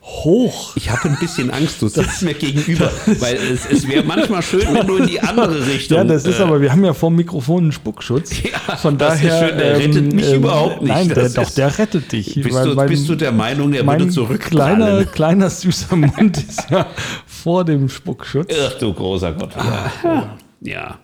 hoch. 0.05 0.75
Ich 0.75 0.89
habe 0.91 1.09
ein 1.09 1.17
bisschen 1.19 1.49
Angst, 1.51 1.81
du 1.81 1.87
sitzt 1.89 2.21
mir 2.21 2.33
gegenüber, 2.35 2.91
weil 3.19 3.35
es, 3.37 3.65
es 3.65 3.87
wäre 3.87 4.03
manchmal 4.03 4.41
schön, 4.43 4.61
wenn 4.71 4.85
du 4.85 4.97
in 4.97 5.07
die 5.07 5.19
andere 5.19 5.65
Richtung. 5.67 5.97
Ja, 5.97 6.03
das 6.03 6.25
ist 6.25 6.39
äh, 6.39 6.43
aber, 6.43 6.61
wir 6.61 6.71
haben 6.71 6.85
ja 6.85 6.93
vom 6.93 7.15
Mikrofon 7.15 7.63
einen 7.63 7.71
Spuckschutz. 7.71 8.31
Ja, 8.67 8.75
Von 8.77 8.97
das 8.97 9.15
ist 9.15 9.23
daher. 9.25 9.47
schön, 9.49 9.57
der 9.57 9.77
rettet 9.79 10.13
mich 10.13 10.31
überhaupt 10.33 10.81
nicht. 10.81 10.91
Nein, 10.93 11.07
der, 11.09 11.23
Das 11.23 11.33
doch, 11.33 11.43
ist- 11.43 11.57
der 11.57 11.77
rettet 11.77 12.11
dich. 12.11 12.35
Bist, 12.35 12.53
weil 12.53 12.65
du, 12.69 12.75
mein- 12.75 12.87
bist 12.89 13.09
du 13.09 13.15
der 13.15 13.31
Meinung, 13.31 13.69
mein 13.71 13.79
würde 13.85 13.97
kleiner, 13.97 14.11
zurückprallen? 14.11 15.11
kleiner 15.11 15.49
süßer 15.49 15.95
Mund 15.95 16.37
ist 16.37 16.69
ja 16.69 16.85
vor 17.25 17.65
dem 17.65 17.89
Spuckschutz. 17.89 18.53
Ach 18.67 18.73
du 18.79 18.93
großer 18.93 19.33
Gott. 19.33 19.51
Ja. 19.55 20.37
ja. 20.61 20.99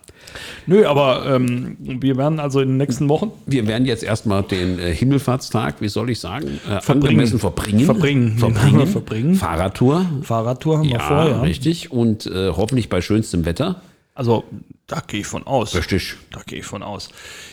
Nö, 0.66 0.86
aber 0.86 1.24
ähm, 1.26 1.76
wir 1.80 2.16
werden 2.16 2.40
also 2.40 2.60
in 2.60 2.68
den 2.68 2.76
nächsten 2.78 3.08
Wochen 3.08 3.32
Wir 3.46 3.66
werden 3.66 3.86
jetzt 3.86 4.02
erstmal 4.02 4.42
den 4.42 4.78
äh, 4.78 4.94
Himmelfahrtstag, 4.94 5.76
wie 5.80 5.88
soll 5.88 6.10
ich 6.10 6.20
sagen, 6.20 6.60
äh, 6.68 6.80
Verbringen. 6.80 7.26
verbringen. 7.26 7.84
Verbringen. 7.84 8.38
Verbringen. 8.38 8.86
Verbringen. 8.92 9.34
Fahrradtour. 9.34 10.06
Fahrradtour 10.22 10.78
haben 10.78 10.84
wir 10.84 10.92
Ja, 10.92 11.00
vor, 11.00 11.28
ja. 11.28 11.40
richtig. 11.42 11.90
Und 11.92 12.26
äh, 12.26 12.50
hoffentlich 12.50 12.88
bei 12.88 13.00
schönstem 13.00 13.44
Wetter. 13.44 13.80
Also 14.14 14.44
da 14.86 15.00
gehe 15.06 15.20
ich 15.20 15.26
von 15.26 15.46
aus. 15.46 15.74
Richtig. 15.74 16.16
Da 16.32 16.42
gehe 16.44 16.58
ich 16.58 16.66
von 16.66 16.82
aus. 16.82 17.08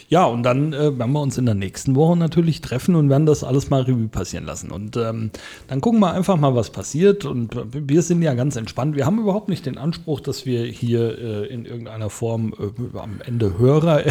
Ja, 0.10 0.26
und 0.26 0.44
dann 0.44 0.74
äh, 0.74 0.98
werden 1.00 1.14
wir 1.14 1.22
uns 1.22 1.38
in 1.38 1.46
der 1.46 1.56
nächsten 1.56 1.96
Woche 1.96 2.18
natürlich 2.18 2.60
treffen 2.60 2.96
und 2.96 3.10
werden 3.10 3.26
das 3.26 3.46
alles 3.46 3.70
mal 3.70 3.84
Revue 3.84 4.10
passieren 4.10 4.46
lassen. 4.46 4.70
Und 4.70 4.98
ähm, 4.98 5.32
dann 5.68 5.80
gucken 5.80 6.02
wir 6.02 6.12
einfach 6.14 6.36
mal, 6.36 6.56
was 6.56 6.72
passiert. 6.72 7.24
Und 7.24 7.56
äh, 7.56 7.64
wir 7.72 8.02
sind 8.02 8.22
ja 8.24 8.34
ganz 8.34 8.58
entspannt. 8.58 8.98
Wir 8.98 9.06
haben 9.06 9.20
überhaupt 9.20 9.48
nicht 9.48 9.66
den 9.66 9.78
Anspruch, 9.78 10.20
dass 10.20 10.46
wir 10.46 10.66
hier 10.66 11.18
äh, 11.18 11.46
in 11.48 11.64
irgendeiner 11.64 12.10
Form 12.10 12.54
äh, 12.60 12.98
am 12.98 13.22
Ende 13.26 13.58
Hörer 13.58 14.04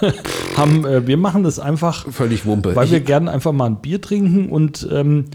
haben. 0.56 0.86
Äh, 0.86 1.06
wir 1.06 1.18
machen 1.18 1.42
das 1.42 1.58
einfach, 1.58 2.10
Völlig 2.10 2.46
Wumpe. 2.46 2.74
weil 2.74 2.90
wir 2.90 3.00
gerne 3.00 3.30
einfach 3.30 3.52
mal 3.52 3.66
ein 3.66 3.82
Bier 3.82 4.00
trinken. 4.00 4.48
Und 4.48 4.88
ähm, 4.90 5.26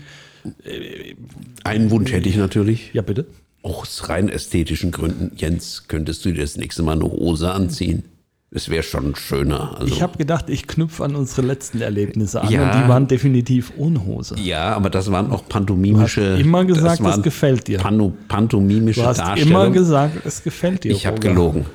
Einen 1.63 1.91
Wunsch 1.91 2.11
hätte 2.11 2.27
ich 2.27 2.37
natürlich. 2.37 2.91
ja, 2.93 3.03
bitte. 3.03 3.27
Aus 3.65 4.09
rein 4.09 4.29
ästhetischen 4.29 4.91
Gründen. 4.91 5.31
Jens, 5.35 5.85
könntest 5.87 6.23
du 6.23 6.31
dir 6.31 6.41
das 6.41 6.55
nächste 6.55 6.83
Mal 6.83 6.93
eine 6.93 7.05
Hose 7.05 7.51
anziehen? 7.51 8.03
Das 8.51 8.69
wäre 8.69 8.83
schon 8.83 9.15
schöner. 9.15 9.75
Also, 9.79 9.93
Ich 9.93 10.01
habe 10.03 10.17
gedacht, 10.19 10.49
ich 10.49 10.67
knüpfe 10.67 11.03
an 11.03 11.15
unsere 11.15 11.41
letzten 11.47 11.81
Erlebnisse 11.81 12.41
an. 12.41 12.49
Ja. 12.51 12.63
Und 12.77 12.83
die 12.83 12.87
waren 12.87 13.07
definitiv 13.07 13.73
ohne 13.77 14.05
Hose. 14.05 14.35
ja, 14.39 14.73
aber 14.75 14.89
das 14.89 15.11
waren 15.11 15.31
auch 15.31 15.49
pantomimische. 15.49 16.21
Du 16.21 16.31
hast 16.35 16.41
immer 16.41 16.63
gesagt, 16.63 16.99
das 17.01 17.15
das 17.15 17.23
gefällt 17.23 17.67
dir. 17.67 17.79
Pano, 17.79 18.13
pantomimische 18.27 19.01
Du 19.01 19.07
hast 19.07 19.17
Darstellungen. 19.17 19.65
immer 19.65 19.73
gesagt, 19.73 20.25
es 20.25 20.43
gefällt 20.43 20.83
dir. 20.83 20.91
ich 20.91 21.05
habe 21.07 21.19
gelogen. 21.19 21.65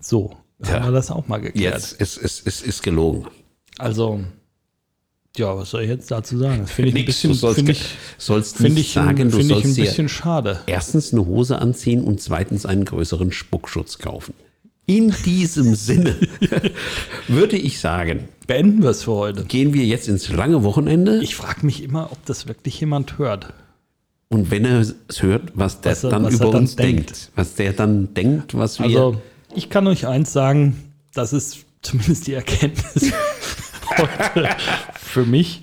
So, 0.00 0.30
Ja. 0.64 0.74
haben 0.74 0.84
wir 0.86 0.92
das 0.92 1.10
auch 1.10 1.26
mal 1.26 1.38
geklärt. 1.38 1.74
Jetzt 1.74 2.00
ist 2.00 2.16
es 2.22 2.38
ist, 2.40 2.64
ist 2.64 2.82
gelogen. 2.84 3.26
Also, 3.78 4.20
ja, 5.36 5.56
was 5.56 5.70
soll 5.70 5.82
ich 5.82 5.88
jetzt 5.88 6.10
dazu 6.10 6.36
sagen? 6.38 6.60
Das 6.62 6.72
finde 6.72 6.90
ich 6.90 6.96
ein 6.96 7.04
bisschen, 7.06 7.30
du 7.30 7.36
sollst, 7.36 7.56
finde 7.56 7.72
ge- 7.72 7.80
ich, 7.80 7.94
sollst 8.18 8.60
nicht 8.60 8.78
ich, 8.78 8.92
sagen, 8.92 9.30
du 9.30 9.36
finde 9.38 9.54
ich 9.54 9.62
sollst 9.62 9.78
ein 9.78 9.82
bisschen 9.84 10.08
schade. 10.08 10.60
erstens 10.66 11.12
eine 11.12 11.24
Hose 11.26 11.58
anziehen 11.58 12.04
und 12.04 12.20
zweitens 12.20 12.66
einen 12.66 12.84
größeren 12.84 13.32
Spuckschutz 13.32 13.98
kaufen. 13.98 14.34
In 14.86 15.14
diesem 15.24 15.74
Sinne 15.74 16.16
würde 17.28 17.56
ich 17.56 17.78
sagen, 17.80 18.28
Beenden 18.46 18.82
wir 18.82 18.90
es 18.90 19.04
für 19.04 19.12
heute. 19.12 19.44
gehen 19.44 19.72
wir 19.72 19.84
jetzt 19.86 20.08
ins 20.08 20.28
lange 20.28 20.64
Wochenende 20.64 21.20
Ich 21.22 21.36
frage 21.36 21.64
mich 21.64 21.82
immer, 21.82 22.10
ob 22.10 22.24
das 22.26 22.48
wirklich 22.48 22.78
jemand 22.80 23.16
hört. 23.18 23.52
und 24.28 24.50
wenn 24.50 24.64
er 24.64 24.80
es 24.80 24.94
hört, 25.20 25.52
was 25.54 25.80
der 25.80 25.92
Was 25.92 26.04
er- 26.04 26.10
dann 26.10 26.24
was 26.24 26.34
er 26.34 26.40
über 26.40 26.50
dann 26.52 26.60
uns 26.62 26.76
denkt. 26.76 27.10
denkt. 27.10 27.30
was 27.36 27.54
der 27.54 27.72
dann 27.72 28.12
denkt, 28.12 28.54
was 28.58 28.78
wir 28.80 28.86
Also, 28.86 29.22
ich 29.54 29.70
kann 29.70 29.86
euch 29.86 30.06
eins 30.06 30.32
sagen, 30.32 30.76
das 31.14 31.32
ist 31.32 31.58
zumindest 31.80 32.26
die 32.26 32.34
Erkenntnis 32.34 33.12
heute 33.96 34.48
für 35.12 35.24
mich. 35.24 35.62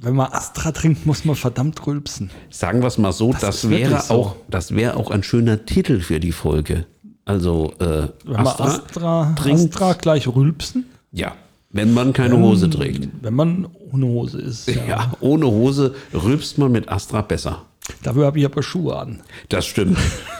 Wenn 0.00 0.14
man 0.14 0.32
Astra 0.32 0.70
trinkt, 0.70 1.06
muss 1.06 1.24
man 1.24 1.34
verdammt 1.34 1.84
rülpsen. 1.86 2.30
sagen 2.50 2.80
wir 2.80 2.86
es 2.86 2.98
mal 2.98 3.12
so, 3.12 3.32
Das 3.32 3.40
das, 3.40 3.70
wäre 3.70 4.00
so. 4.00 4.14
auch 4.14 4.36
das 4.48 4.74
wäre 4.74 4.96
auch 4.96 5.10
ein 5.10 5.22
schöner 5.24 5.66
Titel 5.66 6.00
für 6.00 6.20
die 6.20 6.30
Folge. 6.32 6.86
Also 7.24 7.72
äh, 7.80 8.08
Wenn 8.24 8.32
man 8.32 8.46
Astra, 8.46 8.64
Astra, 8.66 9.34
trinkt, 9.36 9.74
Astra 9.74 9.92
gleich 9.94 10.28
rülpsen, 10.28 10.86
ja, 11.12 11.34
wenn 11.70 11.92
man 11.92 12.12
keine 12.12 12.38
Hose 12.38 12.70
trägt. 12.70 13.08
wenn 13.22 13.34
man 13.34 13.66
ohne 13.92 14.06
Hose 14.06 14.40
ist. 14.40 14.68
Ja. 14.68 14.84
Ja, 14.86 15.12
ohne 15.20 15.46
Hose 15.46 15.94
rülpst 16.14 16.58
man 16.58 16.70
mit 16.72 16.88
Astra 16.88 17.20
besser. 17.22 17.62
Dafür 18.02 18.26
habe 18.26 18.38
ich 18.38 18.44
aber 18.44 18.62
Schuhe 18.62 18.96
an. 18.98 19.20
Das 19.48 19.66
stimmt. 19.66 19.98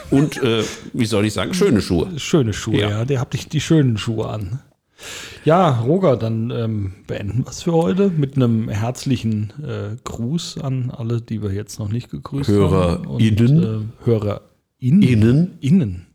Und 0.09 0.41
äh, 0.41 0.63
wie 0.93 1.05
soll 1.05 1.25
ich 1.25 1.33
sagen, 1.33 1.53
schöne 1.53 1.81
Schuhe. 1.81 2.17
Schöne 2.17 2.53
Schuhe, 2.53 2.79
Ja. 2.79 2.89
ja. 2.89 3.05
Der 3.05 3.19
habt 3.19 3.35
ich 3.35 3.49
die 3.49 3.59
schönen 3.61 3.97
Schuhe 3.97 4.29
an. 4.29 4.59
Ja, 5.45 5.79
Roger, 5.81 6.17
dann 6.17 6.51
ähm, 6.51 6.93
beenden 7.07 7.45
wir 7.45 7.49
es 7.49 7.63
für 7.63 7.73
heute 7.73 8.09
mit 8.09 8.35
einem 8.35 8.69
herzlichen 8.69 9.53
äh, 9.63 9.95
Gruß 10.03 10.59
an 10.61 10.91
alle, 10.91 11.21
die 11.21 11.41
wir 11.41 11.51
jetzt 11.51 11.79
noch 11.79 11.89
nicht 11.89 12.11
gegrüßt 12.11 12.49
haben. 12.49 13.05
Und, 13.07 13.21
HörerInnen. 13.21 13.91
äh, 14.01 14.05
HörerInnen. 14.05 15.01
Innen. 15.01 15.57
Innen. 15.61 16.05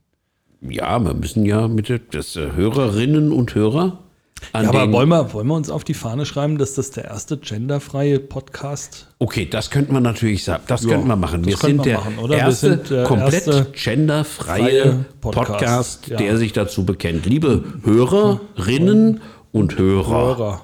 Ja, 0.60 0.98
wir 1.04 1.14
müssen 1.14 1.44
ja 1.44 1.68
mit 1.68 1.88
der 1.88 1.98
das, 1.98 2.36
äh, 2.36 2.52
Hörerinnen 2.52 3.32
und 3.32 3.54
Hörer 3.54 4.03
Ja, 4.52 4.68
aber 4.68 4.92
wollen 4.92 5.08
wir, 5.08 5.32
wollen 5.32 5.46
wir 5.46 5.54
uns 5.54 5.70
auf 5.70 5.84
die 5.84 5.94
Fahne 5.94 6.26
schreiben, 6.26 6.58
dass 6.58 6.74
das 6.74 6.90
der 6.90 7.04
erste 7.04 7.38
genderfreie 7.38 8.18
Podcast 8.18 9.08
Okay, 9.24 9.48
das 9.48 9.70
könnten 9.70 9.94
wir 9.94 10.00
natürlich 10.00 10.44
sagen. 10.44 10.64
Das 10.66 10.82
Ja, 10.82 10.90
könnten 10.90 11.08
wir 11.08 11.16
machen. 11.16 11.46
Wir 11.46 11.56
sind 11.56 11.78
wir 11.78 11.84
der 11.84 11.98
machen? 11.98 12.18
Wir 12.28 12.36
erste 12.36 12.68
sind 12.68 12.90
der 12.90 13.04
komplett 13.04 13.46
erste 13.46 13.66
genderfreie 13.72 14.82
freie 14.82 15.04
Podcast, 15.22 15.48
Podcast, 15.48 16.08
ja. 16.08 16.16
der 16.18 16.36
sich 16.36 16.52
dazu 16.52 16.84
bekennt. 16.84 17.24
Liebe 17.24 17.64
Hörerinnen 17.84 19.22
und 19.50 19.78
Hörer, 19.78 20.36
Hörer. 20.36 20.62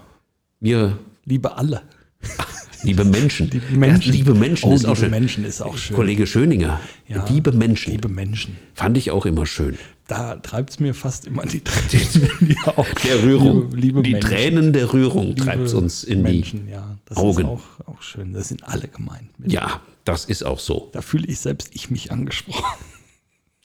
wir 0.61 0.99
Liebe 1.25 1.57
alle. 1.57 1.81
liebe 2.83 3.05
Menschen, 3.05 3.51
Liebe 3.51 3.77
Menschen. 3.77 4.13
Ja, 4.13 4.19
liebe 4.19 4.35
Menschen 4.35 4.71
Oh, 4.71 4.75
ist 4.75 4.85
auch 4.87 4.97
schön. 4.97 5.11
Menschen 5.11 5.45
ist 5.45 5.61
auch 5.61 5.77
schön. 5.77 5.97
Kollege 5.97 6.27
Schöninger, 6.27 6.81
Ja. 7.09 7.25
liebe 7.29 7.53
Menschen, 7.53 7.93
Liebe 7.93 8.09
Menschen. 8.09 8.57
fand 8.75 8.97
ich 8.97 9.11
auch 9.11 9.27
immer 9.27 9.47
schön. 9.47 9.79
Da 10.09 10.35
treibt 10.37 10.71
es 10.71 10.81
mir 10.81 10.93
fast 10.95 11.27
immer 11.27 11.45
die 11.47 11.61
Tränen 11.61 12.31
die 12.41 12.57
Augen. 12.67 12.89
Der 13.05 13.23
Rührung, 13.23 13.71
Liebe, 13.71 13.77
liebe 13.77 14.03
die 14.03 14.13
Menschen. 14.13 14.29
Tränen 14.31 14.73
der 14.73 14.93
Rührung 14.93 15.37
treibt 15.37 15.67
Liebe 15.67 15.77
uns 15.79 16.03
in 16.05 16.23
Menschen, 16.23 16.69
ja. 16.69 16.97
Das 17.05 17.17
Augen. 17.19 17.43
ist 17.43 17.47
auch, 17.47 17.63
auch 17.87 18.03
schön. 18.03 18.33
Das 18.33 18.49
sind 18.49 18.65
alle 18.67 18.89
gemeint. 18.89 19.31
die. 19.39 19.53
Ja, 19.53 19.81
das 20.05 20.25
ist 20.25 20.43
auch 20.45 20.59
so. 20.59 20.89
Da 20.93 21.01
fühle 21.03 21.27
ich 21.29 21.39
selbst 21.39 21.71
ich 21.75 21.91
mich 21.91 22.11
angesprochen. 22.11 22.65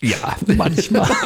Ja, 0.02 0.36
Manchmal. 0.56 1.10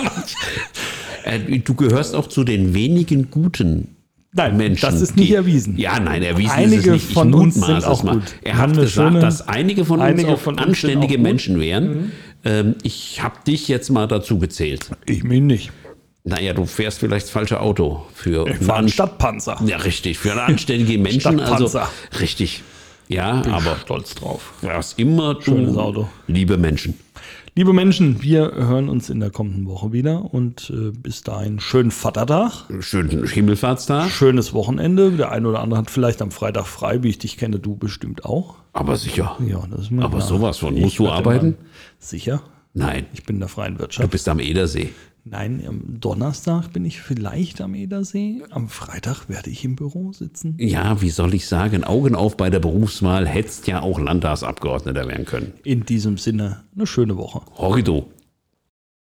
Äh, 1.25 1.59
Du 1.59 1.73
gehörst 1.73 2.15
auch 2.15 2.27
zu 2.27 2.45
den 2.45 2.73
wenigen 2.73 3.29
guten 3.29 3.97
Nein, 4.31 4.57
Menschen. 4.57 4.81
das 4.85 5.01
ist 5.01 5.15
nicht 5.15 5.31
erwiesen. 5.31 5.77
Ja, 5.77 5.99
nein, 5.99 6.21
erwiesen 6.21 6.51
Einige 6.51 6.75
ist 6.75 6.85
es 6.85 6.91
nicht. 6.93 7.03
Ich 7.09 7.13
von 7.13 7.33
uns 7.33 7.55
sind 7.55 7.83
auch 7.85 8.03
mal. 8.03 8.15
gut. 8.15 8.35
Er 8.43 8.57
hat 8.57 8.69
gesagt, 8.75 8.91
schöne- 8.91 9.19
dass 9.19 9.47
einige 9.47 9.85
von 9.85 9.99
uns 9.99 10.07
einige 10.09 10.33
auch 10.33 10.39
von 10.39 10.55
uns 10.55 10.63
anständige 10.67 11.15
auch. 11.15 11.17
Mhm. 11.17 11.23
Menschen 11.23 11.59
wären. 11.59 12.11
Ähm, 12.45 12.75
ich 12.83 13.21
habe 13.23 13.35
dich 13.47 13.67
jetzt 13.67 13.89
mal 13.89 14.07
dazu 14.07 14.37
gezählt. 14.37 14.91
Ich 15.05 15.23
mich 15.23 15.41
nicht. 15.41 15.71
Naja, 16.25 16.53
du 16.53 16.65
fährst 16.65 16.99
vielleicht 16.99 17.25
das 17.25 17.31
falsche 17.31 17.59
Auto 17.59 18.05
für 18.13 18.47
Ich 18.47 18.67
war 18.67 18.77
ein 18.77 18.89
Stadtpanzer. 18.89 19.59
Ja, 19.65 19.77
richtig. 19.77 20.19
Für 20.19 20.39
anständige 20.41 20.99
Menschen. 21.01 21.39
Also, 21.39 21.79
richtig. 22.19 22.61
Ja, 23.07 23.41
aber 23.49 23.77
stolz 23.83 24.13
drauf. 24.13 24.53
was 24.61 24.93
immer 24.93 25.33
du, 25.33 25.41
Schönes 25.41 25.75
Auto. 25.75 26.07
liebe 26.27 26.57
Menschen. 26.57 26.93
Liebe 27.59 27.73
Menschen, 27.73 28.21
wir 28.21 28.53
hören 28.55 28.87
uns 28.87 29.09
in 29.09 29.19
der 29.19 29.31
kommenden 29.31 29.65
Woche 29.65 29.91
wieder 29.91 30.33
und 30.33 30.69
äh, 30.73 30.91
bis 30.91 31.23
dahin 31.23 31.59
schönen 31.59 31.91
Vatertag, 31.91 32.53
Schönen 32.79 33.27
Himmelfahrtstag. 33.27 34.09
schönes 34.09 34.53
Wochenende. 34.53 35.11
Der 35.11 35.33
eine 35.33 35.45
oder 35.49 35.59
andere 35.59 35.77
hat 35.81 35.91
vielleicht 35.91 36.21
am 36.21 36.31
Freitag 36.31 36.67
frei, 36.67 37.03
wie 37.03 37.09
ich 37.09 37.17
dich 37.19 37.35
kenne, 37.35 37.59
du 37.59 37.75
bestimmt 37.75 38.23
auch. 38.23 38.55
Aber 38.71 38.95
sicher. 38.95 39.35
Ja, 39.45 39.61
das 39.69 39.81
ist 39.81 39.91
mir 39.91 40.03
Aber 40.05 40.19
klar. 40.19 40.27
sowas 40.29 40.57
von. 40.59 40.73
Musst 40.79 40.99
du 40.99 41.09
arbeiten? 41.09 41.57
Sicher. 41.97 42.41
Nein. 42.73 43.07
Ich 43.11 43.25
bin 43.25 43.35
in 43.35 43.39
der 43.41 43.49
freien 43.49 43.73
Du 43.73 43.81
Wirtschaft. 43.81 44.09
bist 44.09 44.29
am 44.29 44.39
Edersee. 44.39 44.93
Nein, 45.31 45.63
am 45.67 45.99
Donnerstag 45.99 46.73
bin 46.73 46.85
ich 46.85 47.01
vielleicht 47.01 47.61
am 47.61 47.75
Edersee. 47.75 48.41
Am 48.49 48.67
Freitag 48.67 49.29
werde 49.29 49.51
ich 49.51 49.63
im 49.63 49.75
Büro 49.75 50.11
sitzen. 50.11 50.55
Ja, 50.57 51.01
wie 51.01 51.11
soll 51.11 51.35
ich 51.35 51.45
sagen, 51.45 51.83
Augen 51.83 52.15
auf 52.15 52.35
bei 52.35 52.49
der 52.49 52.59
Berufswahl, 52.59 53.27
hättest 53.27 53.67
ja 53.67 53.81
auch 53.81 53.99
Landtagsabgeordneter 53.99 55.07
werden 55.07 55.25
können. 55.25 55.53
In 55.63 55.85
diesem 55.85 56.17
Sinne, 56.17 56.63
eine 56.75 56.87
schöne 56.87 57.15
Woche. 57.15 57.41
Horrido. 57.57 58.09